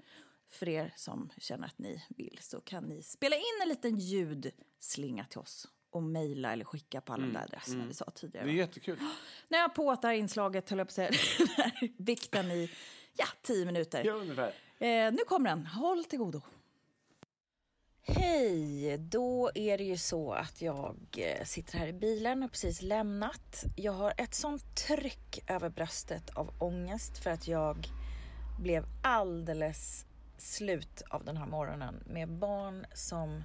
För 0.51 0.69
er 0.69 0.93
som 0.95 1.29
känner 1.37 1.67
att 1.67 1.79
ni 1.79 2.05
vill 2.09 2.37
så 2.41 2.61
kan 2.61 2.83
ni 2.83 3.03
spela 3.03 3.35
in 3.35 3.61
en 3.61 3.69
liten 3.69 3.97
ljudslinga 3.97 5.25
till 5.25 5.39
oss 5.39 5.67
och 5.91 6.03
mejla 6.03 6.53
eller 6.53 6.65
skicka 6.65 7.01
på 7.01 7.13
alla 7.13 7.23
de 7.23 7.33
där 7.33 7.43
adresserna 7.43 7.85
vi 7.87 7.93
sa 7.93 8.05
tidigare. 8.05 8.45
Det 8.45 8.51
är 8.51 8.55
jättekul. 8.55 8.97
När 9.47 9.57
jag 9.57 9.63
har 9.63 9.69
på 9.69 9.97
det 10.01 10.07
här 10.07 10.15
inslaget, 10.15 10.69
höll 10.69 10.79
jag 10.79 10.87
på 10.87 10.91
att 10.91 10.95
säga, 10.95 11.11
vikten 11.97 12.51
i 12.51 12.71
ja, 13.17 13.25
tio 13.41 13.65
minuter. 13.65 14.03
Ja, 14.05 14.13
ungefär. 14.13 14.53
Eh, 14.79 15.11
nu 15.11 15.17
kommer 15.27 15.49
den. 15.49 15.65
Håll 15.65 16.05
till 16.05 16.19
godo. 16.19 16.41
Hej! 18.03 18.97
Då 18.97 19.51
är 19.55 19.77
det 19.77 19.83
ju 19.83 19.97
så 19.97 20.33
att 20.33 20.61
jag 20.61 20.97
eh, 21.17 21.43
sitter 21.45 21.77
här 21.77 21.87
i 21.87 21.93
bilen 21.93 22.43
och 22.43 22.51
precis 22.51 22.81
lämnat. 22.81 23.65
Jag 23.75 23.91
har 23.91 24.13
ett 24.17 24.33
sånt 24.33 24.75
tryck 24.75 25.43
över 25.47 25.69
bröstet 25.69 26.29
av 26.29 26.53
ångest 26.59 27.17
för 27.17 27.29
att 27.29 27.47
jag 27.47 27.87
blev 28.59 28.85
alldeles 29.03 30.05
slut 30.37 31.01
av 31.09 31.25
den 31.25 31.37
här 31.37 31.45
morgonen 31.45 32.03
med 32.07 32.29
barn 32.29 32.85
som, 32.93 33.43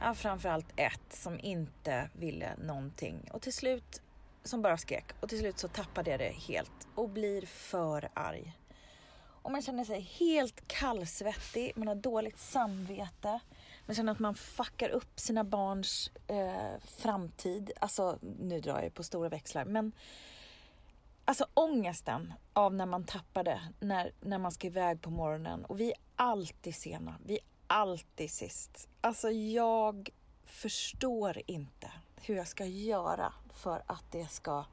ja 0.00 0.14
framförallt 0.14 0.72
ett 0.76 1.12
som 1.12 1.40
inte 1.40 2.10
ville 2.18 2.56
någonting 2.56 3.28
och 3.32 3.42
till 3.42 3.54
slut 3.54 4.02
som 4.44 4.62
bara 4.62 4.76
skrek 4.76 5.04
och 5.20 5.28
till 5.28 5.38
slut 5.38 5.58
så 5.58 5.68
tappade 5.68 6.10
jag 6.10 6.20
det 6.20 6.34
helt 6.48 6.88
och 6.94 7.08
blir 7.08 7.46
för 7.46 8.08
arg. 8.14 8.56
Och 9.48 9.52
man 9.52 9.62
känner 9.62 9.84
sig 9.84 10.00
helt 10.00 10.68
kallsvettig, 10.68 11.72
man 11.76 11.88
har 11.88 11.94
dåligt 11.94 12.38
samvete. 12.38 13.40
Man 13.86 13.94
känner 13.94 14.12
att 14.12 14.18
man 14.18 14.34
fuckar 14.34 14.88
upp 14.88 15.20
sina 15.20 15.44
barns 15.44 16.10
eh, 16.26 16.80
framtid. 16.84 17.70
Alltså, 17.80 18.18
nu 18.40 18.60
drar 18.60 18.82
jag 18.82 18.94
på 18.94 19.02
stora 19.02 19.28
växlar, 19.28 19.64
men 19.64 19.92
Alltså 21.24 21.46
ångesten 21.54 22.32
av 22.52 22.74
när 22.74 22.86
man 22.86 23.04
tappar 23.04 23.44
det, 23.44 23.60
när, 23.80 24.12
när 24.20 24.38
man 24.38 24.52
ska 24.52 24.66
iväg 24.66 25.02
på 25.02 25.10
morgonen. 25.10 25.64
Och 25.64 25.80
vi 25.80 25.90
är 25.90 25.98
alltid 26.16 26.74
sena, 26.74 27.14
vi 27.24 27.34
är 27.34 27.44
alltid 27.66 28.30
sist. 28.30 28.88
Alltså 29.00 29.30
jag 29.30 30.10
förstår 30.44 31.42
inte 31.46 31.92
hur 32.22 32.36
jag 32.36 32.48
ska 32.48 32.64
göra 32.64 33.32
för 33.54 33.82
att 33.86 34.04
det 34.10 34.30
ska 34.30 34.64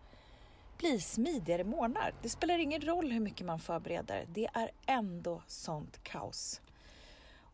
bli 0.77 0.99
smidigare 0.99 1.63
morgnar. 1.63 2.13
Det 2.21 2.29
spelar 2.29 2.59
ingen 2.59 2.81
roll 2.81 3.11
hur 3.11 3.19
mycket 3.19 3.45
man 3.45 3.59
förbereder, 3.59 4.27
det 4.33 4.49
är 4.53 4.71
ändå 4.85 5.41
sånt 5.47 6.03
kaos. 6.03 6.61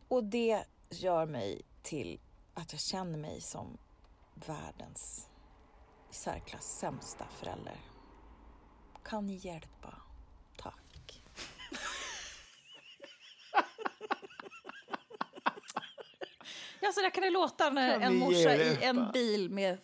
Och 0.08 0.24
det 0.24 0.64
gör 0.90 1.26
mig 1.26 1.62
till 1.82 2.20
att 2.54 2.72
jag 2.72 2.80
känner 2.80 3.18
mig 3.18 3.40
som 3.40 3.78
världens 4.34 5.28
i 6.10 6.14
särklass 6.14 6.78
sämsta 6.78 7.26
förälder. 7.38 7.76
Kan 9.04 9.26
ni 9.26 9.34
hjälpa? 9.34 9.94
Tack. 10.56 11.22
Ja, 16.80 16.92
så 16.92 17.00
där 17.00 17.10
kan 17.10 17.22
det 17.22 17.30
låta 17.30 17.70
när 17.70 17.92
Kan 17.92 18.02
en 18.02 18.16
morsa 18.16 18.56
ge 18.56 18.64
i 18.64 18.84
en 18.84 19.12
bil 19.12 19.50
med, 19.50 19.78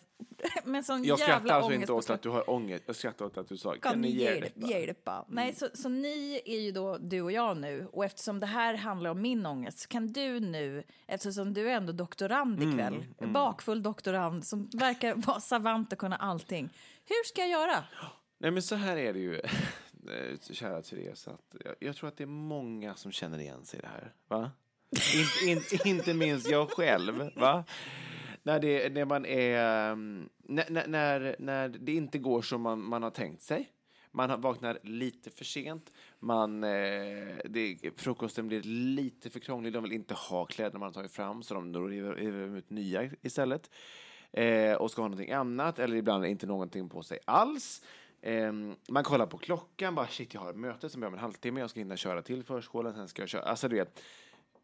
med 0.63 0.85
sån 0.85 1.03
Jag 1.03 1.19
skrattar 1.19 1.33
jävla 1.33 1.53
alltså 1.53 1.67
ångest 1.67 1.81
inte 1.81 1.93
åt 1.93 2.09
att 2.09 2.21
du 2.21 2.29
har 2.29 2.49
ångest. 2.49 2.83
Jag 2.87 2.95
skrattar 2.95 3.25
åt 3.25 3.37
att 3.37 3.49
du 3.49 3.57
sa 3.57 3.75
Kan 3.75 4.01
ni 4.01 4.09
hjälpa? 4.09 4.45
hjälpa? 4.45 4.67
hjälpa? 4.67 5.25
Nej, 5.27 5.53
så, 5.53 5.67
så 5.73 5.89
ni 5.89 6.41
är 6.45 6.59
ju 6.59 6.71
då 6.71 6.97
du 6.97 7.21
och 7.21 7.31
jag 7.31 7.57
nu. 7.57 7.87
Och 7.91 8.05
eftersom 8.05 8.39
det 8.39 8.45
här 8.45 8.73
handlar 8.73 9.09
om 9.09 9.21
min 9.21 9.45
ångest 9.45 9.79
så 9.79 9.87
kan 9.87 10.07
du 10.07 10.39
nu, 10.39 10.83
eftersom 11.07 11.53
du 11.53 11.69
är 11.69 11.75
ändå 11.75 11.93
doktorand 11.93 12.63
ikväll, 12.63 13.05
bakfull 13.33 13.83
doktorand 13.83 14.47
som 14.47 14.69
verkar 14.73 15.13
vara 15.27 15.39
savant 15.39 15.93
och 15.93 15.99
kunna 15.99 16.15
allting. 16.15 16.69
Hur 17.05 17.23
ska 17.27 17.41
jag 17.41 17.49
göra? 17.49 17.83
Nej 18.37 18.51
men 18.51 18.61
så 18.61 18.75
här 18.75 18.97
är 18.97 19.13
det 19.13 19.19
ju, 19.19 19.35
eh, 19.39 20.39
kära 20.51 20.81
Therese. 20.81 21.27
Att 21.27 21.55
jag, 21.65 21.75
jag 21.79 21.95
tror 21.95 22.07
att 22.07 22.17
det 22.17 22.23
är 22.23 22.27
många 22.27 22.95
som 22.95 23.11
känner 23.11 23.39
igen 23.39 23.65
sig 23.65 23.79
i 23.79 23.81
det 23.81 23.87
här. 23.87 24.13
Va? 24.27 24.51
In, 25.45 25.49
in, 25.49 25.61
inte 25.85 26.13
minst 26.13 26.49
jag 26.51 26.69
själv. 26.71 27.29
Va? 27.35 27.63
När, 28.43 28.59
det, 28.59 28.93
när 28.93 29.05
man 29.05 29.25
är... 29.25 29.91
Ehm, 29.91 30.29
när, 30.37 30.87
när- 30.87 31.35
när, 31.39 31.69
det 31.69 31.93
inte 31.93 32.17
går 32.17 32.41
som 32.41 32.61
man, 32.61 32.83
man 32.83 33.03
har 33.03 33.09
tänkt 33.09 33.41
sig. 33.41 33.71
Man 34.11 34.41
vaknar 34.41 34.79
lite 34.83 35.29
för 35.29 35.45
sent. 35.45 35.91
Man, 36.19 36.63
eh, 36.63 37.37
det, 37.45 37.77
frukosten 37.97 38.47
blir 38.47 38.61
lite 38.63 39.29
för 39.29 39.39
krånglig. 39.39 39.73
De 39.73 39.83
vill 39.83 39.91
inte 39.91 40.13
ha 40.13 40.45
kläderna 40.45 40.79
man 40.79 40.87
har 40.87 40.93
tagit 40.93 41.11
fram 41.11 41.43
så 41.43 41.53
de 41.53 41.89
river, 41.89 42.15
river 42.15 42.57
ut 42.57 42.69
nya 42.69 43.09
istället. 43.21 43.69
Eh, 44.31 44.73
och 44.73 44.91
ska 44.91 45.01
ha 45.01 45.07
någonting 45.07 45.31
annat 45.31 45.79
eller 45.79 45.95
ibland 45.95 46.25
inte 46.25 46.47
någonting 46.47 46.89
på 46.89 47.03
sig 47.03 47.19
alls. 47.25 47.81
Eh, 48.21 48.53
man 48.89 49.03
kollar 49.03 49.25
på 49.25 49.37
klockan, 49.37 49.95
bara 49.95 50.07
shit 50.07 50.33
jag 50.33 50.41
har 50.41 50.49
ett 50.49 50.55
möte 50.55 50.89
som 50.89 51.01
börjar 51.01 51.09
om 51.09 51.13
en 51.13 51.19
halvtimme, 51.19 51.59
jag 51.59 51.69
ska 51.69 51.79
hinna 51.79 51.97
köra 51.97 52.21
till 52.21 52.43
förskolan, 52.43 52.93
sen 52.93 53.07
ska 53.07 53.21
jag 53.21 53.29
köra. 53.29 53.41
Alltså 53.41 53.67
du 53.67 53.75
vet, 53.75 54.01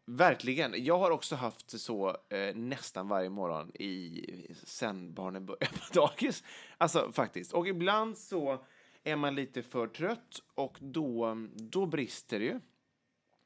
verkligen. 0.06 0.84
Jag 0.84 0.98
har 0.98 1.10
också 1.10 1.36
haft 1.36 1.80
så 1.80 2.16
eh, 2.28 2.54
nästan 2.54 3.08
varje 3.08 3.30
morgon 3.30 3.72
i, 3.74 4.54
sen 4.64 5.14
barnen 5.14 5.46
började 5.46 5.78
på 5.78 5.94
dagis. 5.94 6.44
Alltså 6.78 7.12
faktiskt. 7.12 7.52
Och 7.52 7.68
ibland 7.68 8.18
så 8.18 8.64
är 9.04 9.16
man 9.16 9.34
lite 9.34 9.62
för 9.62 9.86
trött 9.86 10.42
och 10.54 10.76
då, 10.80 11.36
då 11.54 11.86
brister 11.86 12.38
det 12.38 12.44
ju. 12.44 12.60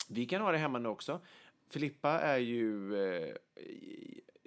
Vi 0.09 0.27
kan 0.27 0.43
ha 0.43 0.53
det 0.53 0.59
hemma 0.59 0.79
nu 0.79 0.89
också. 0.89 1.21
Filippa 1.71 2.11
är 2.11 2.39
ju... 2.39 2.97
Eh, 3.05 3.35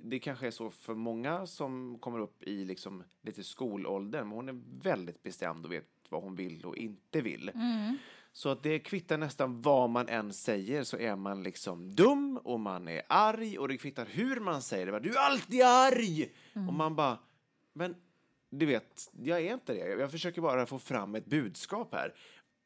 det 0.05 0.19
kanske 0.19 0.47
är 0.47 0.51
så 0.51 0.69
för 0.69 0.93
många 0.93 1.47
som 1.47 1.99
kommer 1.99 2.19
upp 2.19 2.43
i 2.43 2.65
liksom 2.65 3.03
lite 3.21 3.43
skolåldern, 3.43 4.27
men 4.27 4.35
hon 4.35 4.49
är 4.49 4.61
väldigt 4.81 5.23
bestämd 5.23 5.65
och 5.65 5.71
vet 5.71 5.87
vad 6.09 6.23
hon 6.23 6.35
vill 6.35 6.65
och 6.65 6.77
inte 6.77 7.21
vill. 7.21 7.49
Mm. 7.49 7.97
Så 8.35 8.49
att 8.49 8.63
det 8.63 8.79
kvittar 8.79 9.17
nästan 9.17 9.61
vad 9.61 9.89
man 9.89 10.09
än 10.09 10.33
säger 10.33 10.83
så 10.83 10.97
är 10.97 11.15
man 11.15 11.43
liksom 11.43 11.95
dum 11.95 12.37
och 12.43 12.59
man 12.59 12.87
är 12.87 13.01
arg 13.09 13.59
och 13.59 13.67
det 13.67 13.77
kvittar 13.77 14.05
hur 14.05 14.39
man 14.39 14.61
säger 14.61 14.85
det. 14.85 14.99
Du 14.99 15.09
är 15.09 15.19
alltid 15.19 15.61
arg! 15.61 16.33
Och 16.67 16.73
man 16.73 16.95
bara, 16.95 17.17
men 17.73 17.95
du 18.49 18.65
vet, 18.65 19.11
jag 19.23 19.41
är 19.41 19.53
inte 19.53 19.73
det. 19.73 19.79
Jag 19.79 20.11
försöker 20.11 20.41
bara 20.41 20.65
få 20.65 20.79
fram 20.79 21.15
ett 21.15 21.25
budskap 21.25 21.93
här. 21.93 22.13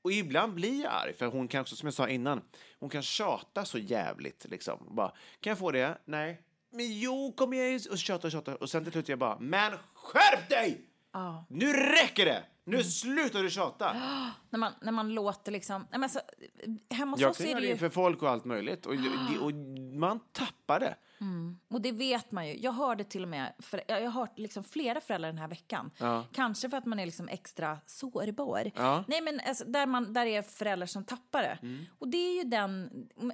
Och 0.02 0.12
ibland 0.12 0.54
blir 0.54 0.84
jag 0.84 0.94
arg, 0.94 1.14
för 1.14 1.26
hon 1.26 1.48
kan 1.48 1.62
också, 1.62 1.76
som 1.76 1.88
jag 1.88 1.94
sa 1.94 2.10
innan, 2.10 2.42
hon 2.80 2.90
kan 2.90 3.02
tjata 3.02 3.66
så 3.66 3.78
jävligt 3.78 4.46
liksom. 4.50 4.88
Bara, 4.92 5.10
kan 5.40 5.52
jag 5.52 5.58
få 5.58 5.72
det? 5.72 5.98
Nej. 6.06 6.42
Men 6.70 7.00
jo, 7.00 7.34
kom 7.38 7.54
igen! 7.54 7.80
Och 7.92 7.98
tjata 7.98 8.28
och 8.28 8.32
tjata. 8.32 8.56
Och 8.56 8.70
sen 8.70 8.84
till 8.84 8.92
slut 8.92 9.10
jag 9.10 9.20
bara, 9.20 9.40
men 9.40 9.74
skärp 9.94 10.50
dig! 10.50 10.90
Nu 11.50 11.74
räcker 11.74 12.26
det! 12.26 12.44
Nu 12.68 12.84
slutar 12.84 13.44
du 13.44 13.50
tjata! 13.50 13.94
När 14.50 14.60
man, 14.60 14.74
när 14.82 14.92
man 14.92 15.14
låter 15.14 15.52
liksom... 15.52 15.82
Nej, 15.82 15.88
men 15.92 16.04
alltså, 16.04 16.20
hemma 16.90 17.12
hos 17.12 17.22
Jag 17.22 17.32
oss 17.32 17.38
kan 17.38 17.46
är 17.46 17.50
göra 17.50 17.60
det 17.60 17.66
ju... 17.66 17.72
inför 17.72 17.90
folk 17.90 18.22
och 18.22 18.30
allt 18.30 18.46
möjligt. 18.46 18.86
Och, 18.86 18.94
och, 18.94 19.46
och 19.46 19.54
man 19.94 20.20
tappar 20.32 20.80
det. 20.80 20.96
Och 21.68 21.82
det 21.82 21.92
vet 21.92 22.32
man 22.32 22.48
ju. 22.48 22.60
Jag 22.60 22.72
hörde 22.72 23.04
till 23.04 23.24
och 23.24 23.30
med, 23.30 23.54
för, 23.60 23.82
jag 23.88 24.02
har 24.02 24.22
hört 24.22 24.40
liksom 24.40 24.64
flera 24.64 25.02
föräldrar 25.02 25.30
den 25.30 25.38
här 25.38 25.48
veckan. 25.48 25.92
Kanske 26.32 26.70
för 26.70 26.78
att 26.78 26.86
man 26.86 27.00
är 27.00 27.06
liksom 27.06 27.28
extra 27.28 27.78
sårbar. 27.86 28.72
Ja. 28.76 29.04
Nej 29.08 29.22
men 29.22 29.40
alltså, 29.48 29.66
där, 29.66 29.86
man, 29.86 30.14
där 30.14 30.26
är 30.26 30.42
föräldrar 30.42 30.88
som 30.88 31.04
tappar 31.04 31.42
det. 31.42 31.58
Och 32.00 32.08
det 32.08 32.18
är 32.18 32.44
ju 32.44 32.50
den, 32.50 32.90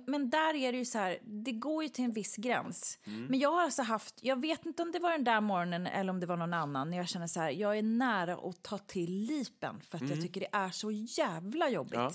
men 0.08 0.30
där 0.30 0.56
är 0.56 0.72
det 0.72 0.78
ju 0.78 0.86
så 0.86 0.98
här, 0.98 1.18
det 1.24 1.52
går 1.52 1.84
ju 1.84 1.90
till 1.90 2.06
en 2.06 2.14
viss 2.14 2.36
gräns. 2.36 3.00
Men 3.30 3.40
jag 3.40 3.52
har 3.52 3.62
alltså 3.62 3.82
haft, 3.82 4.16
jag 4.22 4.42
vet 4.42 4.66
inte 4.66 4.84
om 4.84 4.92
det 4.92 5.00
var 5.00 5.12
den 5.12 5.24
där 5.24 5.42
morgonen 5.42 5.88
eller 5.88 6.10
om 6.10 6.20
det 6.20 6.26
var 6.26 6.38
någon 6.38 6.54
annan, 6.54 6.90
när 6.90 6.98
jag 6.98 7.10
känner 7.10 7.28
så 7.28 7.40
här, 7.40 7.50
jag 7.50 7.78
är 7.78 7.84
nära 7.84 8.34
att 8.34 8.64
ta 8.64 8.78
till 8.78 9.23
lipen 9.26 9.82
för 9.90 9.98
att 9.98 10.10
jag 10.10 10.22
tycker 10.22 10.42
det 10.42 10.50
är 10.52 10.70
så 10.70 10.92
jävla 10.92 11.70
jobbigt. 11.70 11.94
Ja. 11.94 12.12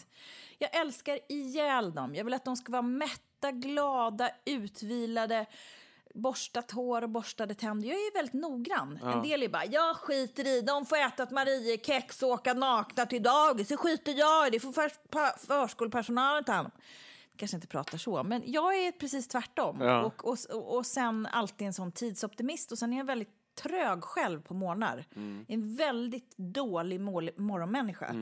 Jag 0.58 0.76
älskar 0.76 1.18
ihjäl 1.28 1.94
dem. 1.94 2.14
Jag 2.14 2.24
vill 2.24 2.34
att 2.34 2.44
de 2.44 2.56
ska 2.56 2.72
vara 2.72 2.82
mätta, 2.82 3.52
glada, 3.52 4.30
utvilade, 4.44 5.46
borstat 6.14 6.70
hår 6.70 7.02
och 7.02 7.10
borstade 7.10 7.54
tänder. 7.54 7.88
Jag 7.88 7.96
är 7.96 8.14
väldigt 8.14 8.34
noggrann. 8.34 8.98
En 9.02 9.22
del 9.22 9.42
är 9.42 9.48
bara, 9.48 9.64
jag 9.64 9.96
skiter 9.96 10.46
i, 10.46 10.60
de 10.60 10.86
får 10.86 10.96
äta 10.96 11.22
ett 11.22 11.30
Mariekex 11.30 12.22
och 12.22 12.28
åka 12.28 12.54
nakna 12.54 13.06
till 13.06 13.22
dagis. 13.22 13.68
Det 13.68 13.76
skiter 13.76 14.12
jag 14.12 14.46
i, 14.46 14.50
det 14.50 14.60
får 14.60 14.72
pa- 15.10 15.38
förskolepersonalen 15.46 16.44
ta 16.44 16.52
hand 16.52 16.66
om. 16.66 16.80
Kanske 17.36 17.56
inte 17.56 17.66
pratar 17.66 17.98
så, 17.98 18.22
men 18.22 18.42
jag 18.46 18.76
är 18.76 18.92
precis 18.92 19.28
tvärtom. 19.28 19.80
Ja. 19.80 20.04
Och, 20.04 20.24
och, 20.24 20.76
och 20.76 20.86
sen 20.86 21.26
alltid 21.26 21.66
en 21.66 21.74
sån 21.74 21.92
tidsoptimist 21.92 22.72
och 22.72 22.78
sen 22.78 22.92
är 22.92 22.96
jag 22.98 23.04
väldigt 23.04 23.37
trög 23.62 24.04
själv 24.04 24.40
på 24.40 24.54
morgnar. 24.54 25.04
En 25.48 25.76
väldigt 25.76 26.36
dålig 26.36 27.00
mål, 27.00 27.30
morgonmänniska. 27.36 28.14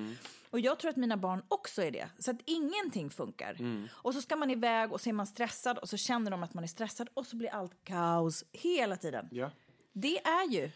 Och 0.50 0.60
jag 0.60 0.78
tror 0.78 0.90
att 0.90 0.96
mina 0.96 1.16
barn 1.16 1.42
också 1.48 1.82
är 1.82 1.90
det. 1.90 2.08
Så 2.18 2.30
att 2.30 2.40
ingenting 2.44 3.10
funkar. 3.10 3.56
Och 3.90 4.14
så 4.14 4.22
ska 4.22 4.36
man 4.36 4.50
iväg 4.50 4.92
och 4.92 5.00
så 5.00 5.08
är 5.08 5.12
man 5.12 5.26
stressad 5.26 5.78
och 5.78 5.88
så 5.88 5.96
känner 5.96 6.30
de 6.30 6.42
att 6.42 6.54
man 6.54 6.64
är 6.64 6.68
stressad 6.68 7.08
och 7.14 7.26
så 7.26 7.36
blir 7.36 7.48
allt 7.48 7.84
kaos 7.84 8.44
hela 8.52 8.96
tiden. 8.96 9.28
Ja. 9.30 9.50
Det 9.92 10.26
är 10.26 10.48
ju 10.50 10.70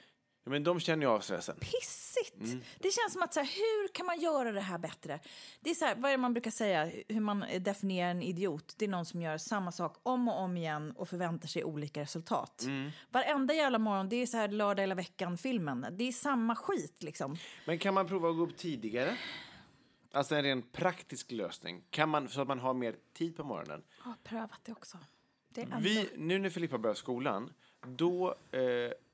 men 0.50 0.64
de 0.64 0.80
känner 0.80 1.06
ju 1.06 1.12
av 1.12 1.20
stressen. 1.20 1.56
pissigt. 1.60 2.64
Det 2.78 2.90
känns 2.90 3.12
som 3.12 3.22
att 3.22 3.34
så 3.34 3.40
här, 3.40 3.46
hur 3.46 3.88
kan 3.88 4.06
man 4.06 4.20
göra 4.20 4.52
det 4.52 4.60
här 4.60 4.78
bättre? 4.78 5.20
Det 5.60 5.70
är 5.70 5.74
så 5.74 5.84
här, 5.84 5.94
vad 5.94 6.10
är 6.10 6.16
det 6.16 6.20
man 6.20 6.34
brukar 6.34 6.50
säga, 6.50 6.90
hur 7.08 7.20
man 7.20 7.44
definierar 7.60 8.10
en 8.10 8.22
idiot? 8.22 8.74
Det 8.78 8.84
är 8.84 8.88
någon 8.88 9.06
som 9.06 9.22
gör 9.22 9.38
samma 9.38 9.72
sak 9.72 9.96
om 10.02 10.28
och 10.28 10.38
om 10.38 10.56
igen 10.56 10.92
och 10.96 11.08
förväntar 11.08 11.48
sig 11.48 11.64
olika 11.64 12.00
resultat. 12.00 12.64
Varenda 13.10 13.54
jävla 13.54 13.78
morgon, 13.78 14.08
det 14.08 14.16
är 14.16 14.26
så 14.26 14.36
här 14.36 14.48
lördag 14.48 14.82
hela 14.82 14.94
veckan-filmen. 14.94 15.86
Det 15.90 16.08
är 16.08 16.12
samma 16.12 16.56
skit 16.56 17.02
liksom. 17.02 17.36
Men 17.64 17.78
kan 17.78 17.94
man 17.94 18.08
prova 18.08 18.30
att 18.30 18.36
gå 18.36 18.42
upp 18.42 18.56
tidigare? 18.56 19.16
Alltså 20.12 20.34
en 20.34 20.42
ren 20.42 20.62
praktisk 20.62 21.30
lösning. 21.30 21.82
Kan 21.90 22.08
man, 22.08 22.28
så 22.28 22.40
att 22.40 22.48
man 22.48 22.58
har 22.58 22.74
mer 22.74 22.96
tid 23.12 23.36
på 23.36 23.44
morgonen. 23.44 23.82
Jag 23.98 24.04
har 24.04 24.16
prövat 24.24 24.60
det 24.64 24.72
också. 24.72 24.98
Det. 25.48 25.68
Vi, 25.80 26.08
nu 26.16 26.38
när 26.38 26.50
Filippa 26.50 26.78
börjar 26.78 26.94
skolan, 26.94 27.52
då 27.86 28.34
eh, 28.50 28.60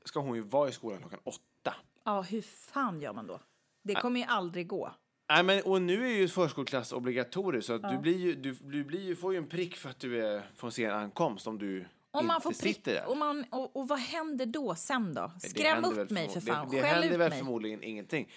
ska 0.08 0.20
hon 0.20 0.36
ju 0.36 0.42
vara 0.42 0.68
i 0.68 0.72
skolan 0.72 0.98
klockan 1.00 1.20
åtta. 1.24 1.74
Ja, 2.04 2.22
hur 2.22 2.42
fan 2.42 3.00
gör 3.00 3.12
man 3.12 3.26
då? 3.26 3.40
Det 3.82 3.94
kommer 3.94 4.20
ju 4.20 4.26
aldrig 4.26 4.66
gå. 4.66 4.92
Nej, 5.28 5.42
men, 5.42 5.62
och 5.62 5.82
nu 5.82 6.06
är 6.06 6.14
ju 6.16 6.28
förskoleklass 6.28 6.92
obligatoriskt 6.92 7.66
så 7.66 7.72
att 7.72 7.90
du, 7.90 7.98
blir 7.98 8.18
ju, 8.18 8.34
du, 8.34 8.52
du 8.52 8.84
blir 8.84 9.00
ju, 9.00 9.16
får 9.16 9.32
ju 9.32 9.38
en 9.38 9.48
prick 9.48 9.76
för 9.76 9.90
att 9.90 9.98
du 10.00 10.26
är, 10.26 10.50
får 10.56 10.70
se 10.70 10.84
en 10.84 10.94
ankomst 10.94 11.46
om 11.46 11.58
du... 11.58 11.86
Om 12.10 12.26
man 12.26 12.40
får 12.40 12.52
sitter 12.52 12.62
prick, 12.72 12.84
där. 12.84 13.08
och, 13.08 13.16
man, 13.16 13.44
och, 13.50 13.76
och 13.76 13.88
vad 13.88 13.98
händer 13.98 14.46
då 14.46 14.74
sen 14.74 15.14
då? 15.14 15.32
Skräm 15.40 15.84
upp 15.84 16.10
mig 16.10 16.28
för 16.28 16.40
fan, 16.40 16.68
Det, 16.70 16.76
det 16.76 16.82
skäll 16.82 17.02
händer 17.02 17.18
väl 17.18 17.30
mig. 17.30 17.38
förmodligen 17.38 17.82
ingenting. 17.82 18.32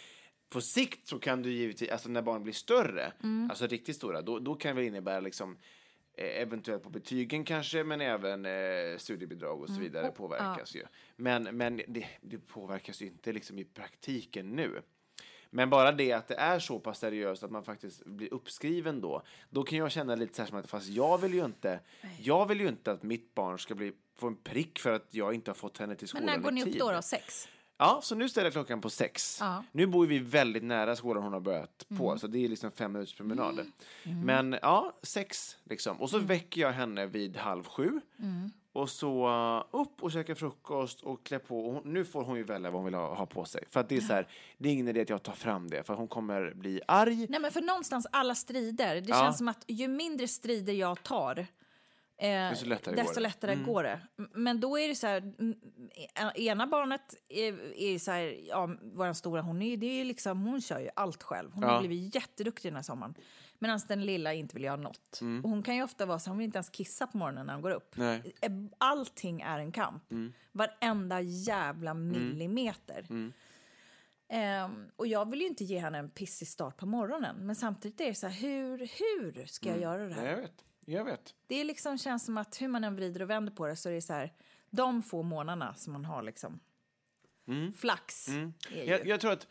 På 0.49 0.61
sikt 0.61 1.07
så 1.07 1.19
kan 1.19 1.41
du 1.41 1.51
givetvis, 1.51 1.89
alltså 1.89 2.09
när 2.09 2.21
barnen 2.21 2.43
blir 2.43 2.53
större, 2.53 3.13
Mm. 3.23 3.49
alltså 3.49 3.67
riktigt 3.67 3.95
stora, 3.95 4.21
då, 4.21 4.39
då 4.39 4.55
kan 4.55 4.75
det 4.75 4.85
innebära 4.85 5.19
liksom 5.19 5.57
eventuellt 6.21 6.83
på 6.83 6.89
betygen 6.89 7.45
kanske, 7.45 7.83
men 7.83 8.01
även 8.01 8.45
eh, 8.45 8.97
studiebidrag 8.97 9.61
och 9.61 9.67
så 9.67 9.73
Mm. 9.73 9.83
vidare 9.83 10.11
påverkas 10.11 10.75
ju. 10.75 10.83
Men, 11.15 11.43
men 11.43 11.81
det, 11.87 12.05
det 12.21 12.37
påverkas 12.47 13.01
ju 13.01 13.05
inte 13.05 13.31
liksom 13.33 13.59
i 13.59 13.65
praktiken 13.65 14.55
nu. 14.55 14.81
Men 15.51 15.69
bara 15.69 15.91
det 15.91 16.11
att 16.13 16.27
det 16.27 16.35
är 16.35 16.59
så 16.59 16.79
pass 16.79 16.99
seriöst 16.99 17.43
att 17.43 17.51
man 17.51 17.63
faktiskt 17.63 18.05
blir 18.05 18.33
uppskriven 18.33 19.01
då, 19.01 19.21
då 19.49 19.63
kan 19.63 19.77
jag 19.77 19.91
känna 19.91 20.15
lite 20.15 20.35
så 20.35 20.41
här 20.41 20.49
som 20.49 20.57
att 20.57 20.69
fast 20.69 20.87
jag 20.89 21.17
vill 21.17 21.33
ju 21.33 21.45
inte, 21.45 21.79
jag 22.19 22.45
vill 22.47 22.59
ju 22.61 22.67
inte 22.67 22.91
att 22.91 23.03
mitt 23.03 23.35
barn 23.35 23.59
ska 23.59 23.75
bli, 23.75 23.93
få 24.17 24.27
en 24.27 24.35
prick 24.35 24.79
för 24.79 24.93
att 24.93 25.07
jag 25.11 25.33
inte 25.33 25.51
har 25.51 25.55
fått 25.55 25.77
henne 25.77 25.95
till 25.95 26.05
Men 26.13 26.21
skolan 26.21 26.25
när 26.25 26.43
går 26.43 26.51
ni 26.51 26.61
upp 26.63 26.71
tid. 26.71 26.79
då? 26.79 26.91
då? 26.91 27.01
Sex? 27.01 27.47
Ja, 27.81 27.99
så 28.03 28.15
nu 28.15 28.29
ställer 28.29 28.45
jag 28.45 28.53
klockan 28.53 28.81
på 28.81 28.89
sex. 28.89 29.37
Ja. 29.41 29.63
Nu 29.71 29.85
bor 29.87 30.05
vi 30.05 30.19
väldigt 30.19 30.63
nära 30.63 30.95
skolan 30.95 31.23
hon 31.23 31.33
har 31.33 31.39
börjat 31.39 31.85
på, 31.97 32.07
Mm. 32.07 32.19
så 32.19 32.27
det 32.27 32.45
är 32.45 32.49
liksom 32.49 32.71
fem 32.71 32.91
minuters 32.91 33.15
promenad. 33.15 33.59
Men 34.25 34.57
ja, 34.61 34.93
sex 35.03 35.57
liksom. 35.63 36.01
Och 36.01 36.09
så 36.09 36.15
Mm. 36.15 36.27
väcker 36.27 36.61
jag 36.61 36.71
henne 36.71 37.05
vid 37.05 37.37
halv 37.37 37.63
sju. 37.63 38.01
Och 38.73 38.89
så 38.89 39.27
uh, 39.27 39.81
upp 39.81 40.03
och 40.03 40.11
käka 40.11 40.35
frukost 40.35 41.01
och 41.01 41.23
klä 41.25 41.39
på. 41.39 41.65
Och 41.67 41.85
nu 41.85 42.05
får 42.05 42.23
hon 42.23 42.37
ju 42.37 42.43
välja 42.43 42.69
vad 42.71 42.77
hon 42.79 42.85
vill 42.85 42.93
ha, 42.93 43.15
ha 43.15 43.25
på 43.25 43.45
sig. 43.45 43.63
För 43.69 43.79
att 43.79 43.89
det 43.89 43.97
är 43.97 44.01
så 44.01 44.13
här, 44.13 44.27
det 44.57 44.69
är 44.69 44.73
ingen 44.73 44.87
idé 44.87 45.01
att 45.01 45.09
jag 45.09 45.23
tar 45.23 45.33
fram 45.33 45.69
det, 45.69 45.83
för 45.83 45.93
hon 45.93 46.07
kommer 46.07 46.53
bli 46.55 46.81
arg. 46.87 47.27
Nej, 47.29 47.39
men 47.41 47.51
för 47.51 47.61
någonstans 47.61 48.07
alla 48.11 48.35
strider, 48.35 48.95
det 49.01 49.09
Ja. 49.09 49.15
känns 49.15 49.37
som 49.37 49.47
att 49.47 49.63
ju 49.67 49.87
mindre 49.87 50.27
strider 50.27 50.73
jag 50.73 51.03
tar, 51.03 51.47
eh, 52.19 52.49
Desto 52.49 52.65
lättare 52.65 52.95
desto 52.95 53.13
går 53.13 53.13
det. 53.13 53.19
Mm. 53.19 53.23
lättare 53.23 53.55
går 53.55 53.83
det. 53.83 53.99
Men 54.33 54.59
då 54.59 54.79
är 54.79 54.87
det 54.87 54.95
så 54.95 55.07
här, 55.07 55.17
mm, 55.17 55.55
ena 56.35 56.67
barnet 56.67 57.15
är, 57.29 57.77
är 57.77 57.99
så 57.99 58.11
här, 58.11 58.39
ja, 58.47 58.69
vår 58.81 59.13
stora, 59.13 59.41
hon, 59.41 59.61
är, 59.61 59.77
det 59.77 59.85
är 60.01 60.05
liksom, 60.05 60.41
hon 60.41 60.61
kör 60.61 60.79
ju 60.79 60.89
allt 60.95 61.23
själv. 61.23 61.51
Hon 61.53 61.63
Ja. 61.63 61.69
har 61.69 61.79
blivit 61.79 62.15
jätteduktig 62.15 62.71
den 62.71 62.75
här 62.75 62.83
sommaren. 62.83 63.13
Medan 63.61 63.79
den 63.87 64.05
lilla 64.05 64.33
inte 64.33 64.53
vill 64.55 64.63
göra 64.63 64.75
något. 64.75 65.19
Och 65.43 65.49
hon 65.49 65.63
kan 65.63 65.75
ju 65.75 65.83
ofta 65.83 66.05
vara 66.05 66.19
så, 66.19 66.29
hon 66.29 66.37
vill 66.37 66.45
inte 66.45 66.57
ens 66.57 66.69
kissa 66.69 67.07
på 67.07 67.17
morgonen 67.17 67.45
när 67.45 67.53
hon 67.53 67.61
går 67.61 67.71
upp. 67.71 67.97
Nej. 67.97 68.33
Eh, 68.41 68.51
Allting 68.77 69.41
är 69.41 69.59
en 69.59 69.71
kamp. 69.71 70.03
Varenda 70.51 71.21
jävla 71.21 71.93
millimeter. 71.93 73.05
Ehm, 74.31 74.89
och 74.95 75.07
jag 75.07 75.29
vill 75.31 75.41
ju 75.41 75.47
inte 75.47 75.63
ge 75.63 75.79
henne 75.79 75.97
en 75.97 76.09
pissig 76.09 76.47
start 76.47 76.77
på 76.77 76.85
morgonen. 76.85 77.35
Men 77.39 77.55
samtidigt 77.55 78.01
är 78.01 78.05
det 78.05 78.15
så 78.15 78.27
här, 78.27 78.41
hur, 78.41 78.77
hur 78.77 79.45
ska 79.45 79.69
jag 79.69 79.79
göra 79.79 80.07
det 80.07 80.13
här? 80.13 80.25
Ja, 80.25 80.29
jag 80.31 80.37
vet. 80.37 80.63
Jag 80.89 81.03
vet. 81.05 81.35
Det 81.47 81.55
är 81.61 81.65
liksom, 81.65 81.97
känns 81.97 82.25
som 82.25 82.37
att 82.37 82.61
hur 82.61 82.67
man 82.67 82.83
än 82.83 82.95
vrider 82.95 83.21
och 83.21 83.29
vänder 83.29 83.51
på 83.53 83.67
det 83.67 83.75
så 83.75 83.89
är 83.89 83.93
det 83.93 84.01
så 84.01 84.13
här, 84.13 84.33
de 84.69 85.01
få 85.03 85.23
månaderna 85.23 85.75
som 85.75 85.93
man 85.93 86.05
har 86.05 86.23
liksom 86.23 86.59
flax. 87.77 88.27
Är 88.27 88.31
ju, 88.33 88.37
Mm. 88.39 88.53
Jag, 88.87 89.07
jag 89.07 89.19
tror 89.21 89.31
att 89.31 89.47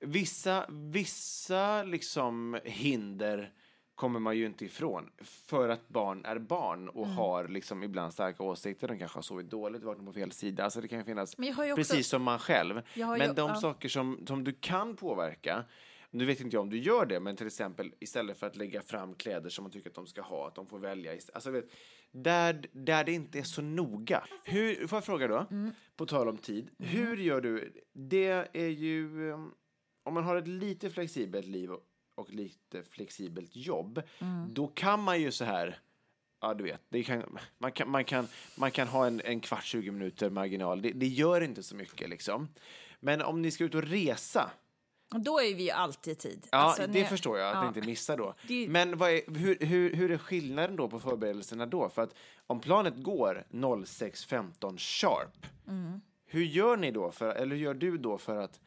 vissa, 0.00 0.66
vissa 0.68 1.82
liksom 1.82 2.58
hinder 2.64 3.52
kommer 3.94 4.20
man 4.20 4.36
ju 4.36 4.46
inte 4.46 4.64
ifrån. 4.64 5.10
För 5.22 5.68
att 5.68 5.88
barn 5.88 6.24
är 6.24 6.38
barn 6.38 6.88
och 6.88 7.04
Mm. 7.04 7.16
har 7.16 7.48
liksom 7.48 7.82
ibland 7.82 8.12
starka 8.12 8.42
åsikter. 8.42 8.88
De 8.88 8.98
kanske 8.98 9.16
har 9.18 9.22
sovit 9.22 9.50
dåligt, 9.50 9.82
varit 9.82 10.04
på 10.06 10.12
fel 10.12 10.32
sida. 10.32 10.64
Alltså 10.64 10.80
det 10.80 10.88
kan 10.88 11.04
finnas, 11.04 11.34
också- 11.38 11.74
precis 11.76 12.08
som 12.08 12.22
man 12.22 12.38
själv. 12.38 12.82
Men 12.94 13.20
ju- 13.20 13.32
de 13.34 13.48
ja. 13.48 13.54
saker 13.60 13.88
som, 13.88 14.26
som 14.26 14.44
du 14.44 14.52
kan 14.52 14.96
påverka, 14.96 15.64
nu 16.10 16.24
vet 16.24 16.40
inte 16.40 16.56
jag 16.56 16.62
om 16.62 16.70
du 16.70 16.78
gör 16.78 17.06
det, 17.06 17.20
men 17.20 17.36
till 17.36 17.46
exempel 17.46 17.94
istället 18.00 18.38
för 18.38 18.46
att 18.46 18.56
lägga 18.56 18.82
fram 18.82 19.14
kläder 19.14 19.50
som 19.50 19.62
man 19.62 19.72
tycker 19.72 19.90
att 19.90 19.94
de 19.94 20.06
ska 20.06 20.22
ha, 20.22 20.48
att 20.48 20.54
de 20.54 20.66
får 20.66 20.78
välja. 20.78 21.12
Alltså, 21.34 21.50
vet, 21.50 21.70
där, 22.12 22.64
där 22.72 23.04
det 23.04 23.12
inte 23.12 23.38
är 23.38 23.42
så 23.42 23.62
noga. 23.62 24.24
Hur, 24.44 24.86
får 24.86 24.96
jag 24.96 25.04
fråga 25.04 25.28
då, 25.28 25.46
Mm. 25.50 25.70
på 25.96 26.06
tal 26.06 26.28
om 26.28 26.36
tid, 26.38 26.70
hur 26.78 27.16
gör 27.16 27.40
du? 27.40 27.72
Det 27.92 28.48
är 28.52 28.68
ju, 28.68 29.30
um, 29.30 29.54
om 30.02 30.14
man 30.14 30.24
har 30.24 30.36
ett 30.36 30.48
lite 30.48 30.90
flexibelt 30.90 31.46
liv 31.46 31.70
och, 31.72 31.80
och 32.14 32.30
lite 32.30 32.82
flexibelt 32.82 33.56
jobb, 33.56 34.02
Mm. 34.18 34.54
då 34.54 34.66
kan 34.66 35.02
man 35.02 35.20
ju 35.20 35.32
så 35.32 35.44
här, 35.44 35.78
ja 36.40 36.54
du 36.54 36.64
vet, 36.64 37.06
kan, 37.06 37.38
man, 37.58 37.72
kan, 37.72 37.90
man, 37.90 38.04
kan, 38.04 38.26
man 38.56 38.70
kan 38.70 38.88
ha 38.88 39.06
en, 39.06 39.20
en 39.24 39.40
kvart, 39.40 39.64
20 39.64 39.90
minuter 39.90 40.30
marginal, 40.30 40.82
det, 40.82 40.92
det 40.92 41.06
gör 41.06 41.40
inte 41.40 41.62
så 41.62 41.76
mycket 41.76 42.08
liksom. 42.08 42.48
Men 43.00 43.22
om 43.22 43.42
ni 43.42 43.50
ska 43.50 43.64
ut 43.64 43.74
och 43.74 43.82
resa, 43.82 44.50
då 45.10 45.40
är 45.40 45.54
vi 45.54 45.62
ju 45.62 45.70
alltid 45.70 46.12
i 46.12 46.16
tid. 46.16 46.46
Ja, 46.52 46.58
Alltså, 46.58 46.86
det 46.86 47.00
när- 47.00 47.04
förstår 47.08 47.38
jag 47.38 47.48
att 47.48 47.54
ja. 47.54 47.60
ni 47.62 47.66
inte 47.68 47.80
missar 47.80 48.16
då. 48.16 48.34
Det- 48.48 48.68
Men 48.68 48.92
är, 48.92 49.38
hur, 49.38 49.58
hur, 49.66 49.94
hur 49.94 50.10
är 50.10 50.18
skillnaden 50.18 50.76
då 50.76 50.88
på 50.88 51.00
förberedelserna 51.00 51.66
då? 51.66 51.88
För 51.88 52.02
att 52.02 52.14
om 52.46 52.60
planet 52.60 52.94
går 52.96 53.44
06.15 53.50 54.78
sharp, 54.78 55.46
Mm. 55.68 56.00
hur 56.26 56.44
gör 56.44 56.76
ni 56.76 56.90
då, 56.90 57.10
för, 57.10 57.34
eller 57.34 57.56
hur 57.56 57.62
gör 57.62 57.74
du 57.74 57.98
då 57.98 58.18
för 58.18 58.36
att, 58.36 58.60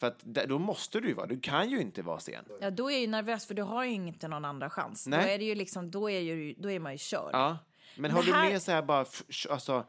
för 0.00 0.06
att 0.06 0.20
då 0.22 0.58
måste 0.58 1.00
du 1.00 1.12
vara, 1.14 1.26
du 1.26 1.40
kan 1.40 1.70
ju 1.70 1.80
inte 1.80 2.02
vara 2.02 2.20
sen. 2.20 2.44
Ja, 2.60 2.70
då 2.70 2.86
är 2.90 2.92
jag 2.92 3.00
ju 3.00 3.06
nervös 3.06 3.46
för 3.46 3.54
du 3.54 3.62
har 3.62 3.84
ju 3.84 3.90
inte 3.92 4.28
någon 4.28 4.44
andra 4.44 4.70
chans. 4.70 5.04
Då 5.04 5.10
Nej. 5.10 5.34
är, 5.34 5.38
det 5.38 5.44
ju 5.44 5.54
liksom, 5.54 5.90
då, 5.90 6.10
är 6.10 6.20
ju, 6.20 6.54
då 6.58 6.70
är 6.70 6.78
man 6.80 6.92
ju 6.92 6.98
körd. 6.98 7.30
Ja. 7.32 7.58
Men 7.96 8.10
har 8.10 8.22
här- 8.22 8.44
du 8.46 8.52
med 8.52 8.62
så 8.62 8.70
här 8.72 8.82
bara, 8.82 9.04
alltså, 9.50 9.84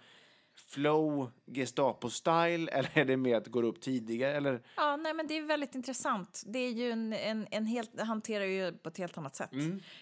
flow, 0.68 1.32
Gestapo-style, 1.46 2.70
eller 2.72 2.90
är 2.98 3.06
det 3.06 3.18
med 3.18 3.38
att 3.38 3.48
gå 3.48 3.62
upp 3.64 3.82
tidigare, 3.82 4.34
eller? 4.38 4.62
Ja, 4.76 4.96
nej, 4.96 5.14
men 5.14 5.28
det 5.28 5.38
är 5.38 5.42
väldigt 5.42 5.76
intressant. 5.76 6.44
Det 6.46 6.60
är 6.60 6.72
ju 6.72 6.92
en, 6.92 7.14
en, 7.14 7.48
en 7.52 7.66
helt, 7.66 8.02
hanterar 8.02 8.46
ju 8.46 8.72
på 8.72 8.90
ett 8.90 8.98
helt 8.98 9.18
annat 9.18 9.36
sätt. 9.36 9.50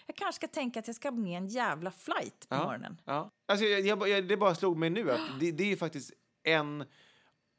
Jag 0.06 0.16
kanske 0.16 0.32
ska 0.32 0.46
tänka 0.46 0.80
att 0.80 0.86
jag 0.86 0.96
ska 0.96 1.10
med 1.10 1.38
en 1.38 1.48
jävla 1.48 1.90
flight 1.90 2.48
på 2.48 2.54
Mm. 2.54 2.62
Ja. 2.62 2.66
morgonen. 2.72 3.00
Ja. 3.04 3.30
Alltså, 3.48 3.64
jag, 3.66 4.08
jag, 4.08 4.28
det 4.28 4.36
bara 4.36 4.54
slog 4.54 4.76
mig 4.76 4.90
nu 4.90 5.10
att 5.10 5.20
det, 5.40 5.52
det 5.52 5.72
är 5.72 5.76
faktiskt 5.76 6.12
en 6.42 6.84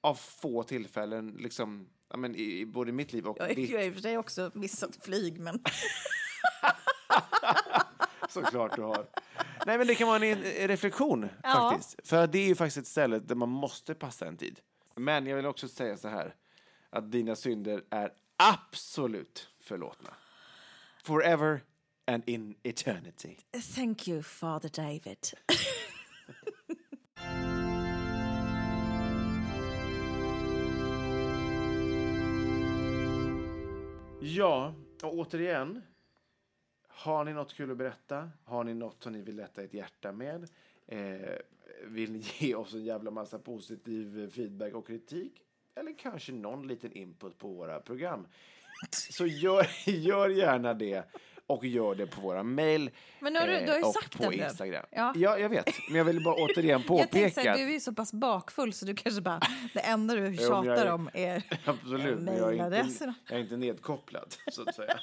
av 0.01 0.15
få 0.15 0.63
tillfällen, 0.63 1.35
liksom, 1.39 1.89
ja, 2.09 2.17
men, 2.17 2.35
i, 2.35 2.59
i 2.59 2.65
både 2.65 2.91
mitt 2.91 3.13
liv 3.13 3.27
och 3.27 3.37
Jag, 3.39 3.55
ditt, 3.55 3.69
jag 3.69 3.79
har 3.79 3.85
i 3.85 3.89
och 3.89 3.93
för 3.93 4.01
sig 4.01 4.17
också 4.17 4.51
missat 4.53 5.05
flyg, 5.05 5.39
men 5.39 5.63
såklart 8.29 8.75
du 8.75 8.81
har. 8.81 9.05
Nej, 9.65 9.77
men 9.77 9.87
det 9.87 9.95
kan 9.95 10.07
vara 10.07 10.25
en, 10.25 10.43
en 10.43 10.67
reflektion 10.67 11.29
Ja. 11.43 11.49
faktiskt. 11.71 12.07
För 12.07 12.27
det 12.27 12.39
är 12.39 12.47
ju 12.47 12.55
faktiskt 12.55 12.77
ett 12.77 12.87
ställe 12.87 13.19
där 13.19 13.35
man 13.35 13.49
måste 13.49 13.95
passa 13.95 14.27
en 14.27 14.37
tid. 14.37 14.59
Men 14.95 15.25
jag 15.27 15.35
vill 15.35 15.45
också 15.45 15.67
säga 15.67 15.97
så 15.97 16.07
här, 16.07 16.35
att 16.89 17.11
dina 17.11 17.35
synder 17.35 17.83
är 17.89 18.11
absolut 18.37 19.49
förlåtna. 19.59 20.09
Forever 21.03 21.61
and 22.07 22.29
in 22.29 22.55
eternity. 22.63 23.37
thank 23.75 24.07
you, 24.07 24.23
Father 24.23 24.69
David. 24.75 25.19
Ja, 34.21 34.73
och 35.03 35.13
återigen. 35.13 35.81
Har 36.99 37.23
ni 37.25 37.33
något 37.33 37.53
kul 37.53 37.71
att 37.71 37.77
berätta? 37.77 38.29
Har 38.45 38.63
ni 38.63 38.73
något 38.73 39.03
som 39.03 39.13
ni 39.13 39.21
vill 39.21 39.35
lätta 39.35 39.63
ett 39.63 39.73
hjärta 39.73 40.11
med? 40.11 40.47
Eh, 40.87 40.99
vill 41.83 42.11
ni 42.11 42.23
ge 42.37 42.55
oss 42.55 42.73
en 42.73 42.83
jävla 42.85 43.11
massa 43.11 43.39
positiv 43.39 44.31
feedback 44.35 44.73
och 44.73 44.87
kritik? 44.87 45.41
Eller 45.75 45.93
kanske 45.99 46.31
någon 46.31 46.67
liten 46.67 46.91
input 46.91 47.37
på 47.37 47.47
våra 47.47 47.79
program? 47.79 48.27
Så 48.91 49.25
gör, 49.25 49.67
gör 49.89 50.29
gärna 50.29 50.73
det. 50.73 51.03
Och 51.47 51.65
gör 51.65 51.95
det 51.95 52.07
på 52.07 52.21
våra 52.21 52.43
mail 52.43 52.91
Men 53.19 53.35
har 53.35 53.47
du- 53.47 53.59
du 53.65 53.71
har 53.71 53.77
ju 53.77 53.83
och 53.83 53.93
sagt 53.93 54.17
på 54.17 54.23
det 54.31 54.37
nu. 54.37 54.43
Instagram. 54.43 54.85
Ja. 54.91 55.13
ja, 55.15 55.37
jag 55.37 55.49
vet. 55.49 55.65
Men 55.89 55.97
jag 55.97 56.05
vill 56.05 56.23
bara 56.23 56.35
återigen 56.43 56.79
Jag 56.79 56.87
påpeka. 56.87 57.41
så 57.41 57.49
här, 57.49 57.57
du 57.57 57.63
är 57.63 57.69
ju 57.69 57.79
så 57.79 57.93
pass 57.93 58.13
bakfull 58.13 58.73
så 58.73 58.85
du 58.85 58.95
kanske 58.95 59.21
bara, 59.21 59.39
det 59.73 59.79
enda 59.79 60.15
du 60.15 60.37
tjatar 60.37 60.63
jag 60.65 60.77
är- 60.79 60.91
om 60.93 61.09
är 61.13 61.43
Absolut, 61.65 62.19
men 62.19 62.37
jag 62.37 62.57
är, 62.57 62.83
inte, 62.83 63.13
jag 63.29 63.37
är 63.39 63.41
inte 63.43 63.57
nedkopplad, 63.57 64.35
så 64.51 64.61
att 64.61 64.75
säga. 64.75 64.99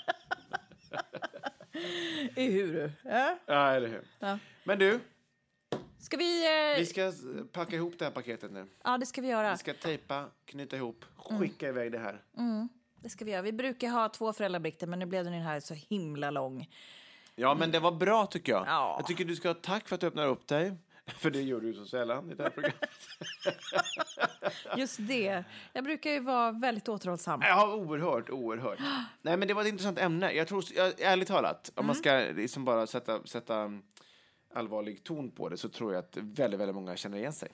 I 2.36 2.50
hur 2.50 2.72
du? 2.72 2.90
Ja. 3.04 3.38
Ja, 3.46 3.70
eller 3.70 3.88
hur? 3.88 4.04
Men 4.64 4.78
du, 4.78 5.00
Ska 6.06 6.16
vi... 6.16 6.46
Eh, 6.74 6.78
vi 6.78 6.86
ska 6.86 7.12
packa 7.52 7.76
ihop 7.76 7.98
det 7.98 8.04
här 8.04 8.12
paketet 8.12 8.52
nu. 8.52 8.66
Ja, 8.84 8.98
det 8.98 9.06
ska 9.06 9.20
vi 9.20 9.28
göra. 9.28 9.50
Vi 9.50 9.58
ska 9.58 9.74
tejpa, 9.74 10.24
knyta 10.44 10.76
ihop, 10.76 11.04
skicka 11.16 11.68
iväg 11.68 11.92
det 11.92 11.98
här. 11.98 12.22
Det 13.02 13.08
ska 13.08 13.24
vi 13.24 13.30
göra. 13.30 13.42
Vi 13.42 13.52
brukar 13.52 13.88
ha 13.88 14.08
två 14.08 14.32
föräldrablickter, 14.32 14.86
men 14.86 14.98
nu 14.98 15.06
blev 15.06 15.24
den 15.24 15.32
här 15.32 15.60
så 15.60 15.74
himla 15.74 16.30
lång. 16.30 16.68
Ja, 17.34 17.54
men 17.54 17.70
det 17.70 17.78
var 17.78 17.92
bra 17.92 18.26
tycker 18.26 18.52
jag. 18.52 18.64
Ja. 18.66 18.96
Jag 18.98 19.06
tycker 19.06 19.24
du 19.24 19.36
ska 19.36 19.48
ha 19.48 19.54
tack 19.54 19.88
för 19.88 19.94
att 19.94 20.00
du 20.00 20.06
öppnar 20.06 20.26
upp 20.26 20.46
dig. 20.46 20.76
För 21.06 21.30
det 21.30 21.42
gör 21.42 21.60
du 21.60 21.74
så 21.74 21.84
sällan 21.84 22.30
i 22.30 22.34
det 22.34 22.42
här 22.42 22.50
programmet. 22.50 22.90
Just 24.76 24.96
det. 25.00 25.44
Jag 25.72 25.84
brukar 25.84 26.10
ju 26.10 26.20
vara 26.20 26.52
väldigt 26.52 26.88
återhållsam. 26.88 27.40
Ja, 27.42 27.74
oerhört, 27.74 28.30
oerhört. 28.30 28.78
Nej, 29.22 29.36
men 29.36 29.48
det 29.48 29.54
var 29.54 29.62
ett 29.62 29.68
intressant 29.68 29.98
ämne. 29.98 30.32
Jag 30.32 30.48
tror, 30.48 30.64
jag, 30.74 31.00
ärligt 31.00 31.28
talat, 31.28 31.72
om 31.74 31.86
man 31.86 31.94
ska 31.94 32.12
liksom 32.36 32.64
bara 32.64 32.86
sätta, 32.86 33.24
sätta 33.24 33.80
allvarlig 34.54 35.04
ton 35.04 35.30
på 35.30 35.48
det 35.48 35.56
så 35.56 35.68
tror 35.68 35.92
jag 35.92 35.98
att 35.98 36.16
väldigt, 36.16 36.60
väldigt 36.60 36.74
många 36.74 36.96
känner 36.96 37.18
igen 37.18 37.32
sig. 37.32 37.48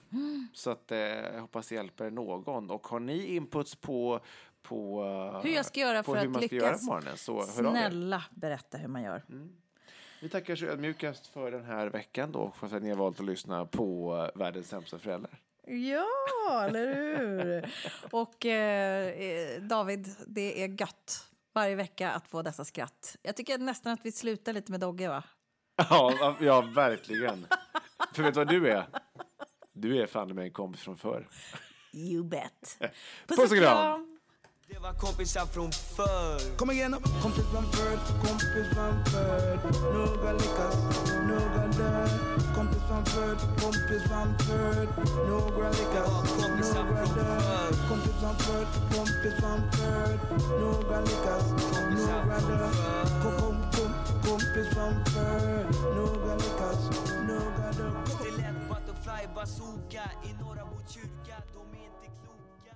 Så 0.53 0.69
att, 0.69 0.91
eh, 0.91 0.97
jag 0.97 1.41
hoppas 1.41 1.67
det 1.67 1.75
hjälper 1.75 2.09
någon. 2.09 2.69
Och 2.69 2.87
har 2.87 2.99
ni 2.99 3.25
inputs 3.35 3.75
på, 3.75 4.19
på, 4.61 5.03
Hur 5.43 5.49
jag 5.55 5.65
ska 5.65 5.79
göra 5.79 6.03
för 6.03 6.15
att 6.17 6.41
lyckas. 6.41 6.51
göra 6.51 6.77
morgonen. 6.81 7.17
Snälla 7.17 8.23
berätta 8.31 8.77
hur 8.77 8.87
man 8.87 9.03
gör. 9.03 9.23
Vi 10.23 10.29
tackar 10.29 10.55
så 10.55 10.65
ödmjukast 10.65 11.27
för 11.27 11.51
den 11.51 11.65
här 11.65 11.87
veckan 11.87 12.31
då, 12.31 12.51
för 12.59 12.75
att 12.75 12.83
ni 12.83 12.89
har 12.89 12.97
valt 12.97 13.19
att 13.19 13.25
lyssna 13.25 13.65
på 13.65 14.15
eh, 14.17 14.39
Världens 14.39 14.67
sämsta 14.67 14.99
föräldrar. 14.99 15.39
Ja, 15.67 16.65
eller 16.65 16.95
hur? 16.95 17.73
Och 18.11 18.45
eh, 18.45 19.07
eh, 19.07 19.61
David, 19.61 20.07
det 20.27 20.63
är 20.63 20.81
gött 20.81 21.29
varje 21.53 21.75
vecka 21.75 22.11
att 22.11 22.27
få 22.27 22.41
dessa 22.41 22.65
skratt. 22.65 23.15
Jag 23.21 23.35
tycker 23.35 23.57
nästan 23.57 23.93
att 23.93 24.05
vi 24.05 24.11
slutar 24.11 24.53
lite 24.53 24.71
med 24.71 24.79
Dogge, 24.79 25.09
va? 25.09 25.23
Ja, 25.89 26.35
ja 26.41 26.61
verkligen. 26.61 27.45
för 28.13 28.23
vet 28.23 28.33
du 28.33 28.39
vad 28.39 28.49
du 28.49 28.69
är? 28.69 28.85
Du 29.73 30.01
är 30.01 30.07
fan 30.07 30.35
med 30.35 30.45
en 30.45 30.51
kompis 30.51 30.81
från 30.81 30.97
förr. 30.97 31.27
You 31.93 32.23
bet. 32.23 32.77
Puss 33.27 33.51
och 33.51 33.57
kram! 33.57 34.12
Det 34.67 34.79
var 34.79 34.93
kompisar 34.93 35.45
från 35.45 35.71
förr. 35.71 36.57
Kom 36.57 36.71
igen, 36.71 36.95
kompis 37.21 37.45
från 37.51 37.65
förr, 37.71 37.97
kompis 38.25 38.67
från 38.73 39.05
förr. 39.05 39.59
Några 39.93 40.31
lyckas, 40.33 40.75
några 41.29 41.67
dör. 41.67 42.09
Kompis 42.55 42.83
från 42.87 43.05
förr, 43.05 43.35
kompis 43.61 44.03
från 44.09 44.37
förr. 44.45 44.87
Några 45.29 45.69
lyckas, 45.69 46.11
några 46.39 47.05
dör. 47.17 47.71
Kompis 47.89 48.15
från 48.21 48.35
förr, 48.45 48.65
kompis 48.95 49.35
från 49.41 49.61
förr. 49.71 50.19
Några 50.61 51.01
lyckas, 51.01 51.45
några 51.81 52.39
dör. 52.39 52.71
Kom, 53.23 53.35
kom, 53.41 53.55
kom, 53.75 53.93
kompis 54.25 54.67
från 54.73 55.05
förr. 55.05 55.65
Några 55.95 56.35
lyckas, 56.35 56.79
några 57.27 57.71
dör. 57.71 57.93
Lät 58.37 58.69
butterfly 58.69 59.27
bazooka 59.35 60.03
i 60.27 60.33
norra 60.41 60.65
Botkyrka 60.65 61.37
De 61.53 61.63
är 61.79 61.85
inte 61.85 62.07
kloka 62.21 62.75